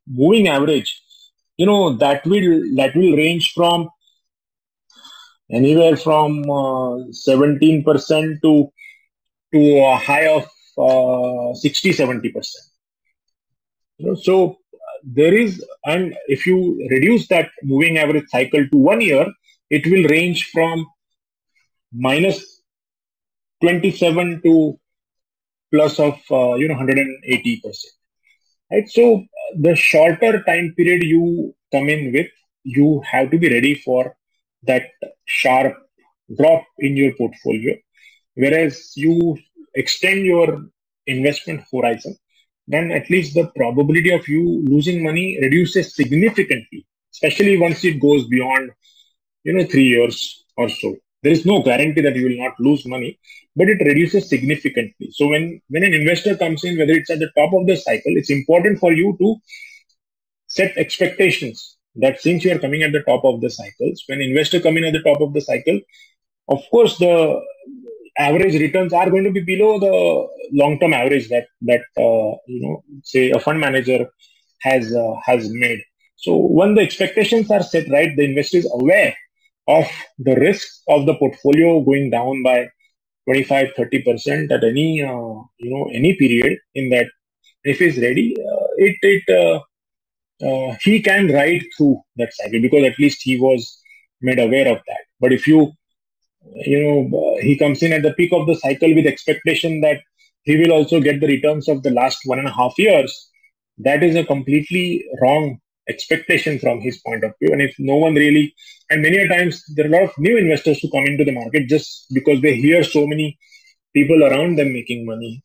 [0.07, 1.01] moving average
[1.57, 3.89] you know that will that will range from
[5.51, 6.95] anywhere from uh,
[7.29, 8.73] 17% to
[9.53, 10.45] to a high of
[10.79, 12.49] uh, 60 70%
[13.99, 18.77] you know so uh, there is and if you reduce that moving average cycle to
[18.77, 19.27] one year
[19.71, 20.87] it will range from
[21.93, 22.54] minus
[23.65, 24.79] 27 to
[25.73, 27.95] plus of uh, you know 180 percent.
[28.71, 28.89] Right?
[28.89, 29.25] So
[29.67, 32.31] the shorter time period you come in with
[32.65, 34.17] you have to be ready for
[34.65, 34.85] that
[35.25, 35.75] sharp
[36.39, 37.75] drop in your portfolio.
[38.35, 39.39] Whereas you
[39.75, 40.49] extend your
[41.07, 42.17] investment horizon
[42.67, 48.27] then at least the probability of you losing money reduces significantly especially once it goes
[48.29, 48.71] beyond
[49.45, 52.87] you know 3 years or so there is no guarantee that you will not lose
[52.95, 53.13] money
[53.57, 55.45] but it reduces significantly so when
[55.75, 58.79] when an investor comes in whether it's at the top of the cycle it's important
[58.85, 59.37] for you to
[60.59, 64.61] set expectations that since you are coming at the top of the cycles, when investor
[64.61, 65.81] come in at the top of the cycle,
[66.49, 67.41] of course the
[68.19, 72.85] average returns are going to be below the long-term average that that uh, you know
[73.03, 74.07] say a fund manager
[74.61, 75.81] has uh, has made.
[76.17, 79.15] So when the expectations are set right, the investor is aware
[79.67, 79.87] of
[80.19, 82.69] the risk of the portfolio going down by
[83.27, 87.07] 25 30 percent at any uh, you know any period in that
[87.63, 89.61] if he's ready uh, it it uh,
[90.47, 93.81] uh, he can ride through that cycle because at least he was
[94.21, 95.05] made aware of that.
[95.21, 95.73] But if you
[96.55, 100.01] you know uh, he comes in at the peak of the cycle with expectation that
[100.43, 103.31] he will also get the returns of the last one and a half years
[103.79, 105.59] that is a completely wrong
[105.89, 107.53] expectation from his point of view.
[107.53, 108.55] And if no one really
[108.91, 111.33] and many a times there are a lot of new investors who come into the
[111.33, 113.39] market just because they hear so many
[113.95, 115.43] people around them making money.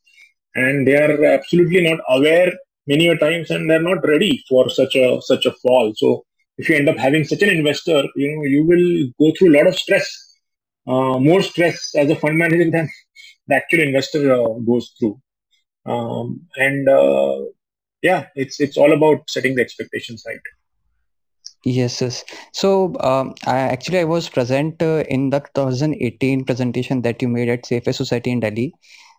[0.55, 2.51] And they are absolutely not aware
[2.87, 5.93] many a times and they're not ready for such a such a fall.
[5.95, 6.25] So
[6.57, 8.89] if you end up having such an investor you know you will
[9.19, 10.29] go through a lot of stress
[10.87, 12.89] uh, more stress as a fund manager than
[13.47, 15.19] the actual investor uh, goes through.
[15.85, 17.41] Um, and uh,
[18.01, 20.41] yeah it's it's all about setting the expectations right
[21.65, 22.23] Yes, yes.
[22.53, 27.49] So, um, I actually I was present uh, in the 2018 presentation that you made
[27.49, 28.73] at CFA Society in Delhi,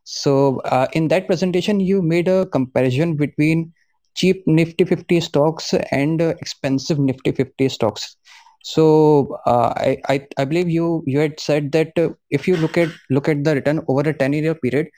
[0.05, 3.73] so uh, in that presentation, you made a comparison between
[4.15, 8.17] cheap Nifty 50 stocks and uh, expensive Nifty 50 stocks.
[8.63, 11.93] So uh, I, I, I believe you you had said that
[12.31, 14.89] if you look at look at the return over a 10 year period,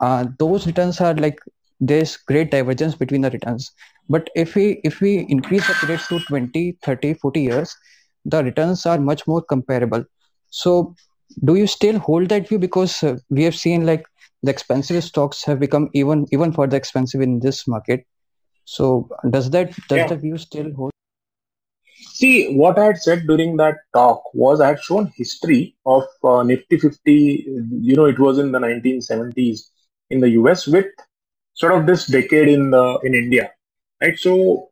[0.00, 1.38] uh, those returns are like
[1.80, 3.70] there's great divergence between the returns.
[4.08, 7.76] But if we if we increase the period to 20, 30, 40 years,
[8.24, 10.04] the returns are much more comparable.
[10.50, 10.94] So
[11.44, 14.04] do you still hold that view because uh, we have seen like
[14.42, 18.06] the expensive stocks have become even even further expensive in this market.
[18.64, 20.06] So does that does yeah.
[20.06, 20.92] the view still hold?
[22.16, 26.42] See, what I had said during that talk was I had shown history of uh,
[26.42, 27.46] Nifty 50.
[27.82, 29.60] You know, it was in the 1970s
[30.10, 30.86] in the US with
[31.56, 33.50] sort of this decade in the in India,
[34.00, 34.18] right?
[34.18, 34.70] So,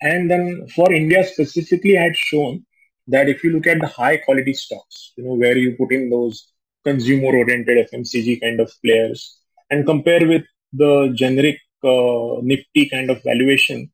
[0.00, 2.64] and then for India specifically, I had shown
[3.08, 6.10] that if you look at the high quality stocks, you know, where you put in
[6.10, 6.52] those
[6.84, 9.40] consumer oriented FMCG kind of players
[9.70, 13.90] and compare with the generic uh, Nifty kind of valuation,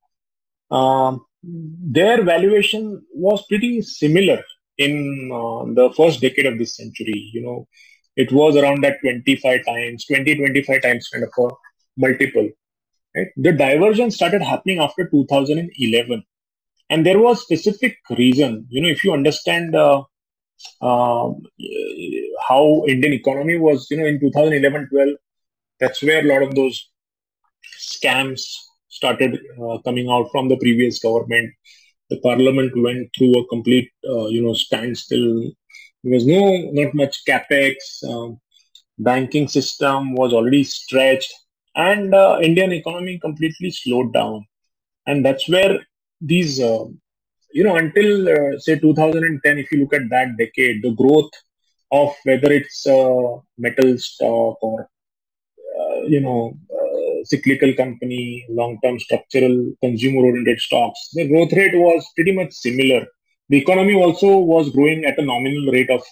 [0.71, 4.43] um, their valuation was pretty similar
[4.79, 7.31] in uh, the first decade of this century.
[7.33, 7.69] You know,
[8.17, 11.51] it was around that 25 times, 20, 25 times kind of a
[11.97, 12.49] multiple.
[13.17, 13.29] Right?
[13.37, 16.25] The divergence started happening after 2011.
[16.91, 18.67] And there was specific reason.
[18.69, 20.03] You know, if you understand uh,
[20.81, 21.31] uh,
[22.49, 25.15] how Indian economy was, you know, in 2011-12,
[25.81, 26.91] that's where a lot of those
[27.79, 28.43] scams
[28.89, 31.53] started uh, coming out from the previous government.
[32.11, 35.43] The parliament went through a complete, uh, you know, standstill.
[36.03, 37.75] There was no, not much capex.
[38.07, 38.41] Um,
[38.99, 41.33] banking system was already stretched,
[41.77, 44.47] and uh, Indian economy completely slowed down.
[45.07, 45.81] And that's where
[46.21, 46.85] these uh,
[47.53, 51.31] you know, until uh, say 2010, if you look at that decade, the growth
[51.93, 54.89] of whether it's a metal stock or
[55.79, 56.59] uh, you know
[57.25, 63.07] cyclical company, long-term structural consumer-oriented stocks, the growth rate was pretty much similar.
[63.49, 66.03] The economy also was growing at a nominal rate of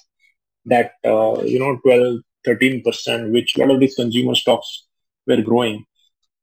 [0.66, 4.86] that uh, you know 12, 13 percent, which a lot of these consumer stocks
[5.26, 5.84] were growing.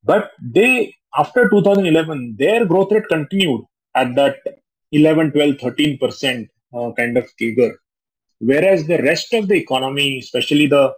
[0.04, 3.66] But they after 2011, their growth rate continued
[3.96, 4.38] at that
[4.92, 7.80] 11, 12, 13% uh, kind of figure.
[8.40, 10.94] Whereas the rest of the economy, especially the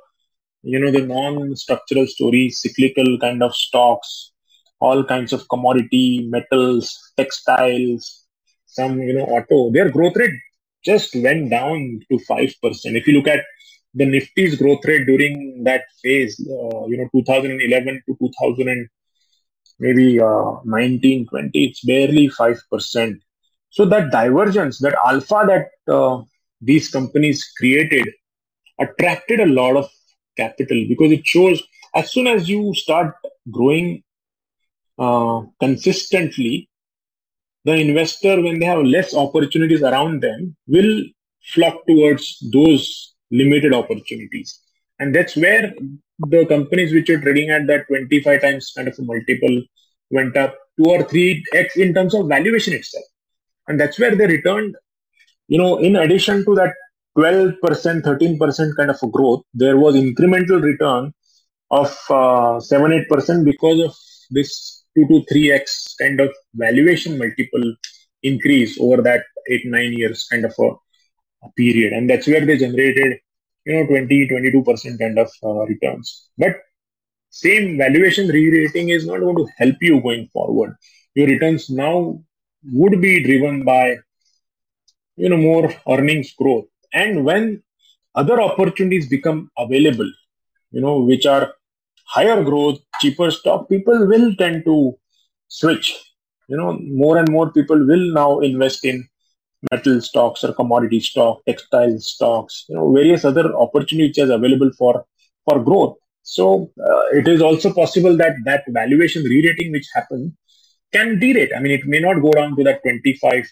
[0.64, 4.32] you know the non-structural stories, cyclical kind of stocks,
[4.80, 8.26] all kinds of commodity, metals, textiles,
[8.68, 10.40] some you know auto, their growth rate
[10.86, 12.96] just went down to five percent.
[12.96, 13.44] If you look at
[13.94, 18.88] the Nifty's growth rate during that phase, uh, you know, 2011 to 2000 and
[19.80, 23.22] maybe uh, 19, 20, it's barely five percent.
[23.70, 26.22] So that divergence, that alpha that uh,
[26.62, 28.08] these companies created,
[28.80, 29.90] attracted a lot of
[30.38, 31.62] capital because it shows
[31.96, 33.16] as soon as you start
[33.50, 34.04] growing
[34.98, 36.70] uh, consistently,
[37.66, 41.04] the investor, when they have less opportunities around them, will
[41.54, 44.60] flock towards those limited opportunities.
[45.00, 45.74] And that's where
[46.28, 49.62] the companies which are trading at that 25 times kind of a multiple
[50.12, 53.06] went up two or three x in terms of valuation itself
[53.68, 54.76] and that's where they returned
[55.48, 56.74] you know in addition to that
[57.18, 61.12] 12% 13% kind of a growth there was incremental return
[61.72, 63.96] of uh, 7 8% because of
[64.30, 67.68] this 2 to 3x kind of valuation multiple
[68.24, 70.70] increase over that eight nine years kind of a
[71.50, 73.20] period, and that's where they generated
[73.66, 76.30] you know 20 22 percent kind of uh, returns.
[76.38, 76.56] But
[77.30, 80.76] same valuation re-rating is not going to help you going forward.
[81.16, 82.22] Your returns now
[82.74, 83.98] would be driven by
[85.16, 87.64] you know more earnings growth, and when
[88.16, 90.12] other opportunities become available,
[90.72, 91.54] you know which are
[92.06, 94.94] higher growth, cheaper stock, people will tend to
[95.48, 95.98] switch.
[96.48, 99.08] You know, more and more people will now invest in
[99.70, 105.06] metal stocks or commodity stock, textile stocks, you know, various other opportunities available for
[105.46, 105.98] for growth.
[106.24, 110.32] So uh, it is also possible that that valuation re-rating which happens
[110.92, 111.56] can derate.
[111.56, 113.48] I mean, it may not go down to that 25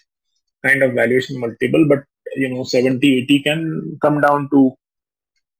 [0.64, 2.04] kind of valuation multiple, but
[2.36, 4.72] you know, 70, 80 can come down to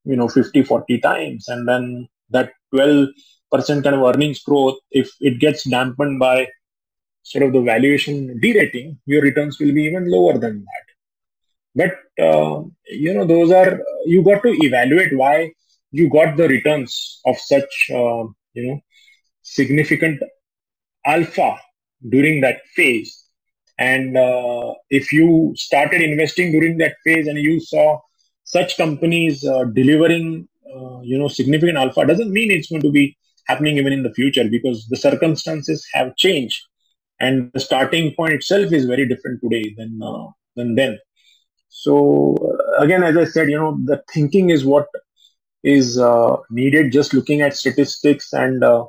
[0.05, 3.09] you know 50, 40 times, and then that 12
[3.53, 6.47] percent kind of earnings growth, if it gets dampened by
[7.23, 10.87] sort of the valuation derating, your returns will be even lower than that.
[11.75, 15.53] But uh, you know, those are you got to evaluate why
[15.93, 18.25] you got the returns of such uh,
[18.55, 18.81] you know
[19.43, 20.21] significant
[21.07, 21.59] alpha
[22.09, 23.25] during that phase.
[23.79, 27.99] And uh, if you started investing during that phase and you saw
[28.45, 33.17] such companies uh, delivering uh, you know significant alpha, doesn't mean it's going to be
[33.47, 36.61] happening even in the future because the circumstances have changed
[37.21, 40.27] and the starting point itself is very different today than uh,
[40.57, 40.99] than then.
[41.69, 44.87] So uh, again as i said you know the thinking is what
[45.63, 46.93] is uh, needed.
[46.93, 48.85] Just looking at statistics and uh,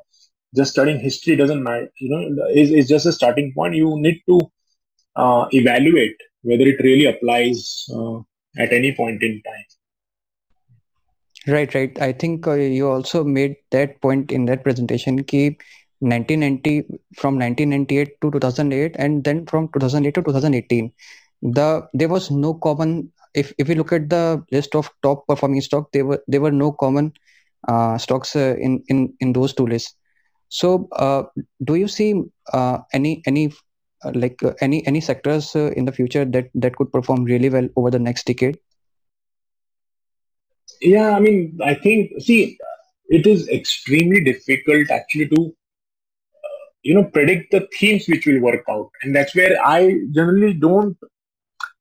[0.56, 3.76] just studying history doesn't matter you know is, is just a starting point.
[3.76, 4.40] You need to
[5.16, 8.20] uh, evaluate whether it really applies uh,
[8.58, 9.66] at any point in time.
[11.48, 11.99] Right right.
[11.99, 15.58] I think uh, you also made that point in that presentation ki
[16.02, 20.91] 1990 from 1998 to 2008 and then from 2008 to 2018
[21.41, 25.61] the there was no common if if you look at the list of top performing
[25.61, 27.14] stock there were there were no common
[27.68, 29.95] uh, stocks uh, in in in those two lists.
[30.49, 31.23] So uh,
[31.64, 32.23] do you see
[32.53, 33.53] uh, any any
[34.03, 37.68] uh, like uh, any any sectors in the future that that could perform really well
[37.76, 38.60] over the next decade?
[40.82, 42.57] Yeah i mean i think see
[43.10, 45.53] it is extremely difficult actually to
[46.84, 48.90] you know predict the themes which will work out.
[49.03, 50.98] And that's where i generally don't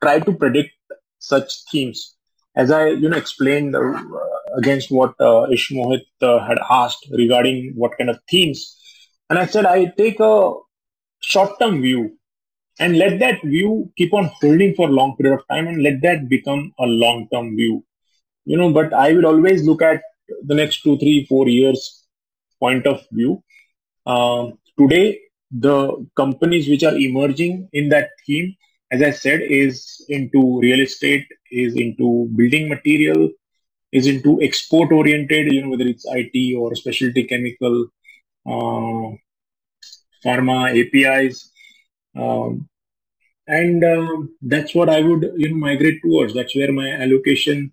[0.02, 0.72] try to predict
[1.18, 2.16] such themes.
[2.56, 4.02] As i you know explained uh,
[4.56, 8.77] against what uh, ishmohit uh, had asked regarding what kind of themes.
[9.28, 10.52] And i said i take a
[11.20, 12.16] short term view
[12.78, 16.01] and let that view keep on holding for a long period of time and let
[16.02, 17.85] that become a long term view.
[18.44, 20.02] You know but i will always look at
[20.44, 22.06] the next two three four years
[22.60, 23.43] point of view.
[24.06, 25.20] Um, today
[25.51, 28.55] the companies which are emerging in that theme
[28.92, 33.28] as i said is into real estate is into building material
[33.92, 37.86] is into export oriented you know whether it's it or specialty chemical
[38.47, 39.09] uh,
[40.24, 41.51] pharma apis
[42.16, 42.68] um,
[43.47, 46.34] and uh, that's what i would you know migrate towards.
[46.34, 47.72] That's where my allocation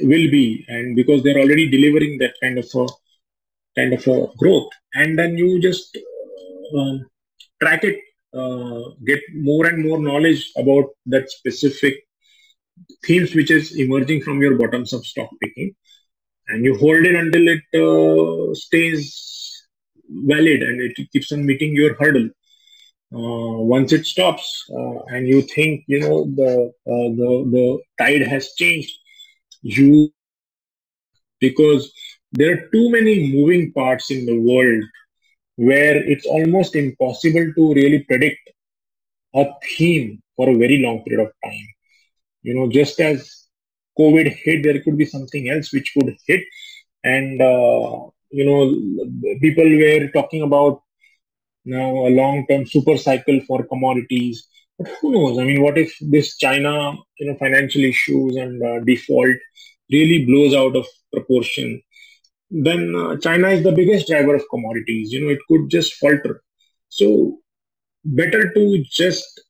[0.00, 0.64] will be.
[0.68, 2.86] And because they're already delivering that kind of a
[3.76, 5.96] kind of a growth and then you just
[6.76, 7.06] um,
[7.60, 7.98] track it,
[8.34, 11.94] uh, get more and more knowledge about that specific
[13.04, 15.74] themes which is emerging from your bottoms up stock picking,
[16.48, 19.66] and you hold it until it uh, stays
[20.08, 22.28] valid and it keeps on meeting your hurdle.
[23.14, 28.22] Uh, once it stops uh, and you think you know the uh, the the tide
[28.22, 28.92] has changed,
[29.60, 30.10] you
[31.40, 31.92] because
[32.32, 34.84] there are too many moving parts in the world
[35.56, 38.50] where it's almost impossible to really predict
[39.34, 39.44] a
[39.76, 41.66] theme for a very long period of time.
[42.42, 43.46] You know, just as
[43.98, 46.42] COVID hit, there could be something else which could hit.
[47.04, 50.82] And, uh, you know, people were talking about
[51.64, 54.48] now a long term super cycle for commodities.
[54.78, 55.38] But who knows?
[55.38, 59.36] I mean, what if this China, you know, financial issues and uh, default
[59.90, 61.82] really blows out of proportion?
[62.52, 65.10] Then uh, China is the biggest driver of commodities.
[65.10, 66.42] You know, it could just falter.
[66.88, 67.38] So,
[68.04, 69.40] better to just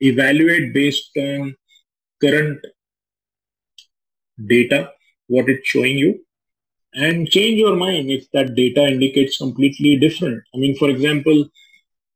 [0.00, 1.56] evaluate based on
[2.22, 2.60] current
[4.46, 4.92] data,
[5.26, 6.24] what it's showing you,
[6.94, 10.42] and change your mind if that data indicates completely different.
[10.54, 11.48] I mean, for example,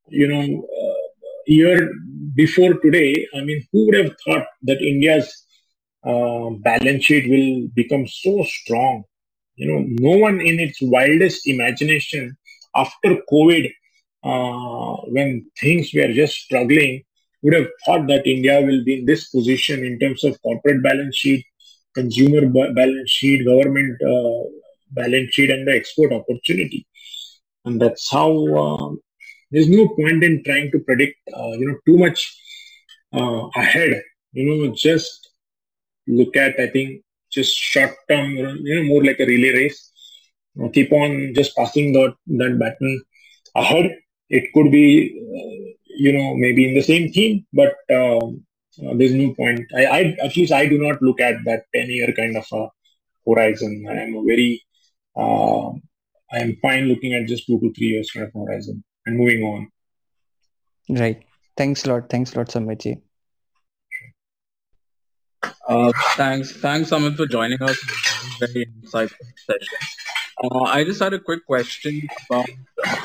[0.07, 1.91] you know, uh, year
[2.33, 5.45] before today, I mean, who would have thought that India's
[6.05, 9.03] uh, balance sheet will become so strong
[9.57, 12.37] you know, no one in its wildest imagination
[12.75, 13.71] after COVID,
[14.23, 17.03] uh, when things were just struggling,
[17.41, 21.15] would have thought that India will be in this position in terms of corporate balance
[21.15, 21.45] sheet,
[21.95, 24.43] consumer balance sheet, government uh,
[24.91, 26.85] balance sheet, and the export opportunity.
[27.65, 28.31] And that's how
[28.63, 28.95] uh,
[29.51, 32.19] there's no point in trying to predict, uh, you know, too much
[33.13, 34.01] uh, ahead.
[34.33, 35.29] You know, just
[36.07, 37.01] look at, I think,
[37.31, 39.91] just short term, you know, more like a relay race.
[40.73, 43.03] Keep on just passing that that baton
[43.55, 43.95] ahead.
[44.29, 48.43] It could be, uh, you know, maybe in the same team, but um,
[48.83, 49.61] uh, there's no point.
[49.75, 52.67] I, I, at least I do not look at that 10 year kind of a
[53.27, 53.85] horizon.
[53.89, 54.63] I am a very,
[55.15, 55.69] uh,
[56.31, 59.43] I am fine looking at just two to three years kind of horizon and moving
[59.43, 59.71] on.
[60.89, 61.23] Right.
[61.55, 62.09] Thanks a lot.
[62.09, 63.01] Thanks a lot, Samitji.
[65.67, 67.77] Uh, thanks, thanks, Amit, for joining us.
[68.39, 69.79] Very insightful session.
[70.43, 72.47] Uh, I just had a quick question about,
[72.85, 72.99] I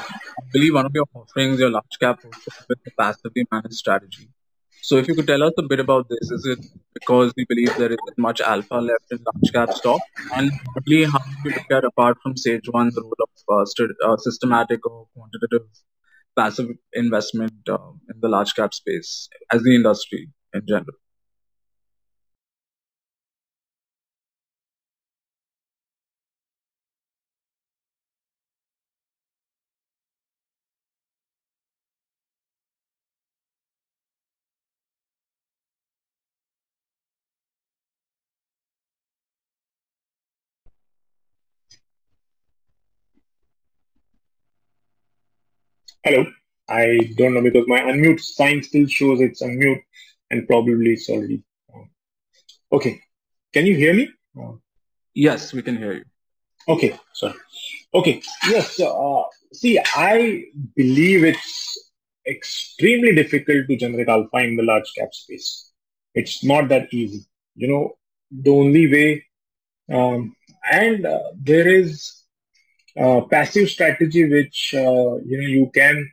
[0.52, 4.28] believe one of your offerings, your large cap with the passively managed strategy.
[4.80, 6.64] So if you could tell us a bit about this, is it
[6.94, 10.00] because we believe there isn't much alpha left in large cap stock?
[10.34, 10.52] And
[10.86, 13.14] really, how do you look at, apart from Sage One, the role
[13.48, 15.66] of uh, uh, systematic or quantitative
[16.36, 21.01] passive investment uh, in the large cap space as the industry in general?
[46.04, 46.26] Hello.
[46.68, 49.82] I don't know because my unmute sign still shows it's unmute
[50.30, 51.44] and probably it's already.
[51.72, 51.88] on.
[52.72, 53.00] okay.
[53.52, 54.10] Can you hear me?
[55.14, 56.04] Yes, we can hear you.
[56.68, 56.98] Okay.
[57.12, 57.34] Sorry.
[57.94, 58.20] Okay.
[58.48, 58.80] Yes.
[58.80, 59.22] Uh,
[59.52, 61.90] see, I believe it's
[62.26, 65.70] extremely difficult to generate alpha in the large cap space.
[66.16, 67.24] It's not that easy.
[67.54, 67.96] You know,
[68.32, 69.24] the only way,
[69.92, 70.34] um,
[70.68, 72.21] and uh, there is
[72.98, 76.10] uh, passive strategy which uh, you know you can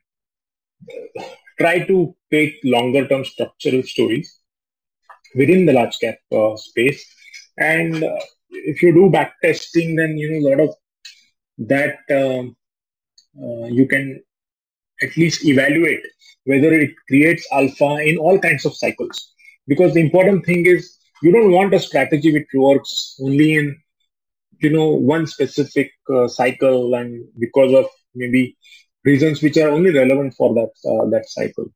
[0.90, 1.24] uh,
[1.60, 4.40] try to take longer term structural stories
[5.36, 7.06] within the large cap uh, space.
[7.58, 8.20] And uh,
[8.50, 10.76] if you do back testing then you know a lot of
[11.68, 12.56] that um,
[13.42, 14.22] uh, you can
[15.02, 16.02] at least evaluate
[16.46, 19.34] whether it creates alpha in all kinds of cycles.
[19.68, 23.78] Because the important thing is you don't want a strategy which works only in
[24.62, 28.58] you know one specific uh, cycle and because of maybe
[29.06, 31.68] reasons which are only relevant for that uh, that cycle.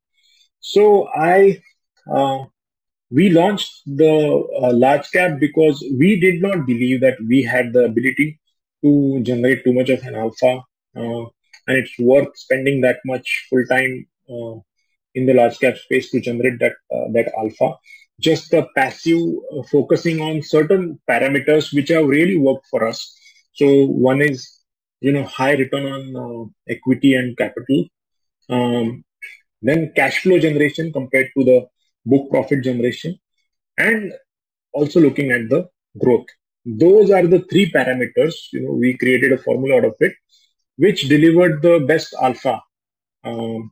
[0.60, 1.62] So i
[2.12, 2.40] uh,
[3.12, 4.14] we launched the
[4.62, 8.40] uh, large cap because we did not believe that we had the ability
[8.84, 10.54] to generate too much of an alpha
[10.98, 11.24] uh,
[11.68, 14.56] and it's worth spending that much full time uh,
[15.16, 16.74] in the large cap space to generate that
[17.14, 17.70] that alpha
[18.24, 19.22] just the passive
[19.54, 23.00] uh, focusing on certain parameters which have really worked for us.
[23.54, 24.60] So one is,
[25.02, 27.86] you know, high return on uh, equity and capital.
[28.50, 29.04] Um,
[29.62, 31.68] then cash flow generation compared to the
[32.06, 33.18] book profit generation
[33.78, 34.14] and
[34.74, 35.68] also looking at the
[36.00, 36.26] growth.
[36.66, 40.14] Those are the three parameters, you know, we created a formula out of it,
[40.78, 42.62] which delivered the best alpha
[43.24, 43.72] um,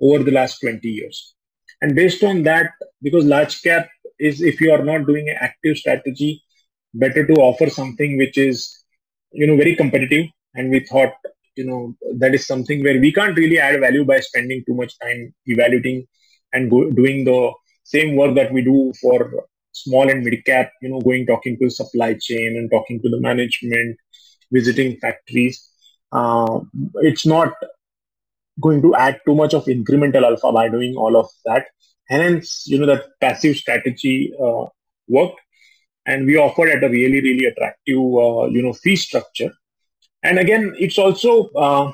[0.00, 1.34] over the last 20 years.
[1.82, 3.88] And based on that, because large cap
[4.18, 6.42] is if you are not doing an active strategy,
[6.94, 8.84] better to offer something which is,
[9.32, 10.26] you know, very competitive.
[10.54, 11.14] And we thought,
[11.56, 14.98] you know, that is something where we can't really add value by spending too much
[14.98, 16.06] time evaluating
[16.52, 17.52] and go, doing the
[17.84, 21.70] same work that we do for small and mid cap, you know, going talking to
[21.70, 23.96] supply chain and talking to the management,
[24.50, 25.68] visiting factories.
[26.12, 26.60] Uh,
[26.96, 27.54] it's not
[28.58, 31.66] going to add too much of incremental alpha by doing all of that.
[32.08, 34.66] Hence, you know, that passive strategy uh,
[35.08, 35.40] worked.
[36.06, 39.52] And we offered at a really, really attractive, uh, you know, fee structure.
[40.22, 41.92] And again, it's also, uh,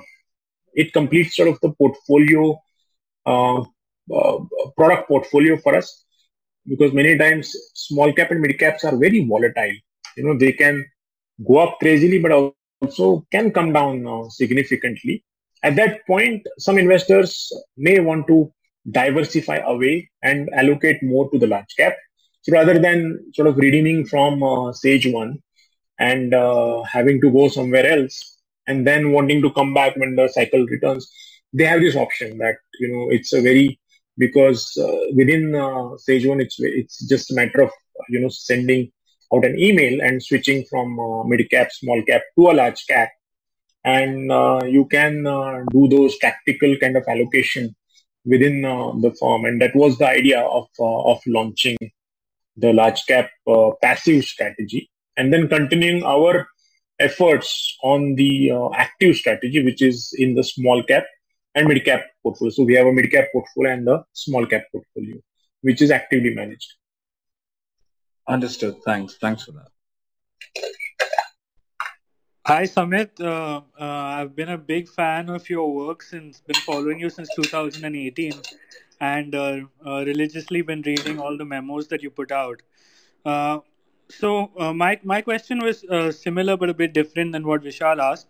[0.75, 2.59] it completes sort of the portfolio,
[3.27, 4.39] uh, uh,
[4.77, 6.05] product portfolio for us.
[6.67, 9.75] Because many times small cap and mid caps are very volatile.
[10.17, 10.85] You know, they can
[11.47, 12.33] go up crazily, but
[12.81, 15.23] also can come down uh, significantly
[15.63, 18.53] at that point, some investors may want to
[18.91, 21.97] diversify away and allocate more to the large cap.
[22.43, 25.43] So rather than sort of redeeming from uh, Sage One
[25.99, 30.29] and uh, having to go somewhere else and then wanting to come back when the
[30.29, 31.11] cycle returns,
[31.53, 33.81] they have this option that you know it's a very
[34.19, 37.71] because uh, within uh, Sage One it's it's just a matter of
[38.09, 38.93] you know sending
[39.35, 43.11] out an email and switching from uh, mid cap, small cap to a large cap
[43.87, 47.75] and uh, you can uh, do those tactical kind of allocation
[48.25, 51.79] within uh, the firm, and that was the idea of of launching
[52.57, 53.31] the large cap
[53.81, 56.47] passive strategy, and then continuing our
[56.99, 61.05] efforts on the uh, active strategy, which is in the small cap
[61.55, 62.51] and mid cap portfolio.
[62.51, 65.17] So we have a mid cap portfolio and a small cap portfolio,
[65.61, 66.75] which is actively managed.
[68.29, 68.83] Understood.
[68.85, 69.17] Thanks.
[69.21, 69.71] Thanks for that.
[72.47, 73.21] Hi, Samit.
[73.21, 77.29] Uh, uh, I've been a big fan of your work since, been following you since
[77.35, 78.33] 2018,
[79.01, 82.63] and uh, uh, religiously been reading all the memos that you put out.
[83.25, 83.59] Uh,
[84.09, 85.85] so uh, my my question was
[86.21, 88.29] similar but a bit different than what Vishal asked.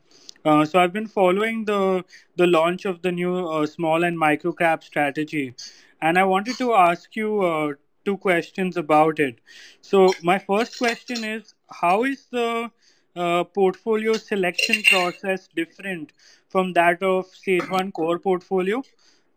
[0.70, 2.04] So I've been following the
[2.36, 5.54] the launch of the new small and micro cap strategy,
[6.00, 9.40] and I wanted to ask you two questions about it.
[9.82, 12.70] So my first question is, how is the
[13.16, 16.12] uh, portfolio selection process different
[16.48, 18.82] from that of Sage One Core portfolio?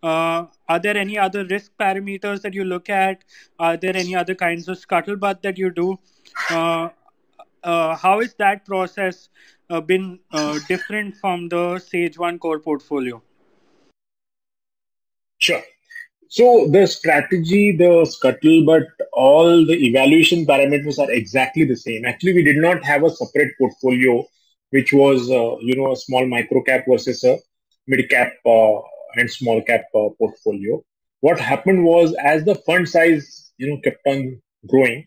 [0.01, 3.23] Uh, are there any other risk parameters that you look at?
[3.59, 5.99] Are there any other kinds of scuttlebutt that you do?
[6.49, 6.89] Uh,
[7.63, 9.29] uh, how is that process
[9.69, 13.21] uh, been uh, different from the Sage One Core portfolio?
[15.37, 15.61] Sure.
[16.29, 22.05] So the strategy, the scuttlebutt, all the evaluation parameters are exactly the same.
[22.05, 24.23] Actually, we did not have a separate portfolio,
[24.69, 27.37] which was uh, you know a small micro cap versus a
[27.87, 28.77] mid cap uh,
[29.15, 30.83] and small cap uh, portfolio.
[31.21, 35.05] What happened was as the fund size you know kept on growing,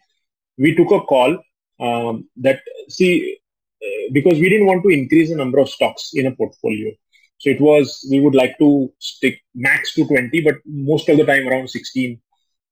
[0.59, 1.39] we took a call
[1.79, 3.39] um, that see
[3.81, 6.91] uh, because we didn't want to increase the number of stocks in a portfolio
[7.43, 11.25] so it was, we would like to stick max to 20, but most of the
[11.25, 12.21] time around 16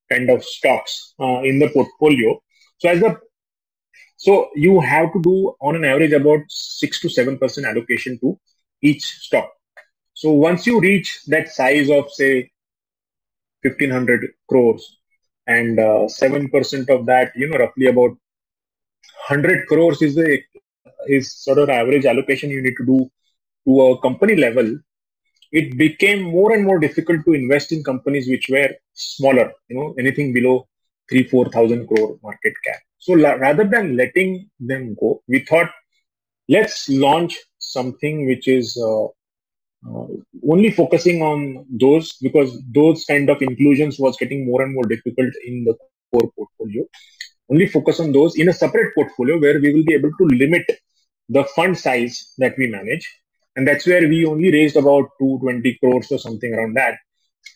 [0.09, 2.41] kind of stocks uh, in the portfolio.
[2.79, 3.19] So as the,
[4.17, 8.39] so you have to do on an average about six to 7% allocation to
[8.81, 9.51] each stock.
[10.15, 12.53] So once you reach that size of say
[13.63, 14.99] 1500 crores
[15.49, 20.41] and uh, 7% of that, you know, roughly about 100 crores is the,
[21.09, 23.11] is sort of average allocation you need to do
[23.67, 24.79] to a company level,
[25.53, 29.95] it became more and more difficult to invest in companies which were smaller, you know,
[29.99, 30.67] anything below
[31.11, 32.81] three, four thousand crore market cap.
[32.99, 35.71] So la- rather than letting them go, we thought
[36.49, 39.05] let's launch something which is uh,
[39.89, 40.07] uh,
[40.49, 45.33] only focusing on those because those kind of inclusions was getting more and more difficult
[45.47, 45.75] in the
[46.13, 46.85] core portfolio.
[47.51, 50.71] Only focus on those in a separate portfolio where we will be able to limit
[51.29, 53.09] the fund size that we manage
[53.57, 56.97] and that's where we only raised about 220 crores or something around that.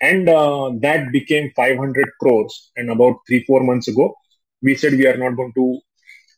[0.00, 2.72] And uh, that became 500 crores.
[2.76, 4.14] And about three four months ago
[4.62, 5.78] we said we are not going to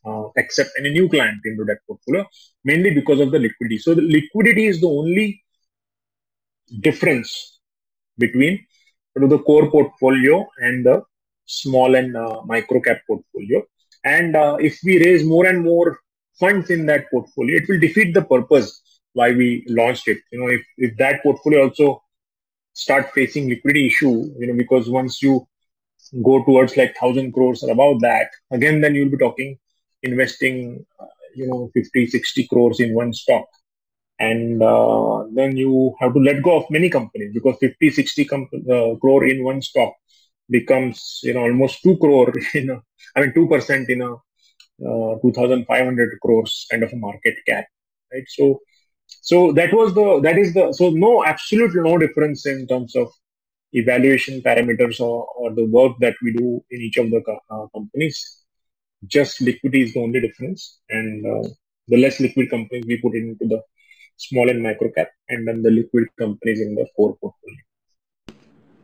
[0.05, 2.25] uh, accept any new client into that portfolio
[2.63, 3.79] mainly because of the liquidity.
[3.79, 5.41] So the liquidity is the only
[6.81, 7.59] difference
[8.17, 8.65] between
[9.15, 11.01] the core portfolio and the
[11.45, 13.63] small and uh, micro cap portfolio.
[14.03, 15.99] And uh, if we raise more and more
[16.39, 18.81] funds in that portfolio it will defeat the purpose
[19.17, 20.19] why we launched it.
[20.31, 22.03] You know, if, if that portfolio also
[22.73, 25.47] start facing liquidity issue, you know, because once you
[26.23, 29.57] go towards like thousand crores or about that, again, then you'll be talking
[30.03, 33.45] investing, uh, you know, 50, 60 crores in one stock.
[34.19, 38.49] And uh, then you have to let go of many companies because 50, 60 com-
[38.71, 39.93] uh, crore in one stock
[40.49, 42.81] becomes, you know, almost 2 crore in a,
[43.15, 44.13] I mean, 2% in a
[44.87, 47.65] uh, 2,500 crores kind of a market cap,
[48.13, 48.25] right?
[48.27, 48.61] So
[49.07, 53.07] so that was the that is the so no absolute no difference in terms of
[53.73, 57.21] evaluation parameters or, or the work that we do in each of the
[57.51, 58.43] uh, companies.
[59.05, 61.47] Just liquidity is the only difference, and uh,
[61.87, 63.61] the less liquid companies we put into the
[64.17, 67.66] small and micro cap, and then the liquid companies in the core portfolio.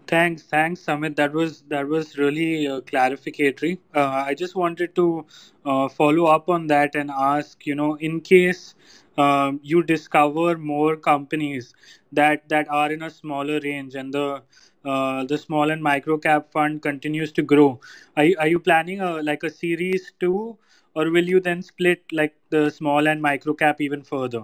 [0.08, 1.16] Thanks, thanks, Samit.
[1.16, 3.80] That was that was really uh, clarificatory.
[3.96, 5.26] Uh, I just wanted to
[5.66, 8.76] uh, follow up on that and ask, you know, in case
[9.18, 11.74] um, you discover more companies
[12.12, 14.44] that that are in a smaller range, and the
[14.86, 17.80] uh, the small and micro cap fund continues to grow.
[18.18, 20.58] Are you, are you planning a like a series two,
[20.96, 24.44] or will you then split like the small and micro cap even further?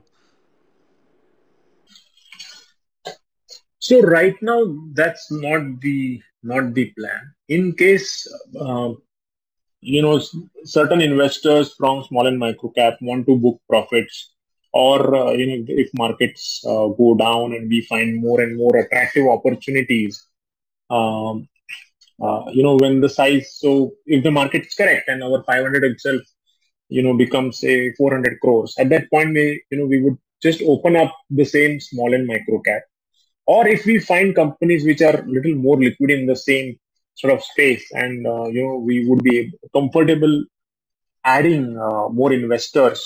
[3.89, 4.59] So right now,
[4.93, 7.21] that's not the not the plan.
[7.47, 8.09] In case
[8.65, 8.91] uh,
[9.81, 10.21] you know
[10.63, 14.33] certain investors from small and micro cap want to book profits,
[14.73, 18.77] or uh, you know if markets uh, go down and we find more and more
[18.77, 20.23] attractive opportunities,
[20.91, 21.49] um,
[22.21, 23.55] uh, you know when the size.
[23.57, 26.21] So if the market is correct and our 500 itself,
[26.89, 30.61] you know becomes say 400 crores, at that point we you know we would just
[30.61, 32.83] open up the same small and micro cap
[33.55, 36.67] or if we find companies which are little more liquid in the same
[37.15, 39.37] sort of space and uh, you know we would be
[39.77, 40.35] comfortable
[41.37, 43.01] adding uh, more investors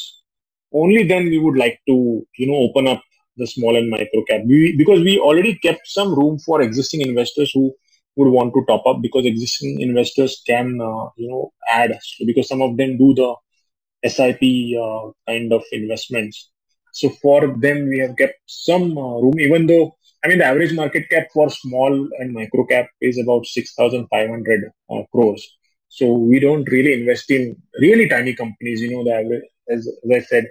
[0.81, 1.95] only then we would like to
[2.41, 3.01] you know open up
[3.37, 4.41] the small and micro cap.
[4.45, 7.73] We, because we already kept some room for existing investors who
[8.15, 11.97] would want to top up because existing investors can uh, you know add.
[12.25, 16.49] Because some of them do the sip uh, kind of investments.
[16.91, 20.73] So for them we have kept some uh, room even though I mean, the average
[20.73, 25.45] market cap for small and micro cap is about 6,500 uh, crores.
[25.89, 28.81] So we don't really invest in really tiny companies.
[28.81, 30.45] You know, the average, as, as I said,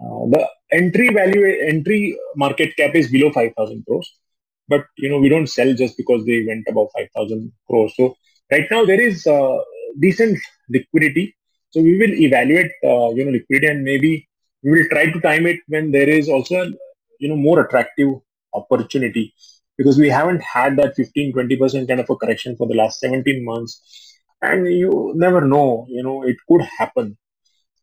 [0.00, 4.12] uh, the entry value, entry market cap is below 5,000 crores.
[4.68, 7.94] But, you know, we don't sell just because they went above 5,000 crores.
[7.96, 8.16] So
[8.50, 9.58] right now there is uh,
[10.00, 11.36] decent liquidity.
[11.70, 14.28] So we will evaluate, uh, you know, liquidity and maybe
[14.62, 16.64] we will try to time it when there is also,
[17.20, 18.14] you know, more attractive
[18.56, 19.34] opportunity.
[19.78, 23.44] Because we haven't had that 15 20% kind of a correction for the last 17
[23.44, 23.80] months.
[24.42, 27.16] And you never know you know it could happen.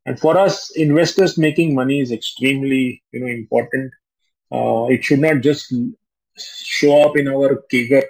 [0.06, 3.92] And for us investors making money is extremely you know important.
[4.52, 5.74] Uh, it should not just
[6.38, 8.04] show up in our CAGR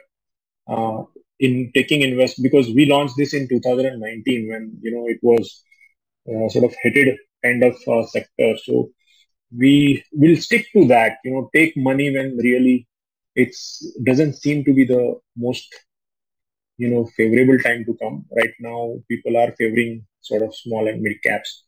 [0.67, 1.03] uh,
[1.39, 5.63] in taking invest because we launched this in 2019 when you know it was
[6.29, 8.55] uh, sort of headed kind of uh, sector.
[8.63, 8.89] So
[9.57, 12.87] we will stick to that you know take money when really
[13.35, 13.61] it's
[14.03, 15.67] doesn't seem to be the most
[16.77, 18.25] you know favorable time to come.
[18.35, 21.63] Right now people are favoring sort of small and mid caps.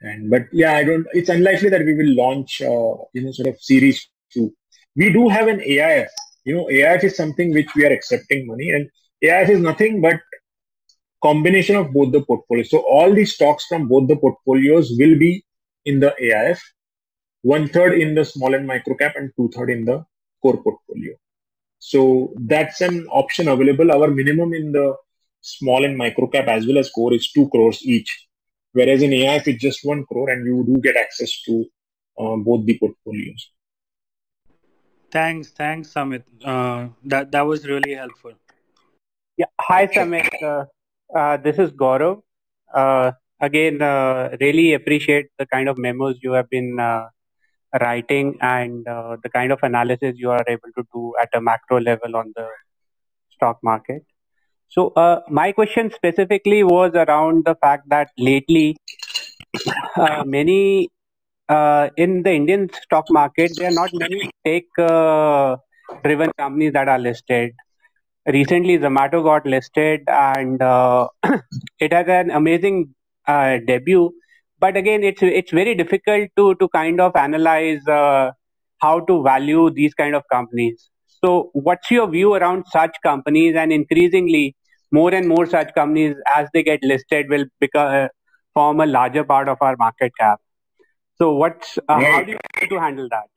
[0.00, 3.48] And but yeah i don't it's unlikely that we will launch uh, you know sort
[3.48, 4.52] of series 2
[4.96, 6.08] we do have an aif
[6.44, 8.88] you know aif is something which we are accepting money and
[9.22, 10.20] aif is nothing but
[11.22, 12.70] combination of both the portfolios.
[12.70, 15.44] So all the stocks from both the portfolios will be
[15.84, 16.60] in the aif
[17.42, 20.04] one third in the small and micro cap and two third in the
[20.40, 21.14] core portfolio.
[21.78, 23.90] So that's an option available.
[23.90, 24.96] Our minimum in the
[25.40, 28.28] small and micro cap as well as core is two crores each,
[28.72, 31.64] whereas in AIF it's just one crore, and you do get access to
[32.18, 33.50] uh, both the portfolios.
[35.10, 36.24] Thanks, thanks, Samit.
[36.42, 38.32] Uh, that that was really helpful.
[39.36, 39.46] Yeah.
[39.60, 40.30] Hi, Samit.
[40.42, 40.64] Uh,
[41.14, 42.22] uh, this is Gaurav.
[42.72, 46.78] Uh, again, uh, really appreciate the kind of memos you have been
[47.80, 51.80] writing and uh, the kind of analysis you are able to do at a macro
[51.80, 52.46] level on the
[53.30, 54.04] stock market.
[54.68, 58.76] So, uh, my question specifically was around the fact that lately,
[59.96, 60.88] uh, many
[61.48, 65.56] uh, in the Indian stock market, there are not many tech uh,
[66.02, 67.52] driven companies that are listed.
[68.26, 71.08] Recently, Zomato got listed and uh,
[71.80, 72.94] it has an amazing
[73.26, 74.10] debut
[74.62, 78.30] but again it's it's very difficult to to kind of analyze uh,
[78.84, 80.88] how to value these kind of companies.
[81.24, 83.56] So what's your view around such companies?
[83.56, 84.56] And increasingly
[84.98, 88.08] more and more such companies as they get listed will become uh,
[88.54, 90.40] form a larger part of our market cap.
[91.16, 92.12] So what's uh, right.
[92.12, 93.28] how do you to handle that?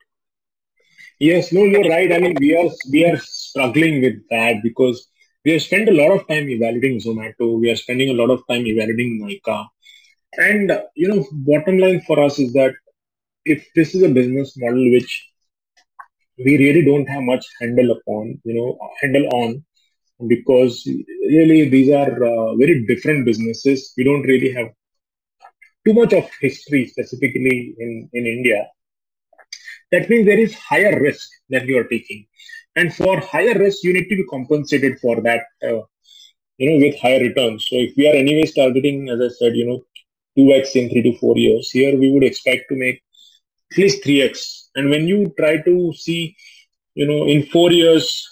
[1.18, 2.12] Yes no you're right.
[2.12, 5.06] I mean we are we are struggling with that because
[5.44, 7.54] we have spent a lot of time evaluating zomato.
[7.60, 9.64] We are spending a lot of time evaluating Nykaa
[10.34, 12.74] and, you know, bottom line for us is that
[13.44, 15.30] if this is a business model which
[16.38, 19.64] we really don't have much handle upon, you know, handle on,
[20.28, 20.86] because
[21.28, 23.92] really these are uh, very different businesses.
[23.96, 24.68] We don't really have
[25.86, 28.66] too much of history specifically in, in India.
[29.92, 32.26] That means there is higher risk that you are taking.
[32.74, 35.82] And for higher risk, you need to be compensated for that, uh,
[36.58, 37.66] you know, with higher returns.
[37.68, 39.82] So if we are anyways targeting, as I said, you know,
[40.36, 41.70] 2x in three to four years.
[41.70, 43.02] Here we would expect to make
[43.72, 44.68] at least 3x.
[44.74, 46.36] And when you try to see,
[46.94, 48.28] you know, in four years,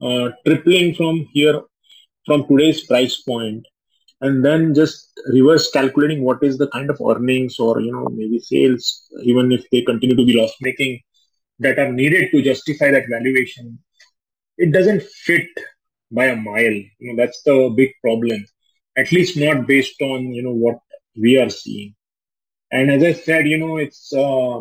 [0.00, 1.60] uh, tripling from here,
[2.26, 3.66] from today's price point,
[4.20, 8.38] and then just reverse calculating what is the kind of earnings or, you know, maybe
[8.38, 11.00] sales, even if they continue to be loss making,
[11.58, 13.78] that are needed to justify that valuation,
[14.58, 15.48] it doesn't fit
[16.10, 16.72] by a mile.
[16.72, 18.44] You know, that's the big problem.
[18.96, 20.78] At least not based on, you know, what
[21.20, 21.94] we are seeing.
[22.70, 24.60] And as I said, you know, it's uh,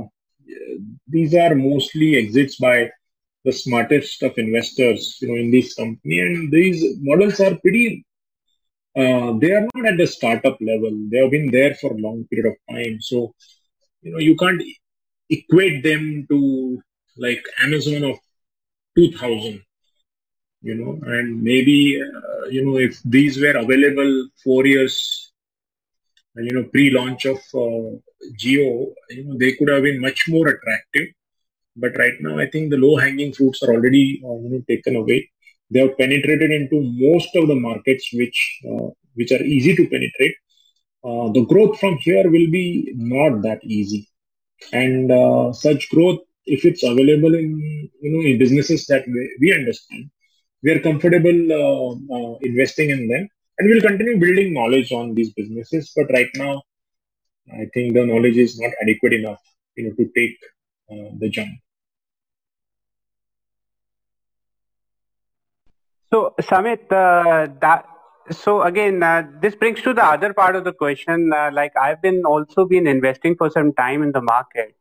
[1.08, 2.92] these are mostly exits by
[3.44, 8.06] the smartest of investors, you know, in this company, and these models are pretty.
[8.96, 10.92] Uh, they are not at the startup level.
[11.12, 13.02] They have been there for a long period of time.
[13.02, 13.34] So,
[14.02, 14.62] you know, you can't
[15.30, 16.82] equate them to
[17.18, 18.18] like Amazon of
[18.96, 19.62] 2000
[20.62, 25.25] you know and maybe uh, you know if these were available four years
[26.38, 27.98] you know pre-launch of uh,
[28.42, 31.08] Jio, you know they could have been much more attractive.
[31.76, 35.30] But right now, I think the low-hanging fruits are already uh, you know taken away.
[35.72, 38.40] They have penetrated into most of the markets which
[38.70, 40.36] uh, which are easy to penetrate.
[41.04, 44.10] Uh, the growth from here will be not that easy,
[44.74, 47.50] and uh, such growth, if it's available in
[48.02, 50.10] you know in businesses that we, we understand,
[50.64, 55.92] we are comfortable uh, investing in them, and we'll continue building knowledge on these businesses.
[55.96, 56.62] But right now,
[57.52, 59.40] I think the knowledge is not adequate enough,
[59.76, 60.38] you know, to take
[60.92, 61.50] uh, the jump.
[66.12, 67.86] So, Samit, uh, that
[68.32, 71.32] so again, uh, this brings to the other part of the question.
[71.34, 74.76] Uh, like I've been also been investing for some time in the market,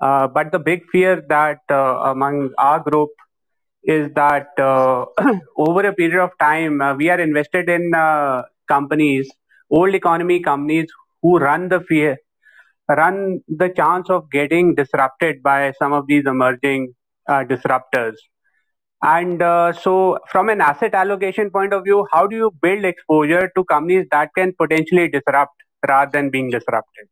[0.00, 3.10] uh, but the big fear that uh, among our group
[3.82, 5.06] is that uh,
[5.56, 7.92] over a period of time uh, we are invested in
[8.68, 9.30] companies,
[9.70, 10.88] old economy companies
[11.22, 12.18] who run the fear,
[12.88, 16.94] run the chance of getting disrupted by some of these emerging
[17.28, 18.16] disruptors.
[19.02, 23.50] And uh, so, from an asset allocation point of view, how do you build exposure
[23.56, 25.54] to companies that can potentially disrupt
[25.88, 27.08] rather than being disrupted?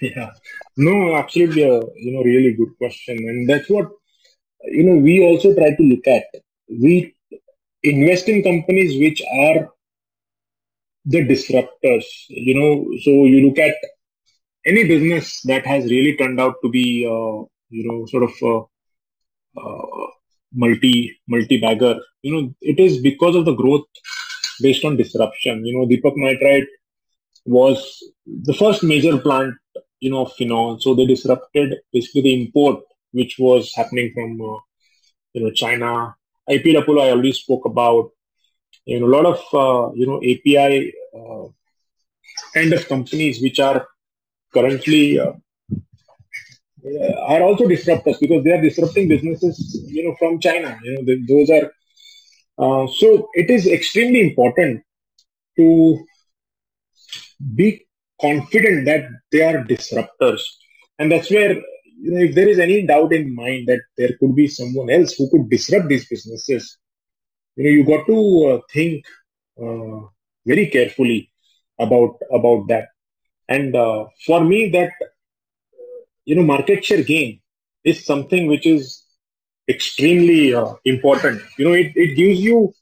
[0.00, 0.32] Yeah,
[0.76, 3.88] no, absolutely, a you know really good question, and that's what
[4.64, 6.24] you know we also try to look at.
[6.68, 7.14] We
[7.82, 9.68] invest in companies which are
[11.04, 12.04] the disruptors.
[12.28, 13.74] You know, so you look at
[14.66, 19.60] any business that has really turned out to be uh, you know sort of uh,
[19.60, 20.06] uh,
[20.52, 23.86] multi multi bagger you know it is because of the growth
[24.60, 26.68] based on disruption you know deepak nitrite
[27.44, 27.78] was
[28.50, 29.54] the first major plant
[30.00, 32.80] you know of phenol so they disrupted basically the import
[33.12, 34.58] which was happening from uh,
[35.34, 36.14] you know china.
[36.48, 38.10] APL Apollo i already spoke about.
[38.86, 41.46] You know a lot of uh, you know api uh,
[42.54, 43.86] kind of companies which are
[44.52, 45.32] currently uh,
[46.84, 50.78] uh, are also disruptors because they are disrupting businesses, you know, from China.
[50.82, 51.66] You know, those are
[52.58, 54.82] uh, so it is extremely important
[55.56, 55.98] to
[57.54, 57.86] be
[58.20, 60.40] confident that they are disruptors,
[60.98, 61.56] and that's where
[62.00, 65.14] you know if there is any doubt in mind that there could be someone else
[65.14, 66.78] who could disrupt these businesses,
[67.56, 68.18] you know, you got to
[68.50, 69.04] uh, think
[69.60, 70.00] uh,
[70.46, 71.30] very carefully
[71.78, 72.88] about about that.
[73.48, 74.92] And uh, for me, that
[76.24, 77.40] you know, market share gain
[77.84, 79.04] is something which is
[79.66, 81.40] extremely uh, important.
[81.58, 82.72] You know, it, it gives you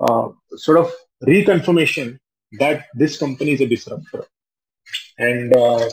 [0.00, 0.92] uh, sort of
[1.24, 2.18] reconfirmation
[2.60, 4.24] that this company is a disruptor.
[5.18, 5.88] And, uh,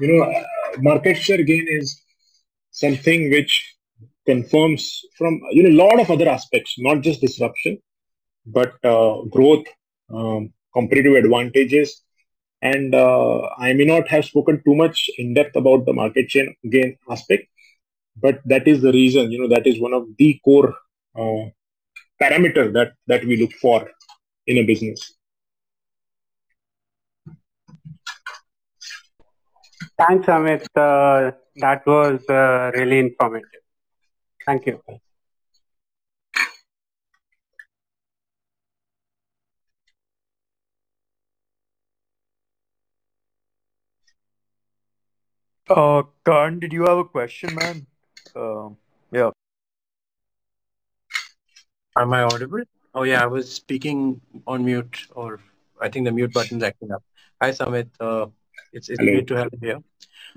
[0.00, 0.44] you know,
[0.82, 2.02] market share gain is
[2.70, 3.76] something which
[4.26, 7.78] confirms from, you know, a lot of other aspects, not just disruption,
[8.46, 9.66] but uh, growth,
[10.12, 12.02] um, competitive advantages,
[12.62, 16.48] and uh, I may not have spoken too much in depth about the market share
[16.70, 17.48] gain aspect,
[18.16, 19.30] but that is the reason.
[19.30, 20.74] You know, that is one of the core
[21.18, 21.44] uh,
[22.22, 23.88] parameters that that we look for
[24.46, 25.15] in a business.
[29.98, 30.66] Thanks, Amit.
[30.74, 33.60] Uh, that was uh, really informative.
[34.46, 34.82] Thank you.
[45.68, 47.86] Uh, Karan, did you have a question, man?
[48.34, 48.70] Uh,
[49.12, 49.30] yeah.
[51.96, 52.62] Am I audible?
[52.94, 55.40] Oh yeah, I was speaking on mute, or
[55.80, 57.02] I think the mute button's acting up.
[57.40, 57.88] Hi, Samit.
[58.00, 58.26] Uh,
[58.72, 59.12] it's it's Hello.
[59.12, 59.78] great to have you here.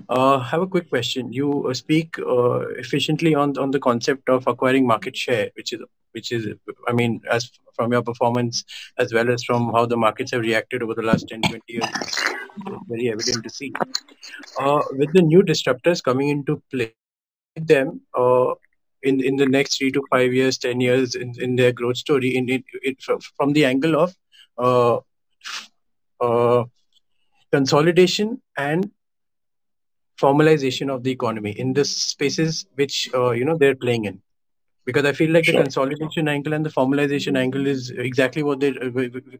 [0.08, 1.32] Uh, have a quick question.
[1.32, 5.80] You uh, speak uh, efficiently on on the concept of acquiring market share, which is
[6.12, 6.46] which is,
[6.88, 8.64] I mean, as from your performance
[8.98, 11.84] as well as from how the markets have reacted over the last 10, 20 years,
[11.94, 13.72] it's very evident to see.
[14.58, 16.92] Uh, with the new disruptors coming into play,
[17.56, 18.54] them uh,
[19.02, 22.36] in in the next three to five years, ten years in, in their growth story,
[22.36, 23.02] in it, it
[23.36, 24.14] from the angle of
[24.58, 24.98] uh,
[26.20, 26.64] uh,
[27.52, 28.90] consolidation and
[30.20, 34.20] formalization of the economy in the spaces which uh, you know they're playing in
[34.84, 35.54] because I feel like sure.
[35.54, 38.74] the consolidation angle and the formalization angle is exactly what they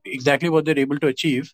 [0.05, 1.53] exactly what they're able to achieve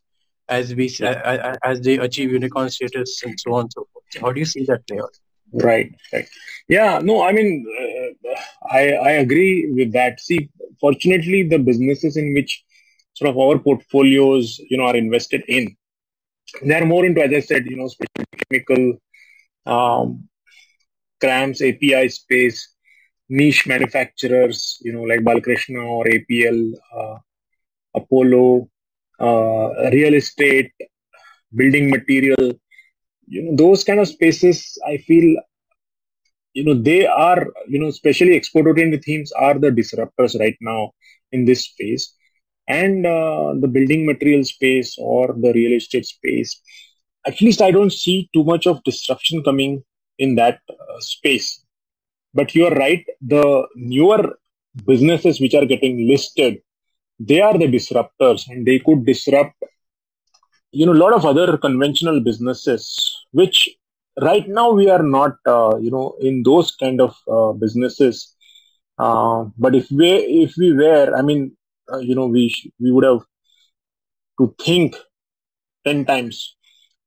[0.49, 1.55] as we yeah.
[1.65, 4.23] as they achieve unicorn status and so on and so forth.
[4.23, 5.15] How do you see that play out?
[5.53, 6.29] Right, right.
[6.69, 8.35] Yeah, no, I mean, uh,
[8.71, 10.21] I I agree with that.
[10.21, 10.49] See,
[10.81, 12.65] fortunately, the businesses in which
[13.15, 15.77] sort of our portfolios, you know, are invested in,
[16.63, 18.99] they are more into, as I said, you know, special chemical,
[19.67, 20.29] um,
[21.21, 22.75] CRAMS API space,
[23.29, 27.19] niche manufacturers, you know, like Balkrishna or APL, uh,
[27.95, 28.69] Apollo,
[29.21, 30.73] uh, real estate,
[31.55, 32.53] building material,
[33.27, 35.37] you know, those kind of spaces, I feel
[36.55, 40.91] you know they are you know especially export oriented themes are the disruptors right now
[41.33, 42.15] in this space
[42.69, 46.61] and uh, the building material space or the real estate space
[47.27, 49.83] at least i don't see too much of disruption coming
[50.19, 51.63] in that uh, space.
[52.35, 54.39] But you are right the newer
[54.85, 56.59] businesses which are getting listed
[57.19, 59.55] they are the disruptors and they could disrupt
[60.71, 63.71] you know a lot of other conventional businesses which
[64.21, 68.35] right now we are not uh, you know in those kind of uh, businesses.
[68.99, 70.09] Uh, but if we
[70.45, 71.55] if we were i mean
[71.93, 73.23] uh, you know we we would have
[74.39, 74.97] to think
[75.85, 76.57] 10 times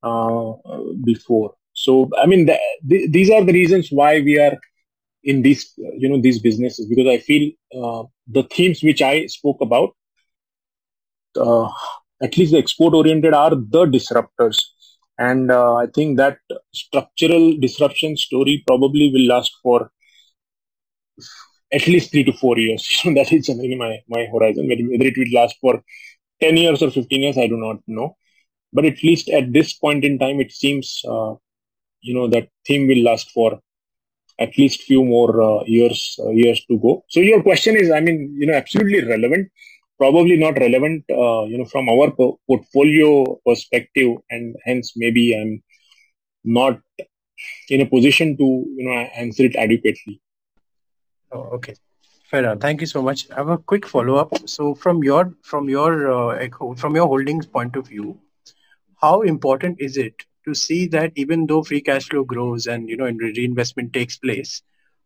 [0.04, 0.54] uh,
[1.04, 1.54] before.
[1.74, 4.58] So i mean the, the, these are the reasons why we are
[5.24, 6.88] in these you know these businesses.
[6.88, 9.96] Because i feel uh, the themes which i spoke about
[12.22, 14.58] at least the export oriented are the disruptors.
[15.18, 16.38] And uh, I think that
[16.74, 19.92] structural disruption story probably will last for
[21.72, 22.86] at least three to four years.
[23.02, 24.68] So that is generally my, my horizon.
[24.68, 25.84] Whether it will last for
[26.42, 28.16] 10 years or 15 years, I do not know.
[28.74, 31.34] But at least at this point in time, it seems, uh,
[32.02, 33.60] you know, that theme will last for
[34.40, 37.04] at least few more uh, years uh, years to go.
[37.10, 39.50] So your question is, I mean, you know, absolutely relevant
[40.00, 45.62] probably not relevant, uh, you know, from our po- portfolio perspective, and hence maybe I'm
[46.44, 46.80] not
[47.70, 48.44] in a position to,
[48.78, 50.22] you know, answer it adequately.
[51.32, 51.76] Oh, okay.
[52.30, 52.60] Fair enough.
[52.60, 53.30] Thank you so much.
[53.32, 54.32] I have a quick follow up.
[54.48, 58.18] So, from your from your uh, from your holdings point of view,
[59.02, 60.14] how important is it
[60.46, 64.18] to see that even though free cash flow grows and you know and reinvestment takes
[64.18, 64.62] place,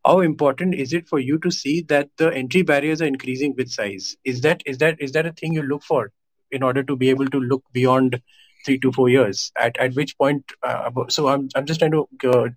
[0.06, 3.70] how important is it for you to see that the entry barriers are increasing with
[3.72, 6.12] size is that is that is that a thing you look for
[6.52, 8.22] in order to be able to look beyond
[8.66, 12.08] three to four years at at which point uh, so i'm i'm just trying to
[12.34, 12.50] uh,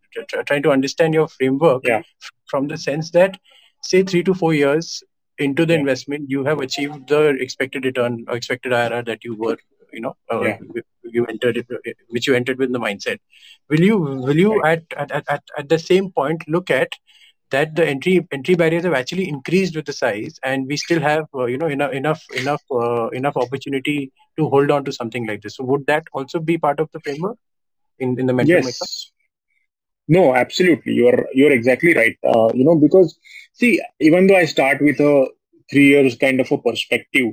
[0.47, 2.03] trying to understand your framework yeah.
[2.47, 3.39] from the sense that
[3.83, 5.03] say 3 to 4 years
[5.39, 5.81] into the yeah.
[5.81, 9.57] investment you have achieved the expected return or expected IRR that you were
[9.93, 10.59] you know uh, yeah.
[11.05, 13.19] you entered it, which you entered with the mindset
[13.69, 14.83] will you will you right.
[14.97, 16.91] at, at, at at the same point look at
[17.51, 21.27] that the entry entry barriers have actually increased with the size and we still have
[21.35, 25.43] uh, you know enough enough enough uh, enough opportunity to hold on to something like
[25.43, 25.57] this.
[25.57, 27.39] So would that also be part of the framework
[27.99, 29.11] in in the mentor yes.
[30.09, 30.93] No absolutely.
[30.93, 32.17] You're you're exactly right.
[32.25, 33.19] Uh, you know because
[33.53, 35.27] see even though i start with a
[35.71, 37.33] 3 years kind of a perspective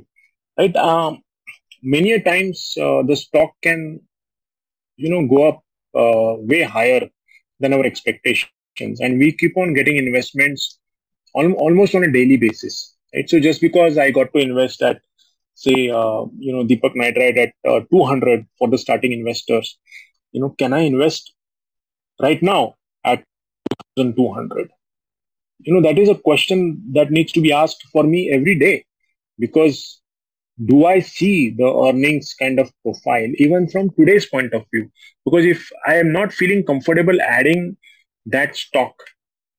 [0.58, 1.22] right um,
[1.82, 4.00] many a times uh, the stock can
[4.96, 5.58] you know go up
[6.02, 7.08] uh, way higher
[7.60, 8.48] than our expectation
[8.80, 10.62] and we keep on getting investments
[11.20, 13.28] al- almost on a daily basis right?
[13.28, 15.00] So just because i got to invest at
[15.54, 19.78] say uh, you know deepak nitrite at uh, 200 for the starting investors
[20.32, 21.32] you know can i invest
[22.20, 22.74] right now
[23.04, 23.24] at
[23.96, 24.70] 1200
[25.60, 28.84] you know that is a question that needs to be asked for me every day
[29.38, 30.00] because
[30.64, 34.90] do i see the earnings kind of profile even from today's point of view?
[35.24, 37.76] Because if i am not feeling comfortable adding
[38.26, 38.94] that stock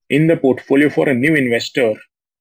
[0.09, 1.93] in the portfolio for a new investor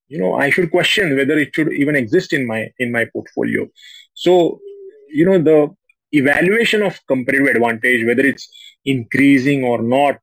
[0.09, 3.67] you know i should question whether it should even exist in my in my portfolio.
[4.15, 4.61] So
[5.09, 5.75] you know the
[6.13, 8.49] evaluation of competitive advantage whether it's
[8.85, 10.19] increasing or not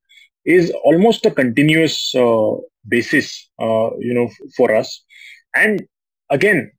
[0.45, 2.51] is almost a continuous uh,
[2.87, 5.03] basis uh, you know for us.
[5.55, 5.85] And
[6.29, 6.71] again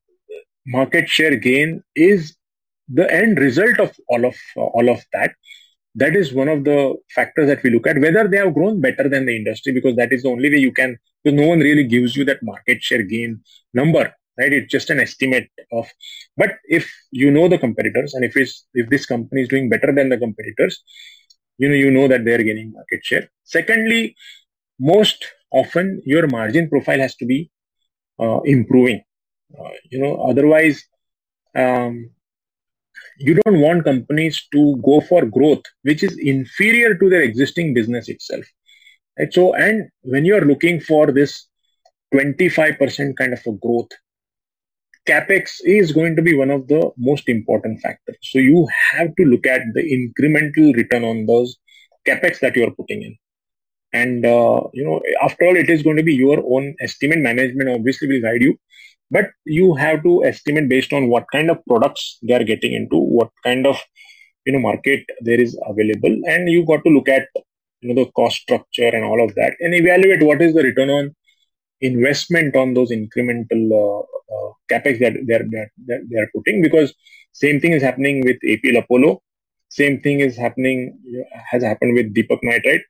[0.66, 2.36] market share gain is
[2.88, 5.34] the end result of all of uh, all of that
[5.94, 9.08] that is one of the factors that we look at whether they have grown better
[9.08, 11.84] than the industry because that is the only way you can because no one really
[11.84, 13.40] gives you that market share gain
[13.74, 14.52] number right?
[14.52, 15.86] It's just an estimate of
[16.36, 19.92] but if you know the competitors and if it's if this company is doing better
[19.92, 20.82] than the competitors
[21.58, 23.28] you know you know that they're gaining market share.
[23.44, 24.16] Secondly
[24.78, 27.50] most often your margin profile has to be
[28.18, 29.02] uh, improving
[29.58, 30.82] uh, you know otherwise
[31.54, 32.10] um,
[33.18, 38.08] you don't want companies to go for growth which is inferior to their existing business
[38.08, 38.44] itself.
[39.18, 39.32] Right?
[39.32, 41.46] So and when you are looking for this
[42.14, 43.88] 25% kind of a growth
[45.08, 48.16] capex is going to be one of the most important factors.
[48.22, 51.56] So you have to look at the incremental return on those
[52.06, 53.16] capex that you are putting in.
[53.92, 57.18] And uh, you know after all it is going to be your own estimate.
[57.18, 58.58] Management obviously will guide you
[59.14, 62.98] but you have to estimate based on what kind of products they are getting into
[63.18, 63.78] what kind of
[64.46, 67.28] you know market there is available and you got to look at
[67.80, 70.90] you know the cost structure and all of that and evaluate what is the return
[70.98, 71.14] on
[71.82, 74.00] investment on those incremental uh,
[74.34, 76.62] uh, capex that they're that, that they are putting.
[76.62, 76.94] Because
[77.32, 79.20] same thing is happening with APL Apollo.
[79.68, 80.98] Same thing is happening
[81.50, 82.82] has happened with Deepak Nitrite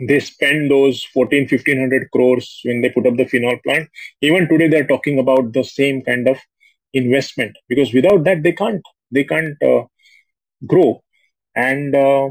[0.00, 3.88] they spend those 14 1500 crores when they put up the phenol plant.
[4.20, 6.38] Even today they're talking about the same kind of
[6.92, 9.84] investment because without that they can't they can't uh,
[10.66, 11.02] grow.
[11.54, 12.30] And uh,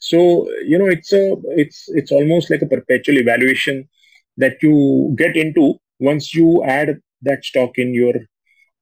[0.00, 3.88] so you know it's a it's it's almost like a perpetual evaluation
[4.36, 8.14] that you get into once you add that stock in your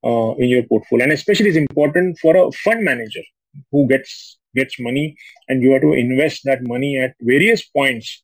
[0.05, 1.05] uh, in your portfolio.
[1.05, 3.23] And especially it's important for a fund manager
[3.71, 5.17] who gets gets money
[5.49, 8.23] and you have to invest that money at various points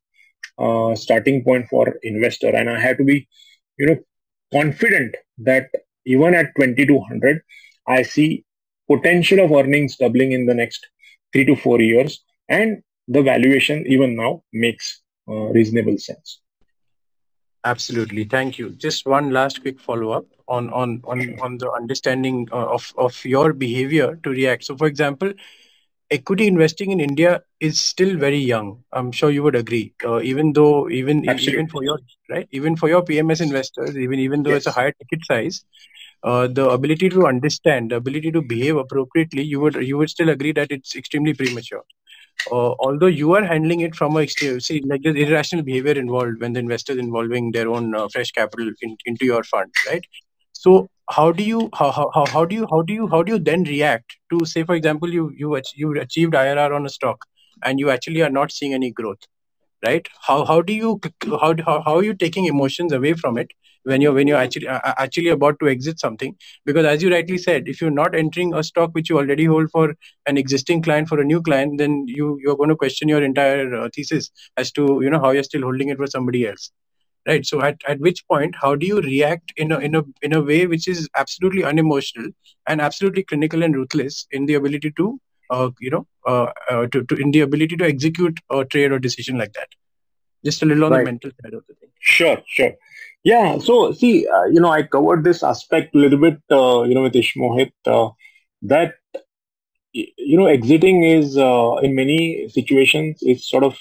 [0.58, 2.48] uh, starting point for investor.
[2.48, 3.28] And i have to be
[3.78, 3.98] you know
[4.52, 5.68] confident that
[6.06, 7.42] even at 2200
[7.86, 8.44] i see
[8.90, 10.88] potential of earnings doubling in the next
[11.32, 12.24] 3 to 4 years.
[12.48, 16.40] And the valuation even now makes uh, reasonable sense.
[17.64, 18.24] Absolutely.
[18.24, 18.70] Thank you.
[18.70, 23.22] Just one last quick follow up on on on on the understanding uh, of of
[23.24, 24.64] your behavior to react.
[24.64, 25.32] So for example
[26.10, 28.82] equity investing in India is still very young.
[28.92, 29.94] I'm sure you would agree.
[30.04, 31.64] Uh, even though even Absolutely.
[31.64, 31.98] even for your
[32.30, 34.78] right, even for your PMS investors, even even though it's a Yes.
[34.78, 35.64] higher ticket size,
[36.22, 40.28] uh, the ability to understand, the ability to behave appropriately, you would you would still
[40.30, 41.82] agree that it's extremely premature.
[42.50, 46.52] Uh, although you are handling it from a see, like there's irrational behavior involved when
[46.52, 50.04] the investors involving their own uh, fresh capital in, into your fund, right?
[50.52, 53.38] So how do you how, how, how do you how do you how do you
[53.38, 57.24] then react to say for example you you you achieved IRR on a stock
[57.64, 59.18] and you actually are not seeing any growth
[59.84, 60.06] right?
[60.26, 61.00] How how do you
[61.40, 63.50] how how, how are you taking emotions away from it
[63.84, 66.36] when you're when you're actually uh, actually about to exit something?
[66.64, 69.70] Because as you rightly said if you're not entering a stock which you already hold
[69.70, 69.94] for
[70.26, 73.74] an existing client for a new client then you you're going to question your entire
[73.74, 76.70] uh, thesis as to you know how you're still holding it for somebody else
[77.28, 80.34] right so at, at which point how do you react in a in a in
[80.34, 82.30] a way which is absolutely unemotional
[82.66, 87.04] and absolutely clinical and ruthless in the ability to uh, you know uh, uh, to,
[87.04, 89.68] to in the ability to execute a trade or decision like that
[90.44, 92.72] just a little on the mental side of the thing Sure, sure.
[93.24, 93.58] Yeah.
[93.58, 97.02] So, see, uh, you know, I covered this aspect a little bit, uh, you know,
[97.02, 98.10] with Ishmohit, uh,
[98.62, 98.94] that,
[99.92, 103.76] you know, exiting is, uh, in many situations, is sort of,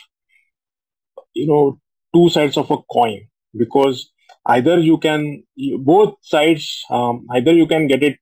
[1.34, 1.80] you know,
[2.14, 4.12] two sides of a coin because
[4.46, 5.44] either you can,
[5.80, 8.18] both sides, um, either you can get it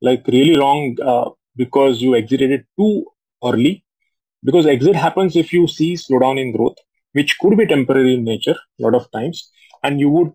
[0.00, 3.04] like really wrong uh, because you exited it too
[3.44, 3.84] early.
[4.44, 6.76] Because exit happens if you see slowdown in growth
[7.12, 10.32] which could be temporary in nature a lot of times and you would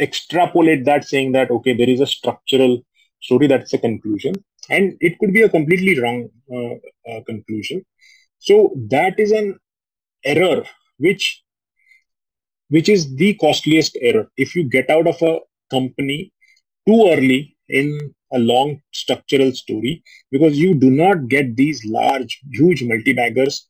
[0.00, 2.80] extrapolate that saying that okay there is a structural
[3.20, 4.34] story that's a conclusion
[4.68, 7.84] and it could be a completely wrong uh, uh, conclusion.
[8.38, 9.58] So that is an
[10.24, 10.64] error
[10.98, 11.42] which
[12.70, 14.30] which is the costliest error.
[14.36, 15.40] If you get out of a
[15.70, 16.32] company
[16.86, 22.82] too early in a long structural story because you do not get these large huge
[22.82, 23.68] multi-baggers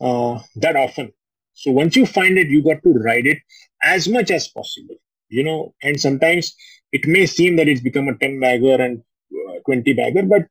[0.00, 1.12] uh, that often.
[1.54, 3.38] So once you find it you got to ride it
[3.82, 4.96] as much as possible
[5.28, 5.74] you know.
[5.82, 6.54] And sometimes
[6.92, 9.02] it may seem that it's become a 10 bagger and
[9.32, 10.46] uh, 20 bagger but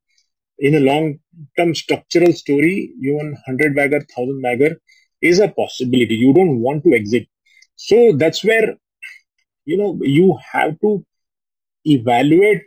[0.60, 1.20] in a long
[1.58, 4.80] term structural story even 100 bagger 1000 bagger
[5.22, 6.16] is a possibility.
[6.16, 7.28] You don't want to exit
[7.76, 8.76] so that's where
[9.66, 11.06] you know you have to
[11.86, 12.66] evaluate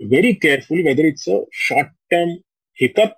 [0.00, 2.38] very carefully whether it's a short term
[2.74, 3.14] hiccup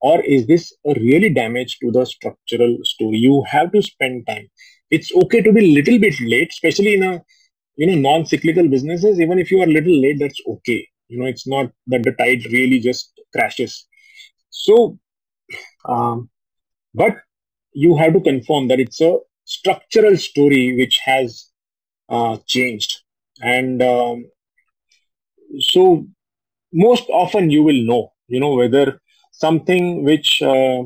[0.00, 3.18] or is this a really damage to the structural story.
[3.18, 4.48] You have to spend time.
[4.90, 7.22] It's okay to be a little bit late especially in a
[7.76, 9.20] you know non-cyclical businesses.
[9.20, 10.86] Even if you are a little late that's okay.
[11.08, 13.86] You know it's not that the tide really just crashes.
[14.50, 14.98] So
[15.88, 16.28] um,
[16.94, 17.16] but
[17.72, 19.18] you have to confirm that it's a
[19.56, 21.50] structural story which has
[22.08, 23.02] uh, changed.
[23.40, 24.24] And um,
[25.58, 26.06] so
[26.72, 29.00] most often you will know you know whether
[29.32, 30.82] something which uh,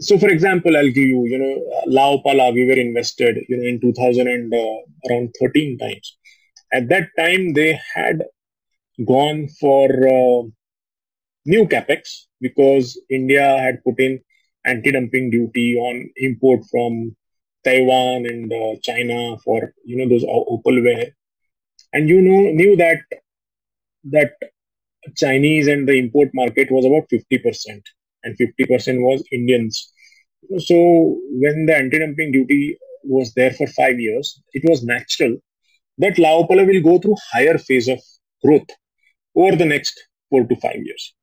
[0.00, 1.54] so for example i'll give you you know
[1.86, 4.78] La Opala we were invested you know in 2000 and uh,
[5.08, 6.16] around 13 times.
[6.72, 8.22] At that time they had
[9.06, 9.86] gone for
[10.18, 10.42] uh,
[11.52, 14.18] new capex because india had put in
[14.72, 17.14] anti-dumping duty on import from
[17.64, 21.10] taiwan and uh, china for you know those opalware
[21.92, 23.00] and you know knew that
[24.04, 24.32] that
[25.16, 27.82] Chinese and the import market was about 50%,
[28.24, 29.92] and 50% was Indians.
[30.58, 35.36] So when the anti-dumping duty was there for five years, it was natural
[35.98, 38.00] that La Opala will go through higher phase of
[38.44, 38.68] growth
[39.36, 40.00] over the next
[40.30, 41.14] four to five years.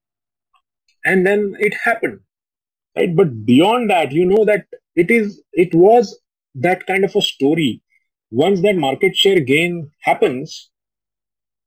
[1.04, 2.20] And then it happened,
[2.96, 3.16] right?
[3.16, 4.66] But beyond that, you know that
[4.96, 6.20] it is it was
[6.56, 7.82] that kind of a story.
[8.32, 10.70] Once that market share gain happens,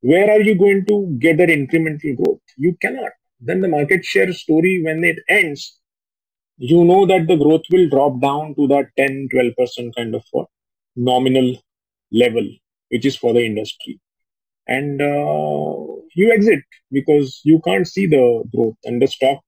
[0.00, 2.40] where are you going to get that incremental growth?
[2.56, 3.12] You cannot.
[3.40, 5.78] Then the market share story, when it ends,
[6.56, 10.22] you know that the growth will drop down to that 10 12% kind of
[10.96, 11.56] nominal
[12.12, 12.46] level
[12.90, 13.98] which is for the industry
[14.68, 15.84] and uh,
[16.14, 16.62] you exit
[16.92, 19.40] because you can't see the growth and the stock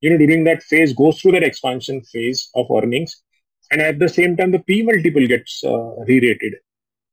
[0.00, 3.22] you know during that phase goes through that expansion phase of earnings
[3.70, 6.54] and at the same time the p multiple gets uh, re-rated.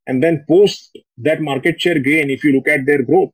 [0.08, 3.34] And then post that market share gain if you look at their growth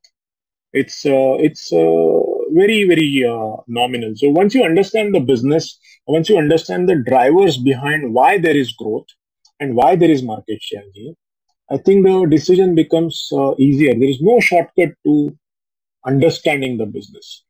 [0.72, 2.20] it's uh, it's uh,
[2.52, 4.14] very very uh, nominal.
[4.16, 8.72] So once you understand the business once you understand the drivers behind why there is
[8.72, 9.06] growth
[9.60, 11.14] and why there is market share gain
[11.70, 13.92] i think the decision becomes uh, easier.
[13.92, 15.36] There is no shortcut to
[16.06, 17.44] understanding the business.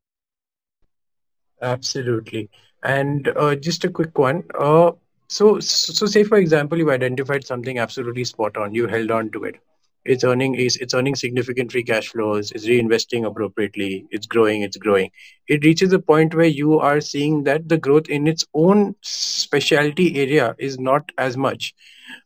[1.60, 2.50] Absolutely.
[2.82, 4.44] And uh, just a quick one.
[4.58, 4.92] Uh,
[5.28, 8.74] so so say for example you identified something absolutely spot on.
[8.74, 9.56] You held on to it.
[10.05, 12.50] It's earning is it's earning significant free cash flows.
[12.52, 14.06] It's reinvesting appropriately.
[14.10, 15.10] It's growing it's growing.
[15.48, 20.18] It reaches a point where you are seeing that the growth in its own specialty
[20.20, 21.74] area is not as much.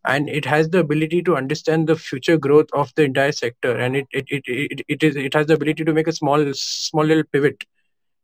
[0.06, 3.76] And it has the ability to understand the future growth of the entire sector.
[3.76, 6.44] And it it it, it, it is it has the ability to make a small
[6.54, 7.64] small little pivot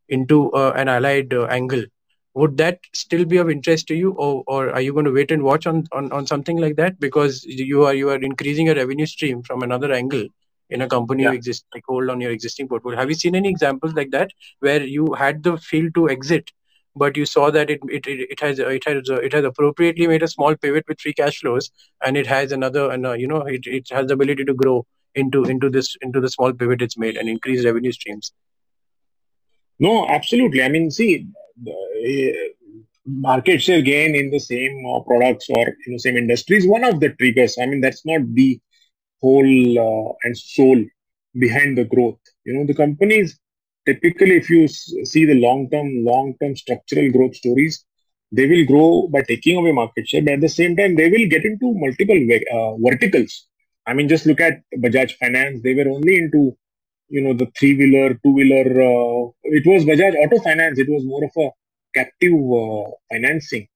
[0.08, 1.84] into uh, an allied uh, angle
[2.38, 5.30] would that still be of interest to you or, or are you going to wait
[5.30, 7.00] and watch on, on, on something like that?
[7.00, 10.26] Because you are you are increasing your revenue stream from another angle
[10.70, 11.30] in a company yeah.
[11.30, 12.98] you exist like hold on your existing portfolio.
[12.98, 16.52] Have you seen any examples like that where you had the feel to exit
[16.98, 20.28] but you saw that it it, it has it has it has appropriately made a
[20.28, 21.70] small pivot with free cash flows
[22.04, 24.86] and it has another and uh, you know it, it has the ability to grow
[25.14, 28.32] into into this into the small pivot it's made and increase revenue streams?
[29.78, 30.62] No absolutely.
[30.62, 31.26] I mean see
[33.06, 36.84] market share gain in the same uh, products or in the same industry is one
[36.84, 37.56] of the triggers.
[37.60, 38.60] I mean, that's not the
[39.20, 40.84] whole uh, and soul
[41.38, 42.18] behind the growth.
[42.44, 43.38] You know, the companies
[43.86, 47.84] typically, if you see the long-term, long-term structural growth stories,
[48.30, 51.26] they will grow by taking away market share, but at the same time, they will
[51.28, 52.20] get into multiple
[52.52, 53.46] uh, verticals.
[53.86, 55.62] I mean, just look at Bajaj Finance.
[55.62, 56.56] They were only into,
[57.08, 58.66] you know, the three-wheeler, two-wheeler.
[58.90, 60.78] Uh, it was Bajaj Auto Finance.
[60.78, 61.50] It was more of a
[61.94, 63.68] captive uh, financing.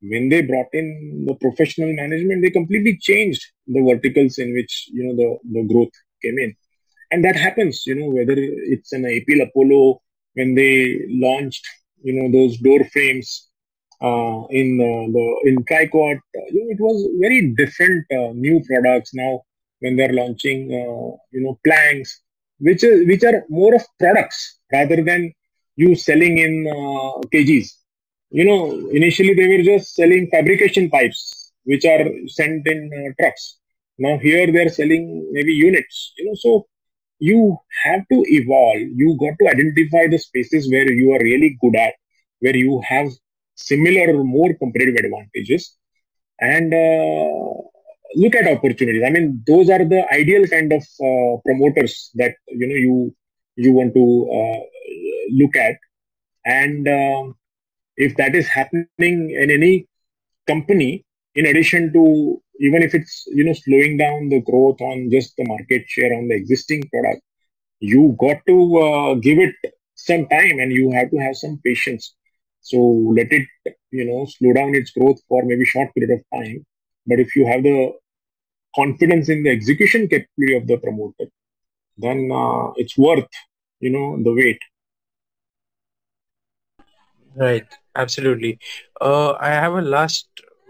[0.00, 5.04] When they brought in the professional management, they completely changed the verticals in which you
[5.04, 5.92] know the, the growth
[6.22, 6.54] came in,
[7.10, 7.84] and that happens.
[7.84, 10.00] You know whether it's an APL Apollo
[10.34, 11.66] when they launched
[12.02, 13.48] you know those door frames
[14.00, 16.20] uh, in uh, the in Tricoat,
[16.52, 19.12] you know, it was very different uh, new products.
[19.14, 19.42] Now
[19.80, 22.22] when they're launching uh, you know planks,
[22.58, 25.32] which is which are more of products rather than
[25.76, 27.68] you selling in uh, kgs.
[28.30, 33.58] You know, initially they were just selling fabrication pipes, which are sent in uh, trucks.
[33.98, 36.12] Now here they are selling maybe units.
[36.18, 36.66] You know, so
[37.18, 38.80] you have to evolve.
[38.94, 41.94] You got to identify the spaces where you are really good at,
[42.40, 43.08] where you have
[43.54, 45.76] similar or more competitive advantages,
[46.40, 47.54] and uh,
[48.16, 49.02] look at opportunities.
[49.06, 53.14] I mean, those are the ideal kind of uh, promoters that you know you
[53.56, 54.04] you want to
[54.38, 54.60] uh,
[55.32, 55.76] look at.
[56.44, 57.32] And uh,
[57.96, 59.88] if that is happening in any
[60.46, 61.04] company,
[61.34, 65.44] in addition to even if it's you know slowing down the growth on just the
[65.46, 67.22] market share on the existing product,
[67.80, 69.54] you got to uh, give it
[69.94, 72.14] some time and you have to have some patience.
[72.60, 72.78] So
[73.16, 73.46] let it
[73.90, 76.64] you know slow down its growth for maybe short period of time.
[77.08, 77.92] But if you have the
[78.76, 81.26] confidence in the execution capability of the promoter,
[81.98, 83.28] then uh, it's worth
[83.80, 84.60] you know the wait
[87.36, 87.66] Right,
[87.96, 88.58] absolutely.
[89.00, 90.28] Uh, I have a last,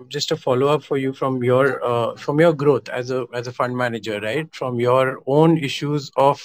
[0.09, 3.47] just a follow up for you from your uh, from your growth as a as
[3.47, 4.48] a fund manager, right?
[4.55, 6.40] From your own issues of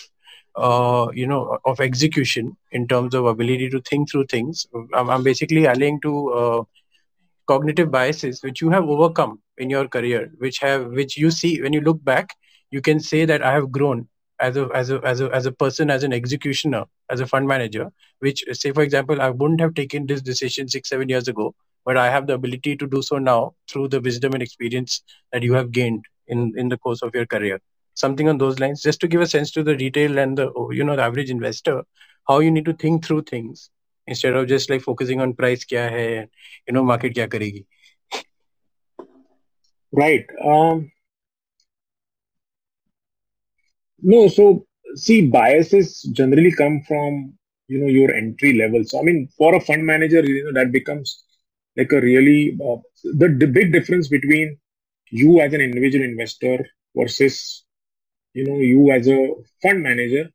[0.55, 4.67] uh, you know of execution in terms of ability to think through things.
[4.93, 6.63] I'm, I'm basically allying to uh,
[7.47, 11.73] cognitive biases which you have overcome in your career, which have which you see when
[11.73, 12.35] you look back,
[12.71, 14.07] you can say that I have grown
[14.39, 17.47] as a as a as a as a person as an executioner as a fund
[17.47, 17.89] manager
[18.19, 21.53] which say for example i wouldn't have taken this decision 6 7 years ago
[21.85, 25.43] but i have the ability to do so now through the wisdom and experience that
[25.43, 27.59] you have gained in in the course of your career.
[27.95, 30.83] Something on those lines just to give a sense to the retail and the you
[30.83, 31.83] know the average investor
[32.27, 33.69] how you need to think through things
[34.07, 36.07] instead of just like focusing on price kya hai
[36.67, 37.65] you know market kya karegi
[39.91, 40.89] right um
[44.03, 47.33] no, so see, biases generally come from
[47.67, 48.83] you know your entry level.
[48.83, 51.23] So I mean, for a fund manager, you know that becomes
[51.77, 54.57] like a really uh, the, the big difference between
[55.09, 57.63] you as an individual investor versus
[58.33, 59.29] you know you as a
[59.61, 60.29] fund manager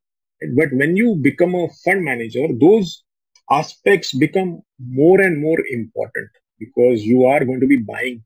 [0.56, 3.04] But when you become a fund manager those
[3.50, 6.30] aspects become more and more important
[6.60, 8.24] because you are going to be buying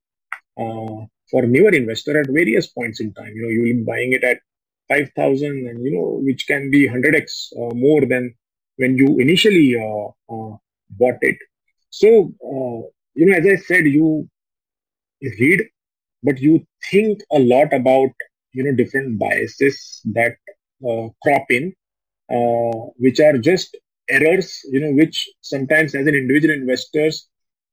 [0.57, 3.33] uh, for newer investor at various points in time.
[3.35, 4.39] You know you will be buying it at
[4.89, 8.33] 5000 and you know which can be 100x uh, more than
[8.77, 10.57] when you initially uh, uh,
[10.91, 11.37] bought it.
[11.89, 14.29] So uh, you know as i said you
[15.39, 15.61] read
[16.23, 18.09] but you think a lot about
[18.53, 20.35] you know different biases that
[20.89, 21.73] uh, crop in
[22.29, 23.75] uh, which are just
[24.09, 27.27] errors you know which sometimes as an individual investors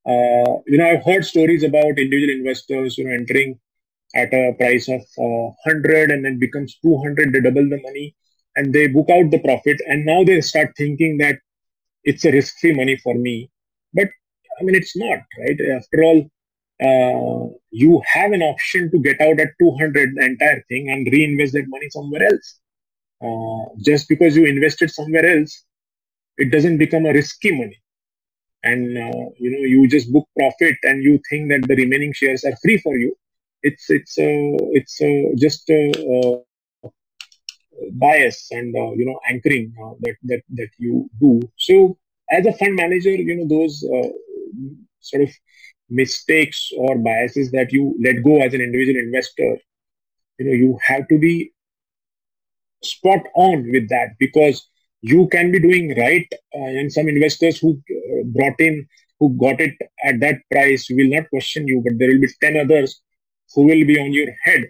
[0.06, 3.58] uh, you know i've heard stories about individual investors you know entering
[4.14, 8.14] at a price of uh, 100 and then becomes 200 they double the money
[8.56, 11.38] and they book out the profit and now they start thinking that
[12.04, 13.50] it's a risk free money for me.
[13.94, 14.08] But
[14.60, 15.60] i mean it's not right?
[15.78, 16.20] After all
[16.88, 21.54] uh, you have an option to get out at 200 the entire thing and reinvest
[21.54, 22.58] that money somewhere else.
[23.22, 25.64] Uh, just because you invested somewhere else
[26.38, 27.81] it doesn't become a risky money
[28.64, 32.44] and uh, you know you just book profit and you think that the remaining shares
[32.44, 33.14] are free for you.
[33.62, 36.39] It's it's uh, it's uh, just uh,
[37.28, 37.68] bias
[38.51, 41.40] and uh, you know anchoring uh, that that that you do.
[41.56, 41.97] So
[42.30, 44.09] as a fund manager you know those uh,
[45.01, 45.30] sort of
[45.90, 49.56] mistakes or biases that you let go as an individual investor
[50.39, 51.52] you know you have to be
[52.82, 54.68] spot on with that because
[55.02, 58.86] you can be doing right uh, and some investors who uh, brought in
[59.18, 59.74] who got it
[60.04, 63.02] at that price will not question you but there will be 10 others
[63.54, 64.68] who will be on your head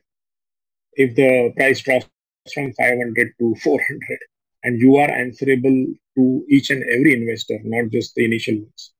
[0.95, 2.07] if the price drops
[2.55, 4.19] from 500 to 400
[4.65, 5.87] and you are answerable
[6.17, 8.93] to each and every investor not just the initial ones.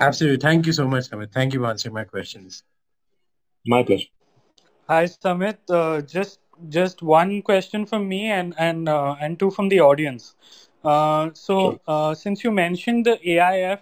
[0.00, 0.38] Absolutely.
[0.38, 1.32] Thank you so much Samit.
[1.32, 2.64] thank you for answering my questions.
[3.66, 4.08] My pleasure.
[4.88, 5.60] Hi, Samit.
[5.70, 10.34] Uh, just just one question from me and and uh, and two from the audience.
[10.84, 13.80] Uh, so uh, since you mentioned the AIF,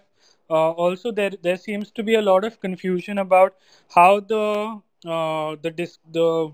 [0.50, 3.54] uh, also there there seems to be a lot of confusion about
[3.94, 6.52] how the uh, the dis- the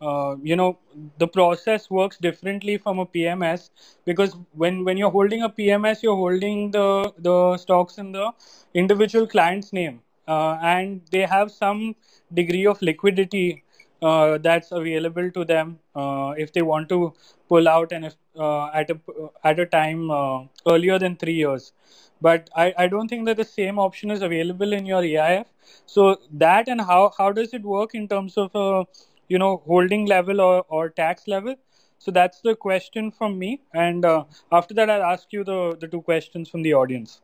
[0.00, 0.78] uh, you know
[1.18, 3.70] the process works differently from a PMS
[4.04, 8.32] because when when you're holding a PMS, you're holding the the stocks in the
[8.74, 11.96] individual client's name, uh, and they have some
[12.32, 13.63] degree of liquidity
[14.04, 17.12] uh, that's available to them uh, if they want to
[17.48, 18.98] pull out and if uh, at a
[19.44, 21.72] at a time uh, earlier than three years.
[22.20, 25.46] But I, I don't think that the same option is available in your AIF.
[25.86, 28.84] So that and how how does it work in terms of uh,
[29.28, 31.56] you know holding level or, or tax level?
[31.98, 33.62] So that's the question from me.
[33.72, 37.20] And uh, after that, I'll ask you the the two questions from the audience.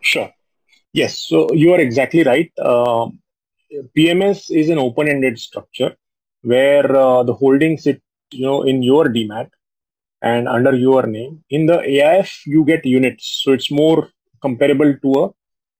[0.00, 0.30] Sure.
[0.92, 1.18] Yes.
[1.18, 2.52] So you are exactly right.
[2.58, 3.21] Um,
[3.96, 5.96] PMS is an open-ended structure
[6.42, 9.48] where uh, the holdings sit, you know, in your demat
[10.20, 11.42] and under your name.
[11.50, 14.08] In the AIF, you get units, so it's more
[14.40, 15.30] comparable to a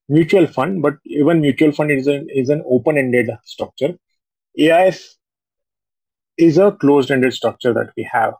[0.09, 0.81] mutual fund.
[0.81, 3.95] But even mutual fund is an is an open-ended structure.
[4.57, 5.15] AIF
[6.37, 8.33] is a closed-ended structure that we have,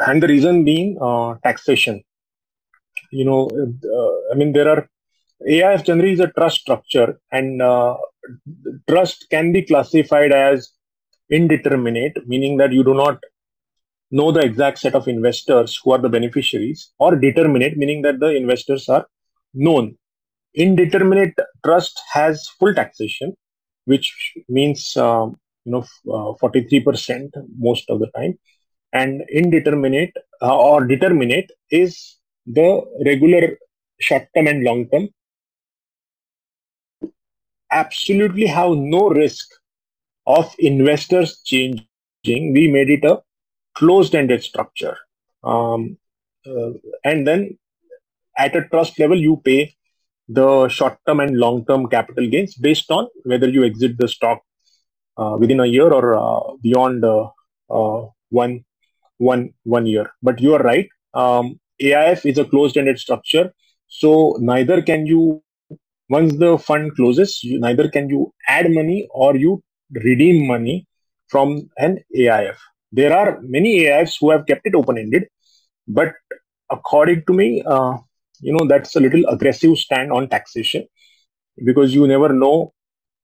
[0.00, 2.02] and the reason being uh, taxation.
[3.10, 4.88] You know, uh, I mean, there are
[5.46, 7.96] AIF generally is a trust structure, and uh,
[8.88, 10.70] trust can be classified as
[11.30, 13.18] indeterminate, meaning that you do not
[14.10, 18.28] know the exact set of investors who are the beneficiaries, or determinate, meaning that the
[18.28, 19.06] investors are
[19.54, 19.96] known.
[20.54, 21.34] Indeterminate
[21.64, 23.34] trust has full taxation,
[23.86, 28.38] which means um, you know three percent most of the time,
[28.92, 33.56] and indeterminate uh, or determinate is the regular
[34.00, 35.08] short term and long term
[37.72, 39.48] absolutely have no risk
[40.26, 41.88] of investors changing.
[42.24, 43.22] We made it a
[43.74, 44.96] closed-ended structure,
[45.42, 45.98] um,
[46.46, 46.72] uh,
[47.04, 47.58] and then
[48.36, 49.74] at a trust level, you pay
[50.28, 54.40] the short-term and long-term capital gains based on whether you exit the stock
[55.16, 57.28] uh, within a year or uh, beyond uh,
[57.70, 58.64] uh, one
[59.18, 60.10] one one year.
[60.22, 60.88] But you are right.
[61.14, 63.52] Um, AIF is a closed-ended structure,
[63.88, 65.42] so neither can you
[66.08, 70.86] once the fund closes, you, neither can you add money or you redeem money
[71.28, 72.56] from an AIF.
[72.90, 75.28] There are many AIFs who have kept it open ended,
[75.88, 76.12] but
[76.70, 77.96] according to me, uh,
[78.40, 80.86] you know, that's a little aggressive stand on taxation
[81.64, 82.72] because you never know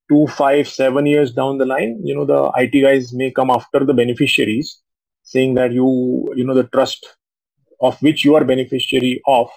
[0.08, 3.84] two, five, seven years down the line, you know, the IT guys may come after
[3.84, 4.80] the beneficiaries
[5.22, 7.06] saying that you, you know, the trust
[7.80, 9.48] of which you are beneficiary of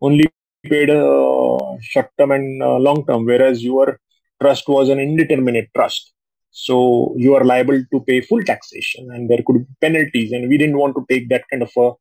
[0.00, 0.26] only
[0.64, 3.98] paid uh, short term and uh, long term, whereas your
[4.40, 6.12] trust was an indeterminate trust.
[6.50, 10.32] So you are liable to pay full taxation and there could be penalties.
[10.32, 11.92] And we didn't want to take that kind of a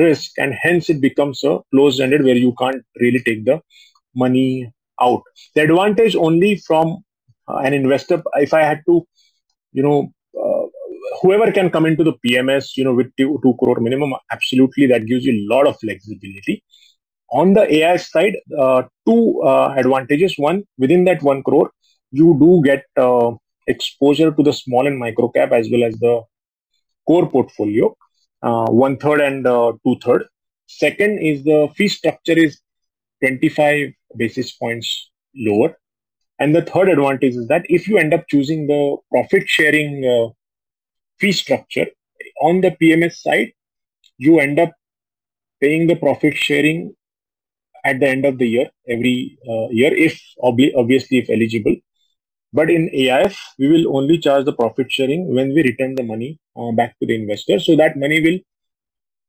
[0.00, 0.32] risk.
[0.38, 3.60] And hence it becomes a closed ended where you can't really take the
[4.14, 5.22] money out.
[5.54, 7.04] The advantage only from
[7.48, 9.06] uh, an investor, if I had to,
[9.72, 10.66] you know, uh,
[11.20, 15.06] whoever can come into the PMS, you know, with two, two crore minimum, absolutely that
[15.06, 16.64] gives you a lot of flexibility.
[17.32, 20.34] On the AI side, uh, two uh, advantages.
[20.36, 21.70] One, within that one crore,
[22.10, 23.32] you do get uh,
[23.66, 26.22] exposure to the small and micro cap as well as the
[27.06, 27.96] core portfolio,
[28.42, 30.26] uh, one third and uh, two third.
[30.66, 32.60] Second is the fee structure is
[33.24, 35.76] 25 basis points lower.
[36.38, 40.32] And the third advantage is that if you end up choosing the profit sharing uh,
[41.18, 41.86] fee structure
[42.42, 43.52] on the PMS side,
[44.18, 44.72] you end up
[45.60, 46.94] paying the profit sharing
[47.84, 51.76] at the end of the year, every uh, year, if obviously if eligible.
[52.52, 56.38] But in AIF, we will only charge the profit sharing when we return the money
[56.56, 57.58] uh, back to the investor.
[57.58, 58.38] So that money will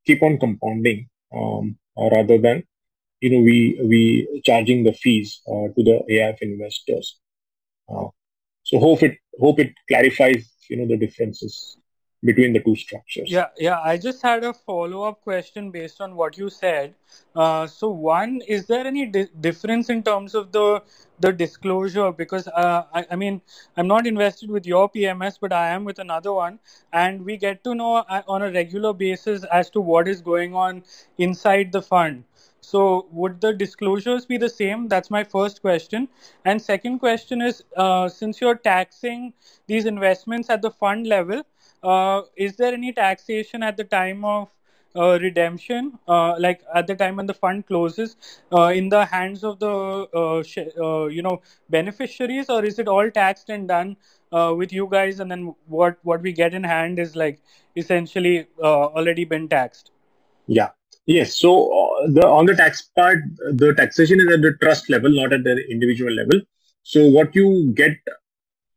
[0.06, 2.64] keep on compounding um, rather than
[3.22, 7.18] you know we we charging the fees uh, to the AIF investors.
[7.88, 8.08] Uh,
[8.64, 11.78] so hope it hope it clarifies you know the differences
[12.24, 13.30] between the two structures.
[13.30, 13.80] Yeah, yeah.
[13.82, 16.96] I just had a follow up question based on what you said.
[17.36, 20.82] Uh, so, one, is there any di- difference in terms of the
[21.20, 22.12] the disclosure?
[22.12, 23.42] Because uh, I, I mean,
[23.78, 26.60] I'm not invested with your PMS, but I am with another one,
[26.92, 30.56] and we get to know uh, on a regular basis as to what is going
[30.56, 30.84] on
[31.18, 32.24] inside the fund.
[32.62, 34.88] So, would the disclosures be the same?
[34.88, 36.08] That's my first question.
[36.46, 39.34] And second question is, uh, since you're taxing
[39.68, 41.44] these investments at the fund level,
[42.36, 44.50] is there any taxation at the time of
[44.96, 48.16] uh, redemption, uh, like at the time when the fund closes,
[48.52, 49.68] uh, in the hands of the
[50.14, 50.44] uh,
[50.84, 53.98] uh, you know beneficiaries, or is it all taxed and done
[54.32, 57.40] with you guys, and then what what we get in hand is like
[57.76, 59.92] essentially already been taxed?
[60.48, 60.70] Yeah.
[61.06, 61.36] Yes.
[61.36, 61.50] So
[62.08, 63.20] the on the tax part,
[63.52, 66.40] the taxation is at the trust level, not at the individual level.
[66.84, 67.98] So what you get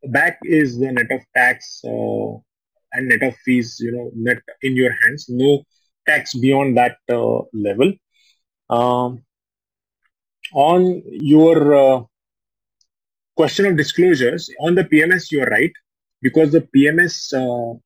[0.09, 1.83] back is the net of tax
[2.97, 5.27] and net of fees, you know, net in your hands.
[5.29, 5.63] No
[6.07, 7.93] tax beyond that uh, level.
[8.71, 9.25] Um,
[10.55, 12.03] on your uh,
[13.37, 15.73] question of disclosures, on the PMS, you're right,
[16.23, 17.79] because the PMS uh,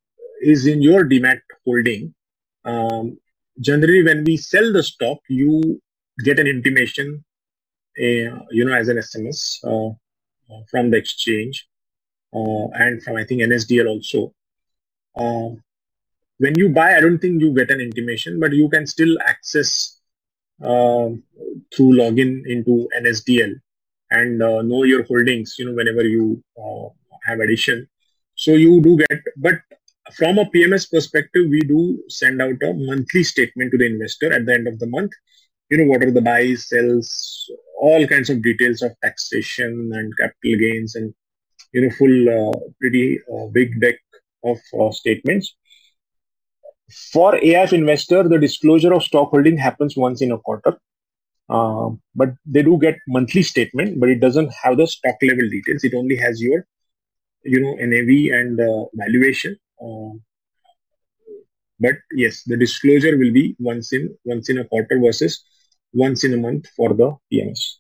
[0.43, 2.15] is in your demat holding.
[2.65, 3.19] Um,
[3.61, 5.81] generally, when we sell the stock, you
[6.25, 7.25] get an intimation,
[7.99, 9.95] uh, you know, as an SMS uh,
[10.71, 11.67] from the exchange
[12.35, 14.33] uh, and from I think NSDL also.
[15.17, 15.63] Um,
[16.39, 20.01] when you buy, I don't think you get an intimation, but you can still access
[20.63, 21.09] uh,
[21.75, 23.55] through login into NSDL
[24.11, 25.57] and uh, know your holdings.
[25.59, 26.89] You know, whenever you uh,
[27.27, 27.87] have addition,
[28.35, 29.21] so you do get.
[29.37, 29.61] But
[30.17, 34.47] from a PMS perspective, we do send out a monthly statement to the investor at
[34.47, 35.13] the end of the month.
[35.69, 40.59] You know, what are the buys, sells, all kinds of details of taxation and capital
[40.59, 41.15] gains, and
[41.73, 43.97] you know, full uh, pretty uh, big deck
[44.45, 45.55] of uh, statements.
[47.13, 50.79] For AIF investor, the disclosure of stock holding happens once in a quarter.
[51.49, 55.83] Uh, but they do get monthly statement, but it doesn't have the stock level details.
[55.83, 56.65] It only has your,
[57.45, 59.57] you know, NAV and uh, valuation.
[59.83, 60.19] Uh,
[61.81, 65.43] but yes, the disclosure will be once in once in a quarter versus
[65.93, 67.80] once in a month for the PMS.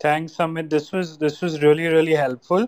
[0.00, 0.70] Thanks, Amit.
[0.70, 2.66] This was this was really really helpful.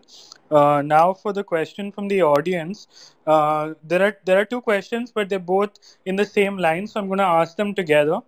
[0.51, 3.15] Uh, now for the question from the audience.
[3.27, 7.01] Uh, there are there are two questions, but they're both in the same line, so
[7.01, 8.21] I'm going to ask them together.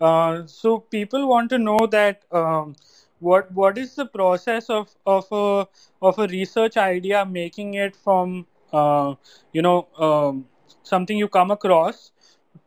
[0.00, 2.74] Uh, so people want to know that um,
[3.18, 5.66] what what is the process of of a
[6.00, 9.14] of a research idea making it from uh,
[9.52, 10.46] you know um,
[10.82, 12.10] something you come across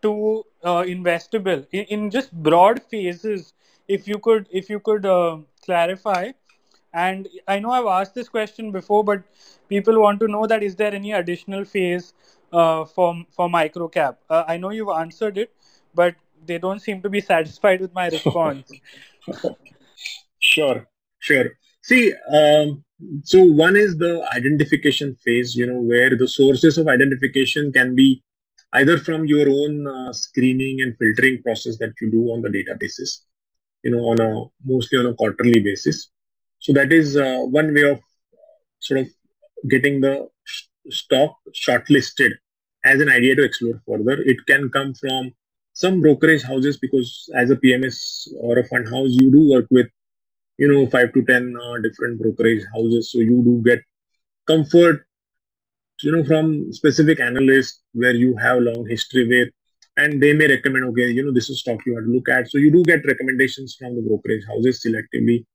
[0.01, 3.53] to uh, investable in, in just broad phases
[3.98, 6.32] if you could if you could uh, clarify.
[7.00, 9.26] And i know i've asked this question before but
[9.74, 12.08] people want to know that is there any additional phase
[12.51, 14.16] uh, for for microcap?
[14.30, 15.53] Uh, i know you've answered it
[16.01, 16.16] but
[16.48, 18.74] they don't seem to be satisfied with my response.
[20.40, 20.88] Sure
[21.19, 21.45] sure.
[21.84, 22.11] See
[22.42, 22.84] um,
[23.24, 28.24] so one is the identification phase you know where the sources of identification can be
[28.74, 33.19] either from your own uh, screening and filtering process that you do on the databases
[33.83, 36.09] you know, on a mostly on a quarterly basis.
[36.59, 37.99] So that is uh, one way of
[38.80, 39.08] sort of
[39.69, 40.27] getting the
[40.90, 42.32] stock shortlisted
[42.83, 44.22] as an idea to explore further.
[44.22, 45.32] It can come from
[45.74, 49.88] some brokerage houses because as a PMS or a fund house, you do work with
[50.58, 53.82] you know five to ten uh, different brokerage houses, so you do get
[54.48, 55.06] comfort
[56.01, 59.49] you know from specific analysts where you have long history with
[60.02, 62.50] and they may recommend okay you know this is stock you have to look at.
[62.50, 65.45] So you do get recommendations from the brokerage houses selectively.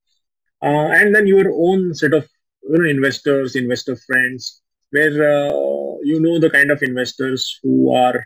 [0.61, 2.27] Uh, and then your own set of
[2.69, 8.25] you know investors investor friends where uh, you know the kind of investors who are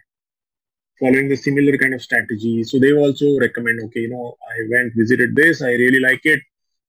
[1.00, 2.64] following the similar kind of strategy.
[2.64, 6.42] So they also recommend okay you know i went visited this i really like it.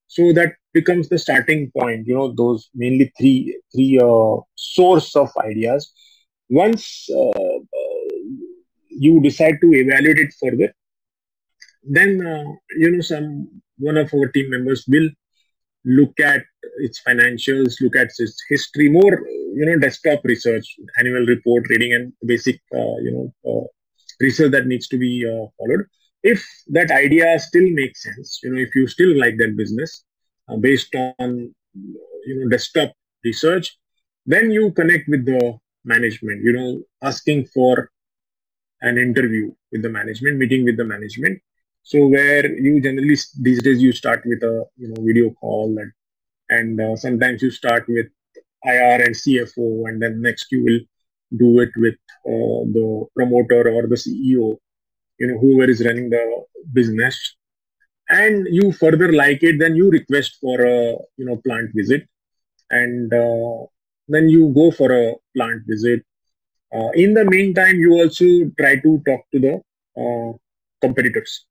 [0.09, 5.31] So that becomes the starting point you know those mainly three three uh, source of
[5.44, 5.92] ideas.
[6.49, 7.59] Once uh,
[8.91, 10.73] you decide to evaluate it further
[11.83, 12.44] then uh,
[12.77, 15.09] you know some one of our team members will
[15.85, 16.43] look at
[16.78, 19.15] its financials look at its history more
[19.55, 23.67] you know desktop research annual report reading and basic uh, you know uh,
[24.20, 25.86] research that needs to be uh, followed.
[26.23, 30.05] If that idea still makes sense you know if you still like that business
[30.49, 31.55] uh, based on
[32.27, 32.93] you know desktop
[33.25, 33.78] research
[34.27, 37.91] then you connect with the management you know asking for
[38.83, 41.41] an interview with the management meeting with the management.
[41.83, 45.92] So where you generally these days you start with a you know video call and
[46.49, 48.07] and uh, sometimes you start with
[48.65, 50.81] IR and CFO and then next you will
[51.39, 51.94] do it with
[52.26, 54.57] uh, the promoter or the CEO
[55.18, 57.36] you know whoever is running the business.
[58.09, 62.07] And you further like it then you request for a you know plant visit.
[62.70, 63.67] And uh,
[64.09, 66.05] then you go for a plant visit
[66.74, 68.24] uh, in the meantime you also
[68.58, 69.55] try to talk to the
[70.00, 70.32] uh,
[70.81, 71.47] competitors.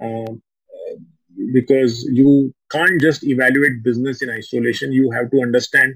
[0.00, 0.42] Um,
[1.52, 4.92] because you can't just evaluate business in isolation.
[4.92, 5.94] You have to understand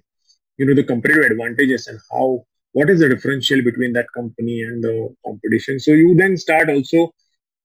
[0.56, 4.82] you know the competitive advantages and how what is the differential between that company and
[4.82, 5.78] the competition.
[5.78, 7.12] So you then start also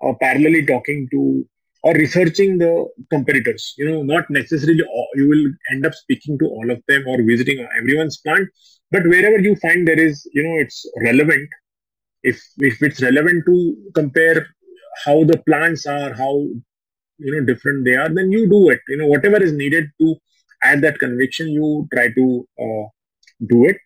[0.03, 1.47] uh, parallelly talking to
[1.83, 3.74] or researching the competitors.
[3.77, 7.22] You know not necessarily all, you will end up speaking to all of them or
[7.24, 8.49] visiting everyone's plant
[8.91, 11.49] but wherever you find there is you know it's relevant
[12.24, 14.48] if if it's relevant to compare
[15.06, 16.32] how the plants are how
[17.17, 18.80] you know different they are then you do it.
[18.88, 20.16] You know whatever is needed to
[20.64, 22.85] add that conviction you try to uh,
[23.48, 23.77] do it.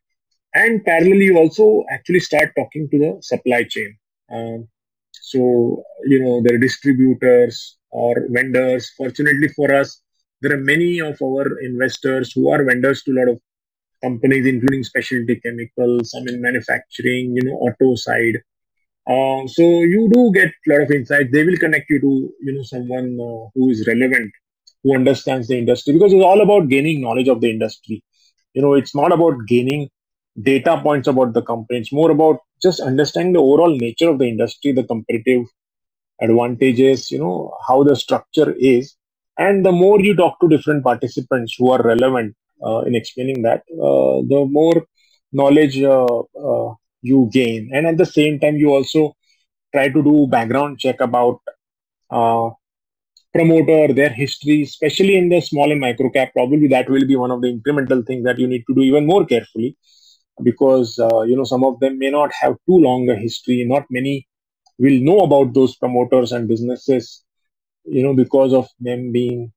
[0.56, 3.98] And parallelly you also actually start talking to the supply chain.
[4.32, 4.68] Um,
[5.12, 8.92] so you know are distributors or vendors.
[8.98, 10.02] Fortunately for us
[10.42, 13.40] there are many of our investors who are vendors to a lot of
[14.04, 18.38] companies including specialty chemicals some in manufacturing you know auto side.
[19.10, 19.64] Uh, so
[19.94, 21.32] you do get a lot of insights.
[21.32, 22.12] They will connect you to
[22.48, 24.32] you know someone uh, who is relevant
[24.84, 28.04] who understands the industry because it's all about gaining knowledge of the industry.
[28.54, 29.90] You know it's not about gaining
[30.42, 31.80] data points about the company.
[31.80, 35.46] It's more about just understanding the overall nature of the industry, the competitive
[36.22, 38.96] advantages, you know, how the structure is.
[39.38, 42.36] And the more you talk to different participants who are relevant
[42.66, 44.86] uh, in explaining that, uh, the more
[45.32, 47.70] knowledge uh, uh you gain.
[47.74, 49.16] And at the same time, you also
[49.74, 51.42] try to do background check about
[52.12, 52.52] uh,
[53.34, 56.32] promoter, their history, especially in the small and micro cap.
[56.34, 59.06] Probably that will be one of the incremental things that you need to do even
[59.06, 59.76] more carefully
[60.42, 63.86] because uh, you know some of them may not have too long a history not
[63.90, 64.28] many
[64.80, 67.24] will know about those promoters and businesses
[67.86, 69.52] you know because of them being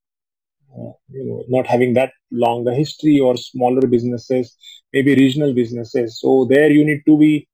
[0.74, 4.56] uh, you know not having that long a history or smaller businesses
[4.92, 6.20] maybe regional businesses.
[6.20, 7.48] So there you need to be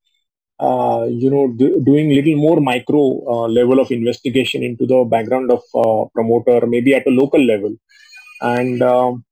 [0.60, 5.50] uh, you know do, doing little more micro uh, level of investigation into the background
[5.50, 7.74] of uh, promoter maybe at a local level.
[8.40, 9.24] And um,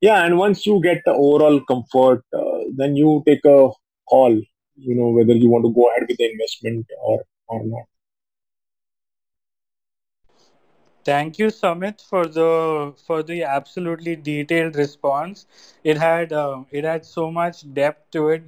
[0.00, 3.70] yeah and once you get the overall comfort uh, then you take a
[4.08, 4.32] call
[4.76, 7.24] you know whether you want to go ahead with the investment or
[11.04, 15.46] Thank you, Samit, for the for the absolutely detailed response.
[15.84, 18.42] It had uh, it had so much depth to it.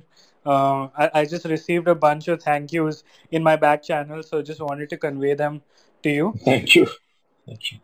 [0.44, 4.42] Uh, I, I just received a bunch of thank yous in my back channel, so
[4.42, 5.62] just wanted to convey them
[6.02, 6.36] to you.
[6.44, 6.86] thank you
[7.46, 7.78] thank you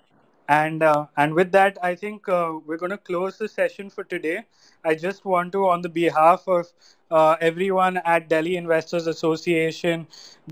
[0.55, 4.05] And uh, and with that, I think uh, we're going to close the session for
[4.05, 4.45] today.
[4.85, 6.67] I just want to, on the behalf of
[7.11, 10.07] uh, everyone at Delhi Investors Association,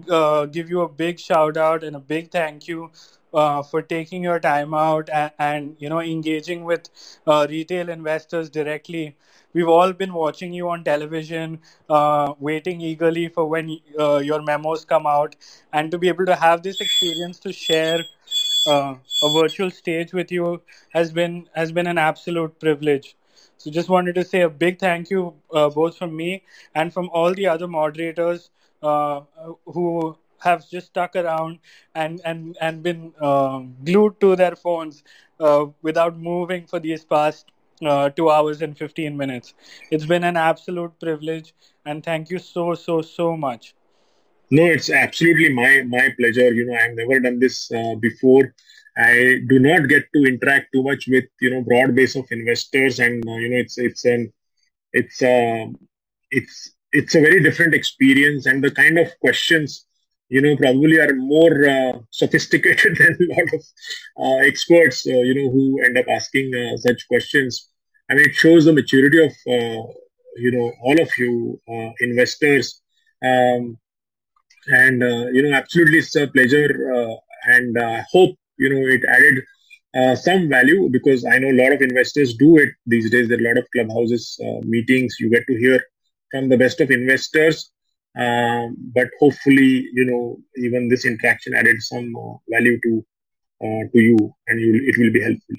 [0.09, 2.91] uh, give you a big shout out and a big thank you
[3.35, 6.89] uh, for taking your time out and, and you know engaging with
[7.27, 9.17] uh, retail investors directly.
[9.53, 11.59] We've all been watching you on television,
[12.39, 15.37] waiting eagerly for when your memos come out,
[15.73, 18.01] and to be able to have this experience to share
[18.67, 23.17] uh, a virtual stage with you has been has been an absolute privilege.
[23.59, 26.43] So just wanted to say a big thank you uh, both from me
[26.75, 28.51] and from all the other moderators
[28.83, 29.21] uh,
[29.67, 31.59] who have just stuck around
[31.95, 35.03] and and and been uh, glued to their phones
[35.41, 37.53] uh, without moving for these past
[37.85, 39.55] uh, two hours and 15 minutes.
[39.91, 43.75] It's been an absolute privilege, and thank you so so so much.
[44.51, 46.53] No, it's absolutely my my pleasure.
[46.53, 48.55] You know, I've never done this uh, before.
[48.97, 52.99] I do not get to interact too much with you know broad base of investors,
[52.99, 54.33] and uh, you know it's it's an
[54.93, 55.67] it's uh,
[56.31, 59.87] it's it's a very different experience, and the kind of questions
[60.29, 63.63] you know probably are more uh, sophisticated than a lot of
[64.25, 67.69] uh, experts uh, you know who end up asking uh, such questions.
[68.11, 69.83] I mean, it shows the maturity of uh,
[70.37, 72.83] you know all of you uh, investors.
[73.23, 73.79] Um,
[74.69, 75.03] and
[75.35, 79.45] you know, absolutely, it's a pleasure, and I hope you know it added
[79.95, 83.29] uh, some value because I know a lot of investors do it these days.
[83.29, 85.17] There are a lot of clubhouses uh, meetings.
[85.19, 85.83] You get to hear
[86.31, 87.71] from the best of investors.
[88.19, 93.07] Um, but hopefully, you know, even this interaction added some uh, value to
[93.63, 95.57] uh, to you, and you, it will be helpful.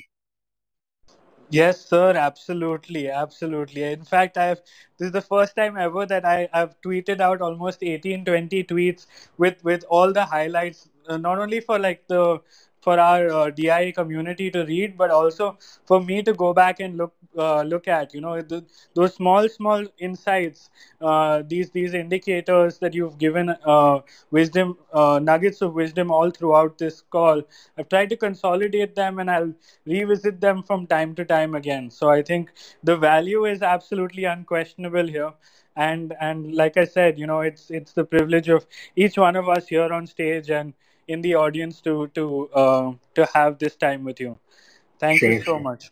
[1.51, 2.13] Yes, sir.
[2.15, 3.83] Absolutely, absolutely.
[3.83, 4.61] In fact, I've
[4.97, 9.05] this is the first time ever that I have tweeted out almost 18, 20 tweets
[9.37, 12.39] with with all the highlights, uh, not only for like the
[12.81, 16.97] for our uh, DI community to read, but also for me to go back and
[16.97, 18.13] look uh, look at.
[18.13, 20.69] You know, the, those small small insights,
[21.01, 23.99] uh, these these indicators that you've given uh,
[24.31, 27.41] wisdom uh, nuggets of wisdom all throughout this call.
[27.77, 29.53] I've tried to consolidate them, and I'll
[29.85, 31.89] revisit them from time to time again.
[31.89, 32.51] So I think
[32.83, 35.33] the value is absolutely unquestionable here
[35.77, 39.47] and and like i said you know it's it's the privilege of each one of
[39.47, 40.73] us here on stage and
[41.07, 44.37] in the audience to to uh, to have this time with you.
[44.99, 45.59] Thank sure, you so sure.
[45.59, 45.91] much.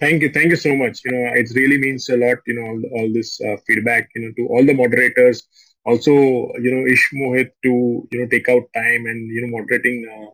[0.00, 1.00] Thank you, thank you so much.
[1.04, 2.38] You know, it really means a lot.
[2.46, 4.08] You know, all, all this uh, feedback.
[4.14, 5.42] You know, to all the moderators.
[5.84, 10.30] Also, you know, Ishmohit to you know take out time and you know moderating uh,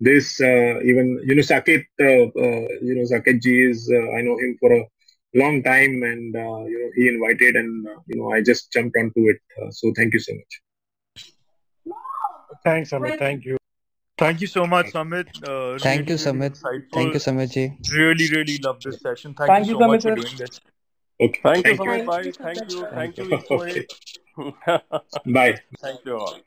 [0.00, 0.40] this.
[0.40, 1.84] Uh, even you know Saket.
[2.00, 4.84] Uh, uh, you know Saket ji is I know him for a
[5.34, 6.34] long time, and
[6.72, 9.40] you know he invited, and you know I just jumped onto it.
[9.70, 10.60] so thank you so much.
[12.64, 13.18] Thanks, Amit.
[13.18, 13.56] Thank you.
[14.16, 15.28] Thank you so much, Samit.
[15.46, 16.56] Uh, Thank you, Samit.
[16.92, 17.76] Thank you, Samit ji.
[17.92, 19.34] Really, really love this session.
[19.34, 20.60] Thank, Thank you so Samit much for doing this.
[21.20, 21.40] Okay.
[21.42, 22.06] Thank, Thank you, Samit.
[22.06, 22.30] Bye.
[22.30, 22.86] Thank you.
[22.92, 24.54] Thank you.
[25.32, 25.60] Bye.
[25.80, 26.38] Thank you all.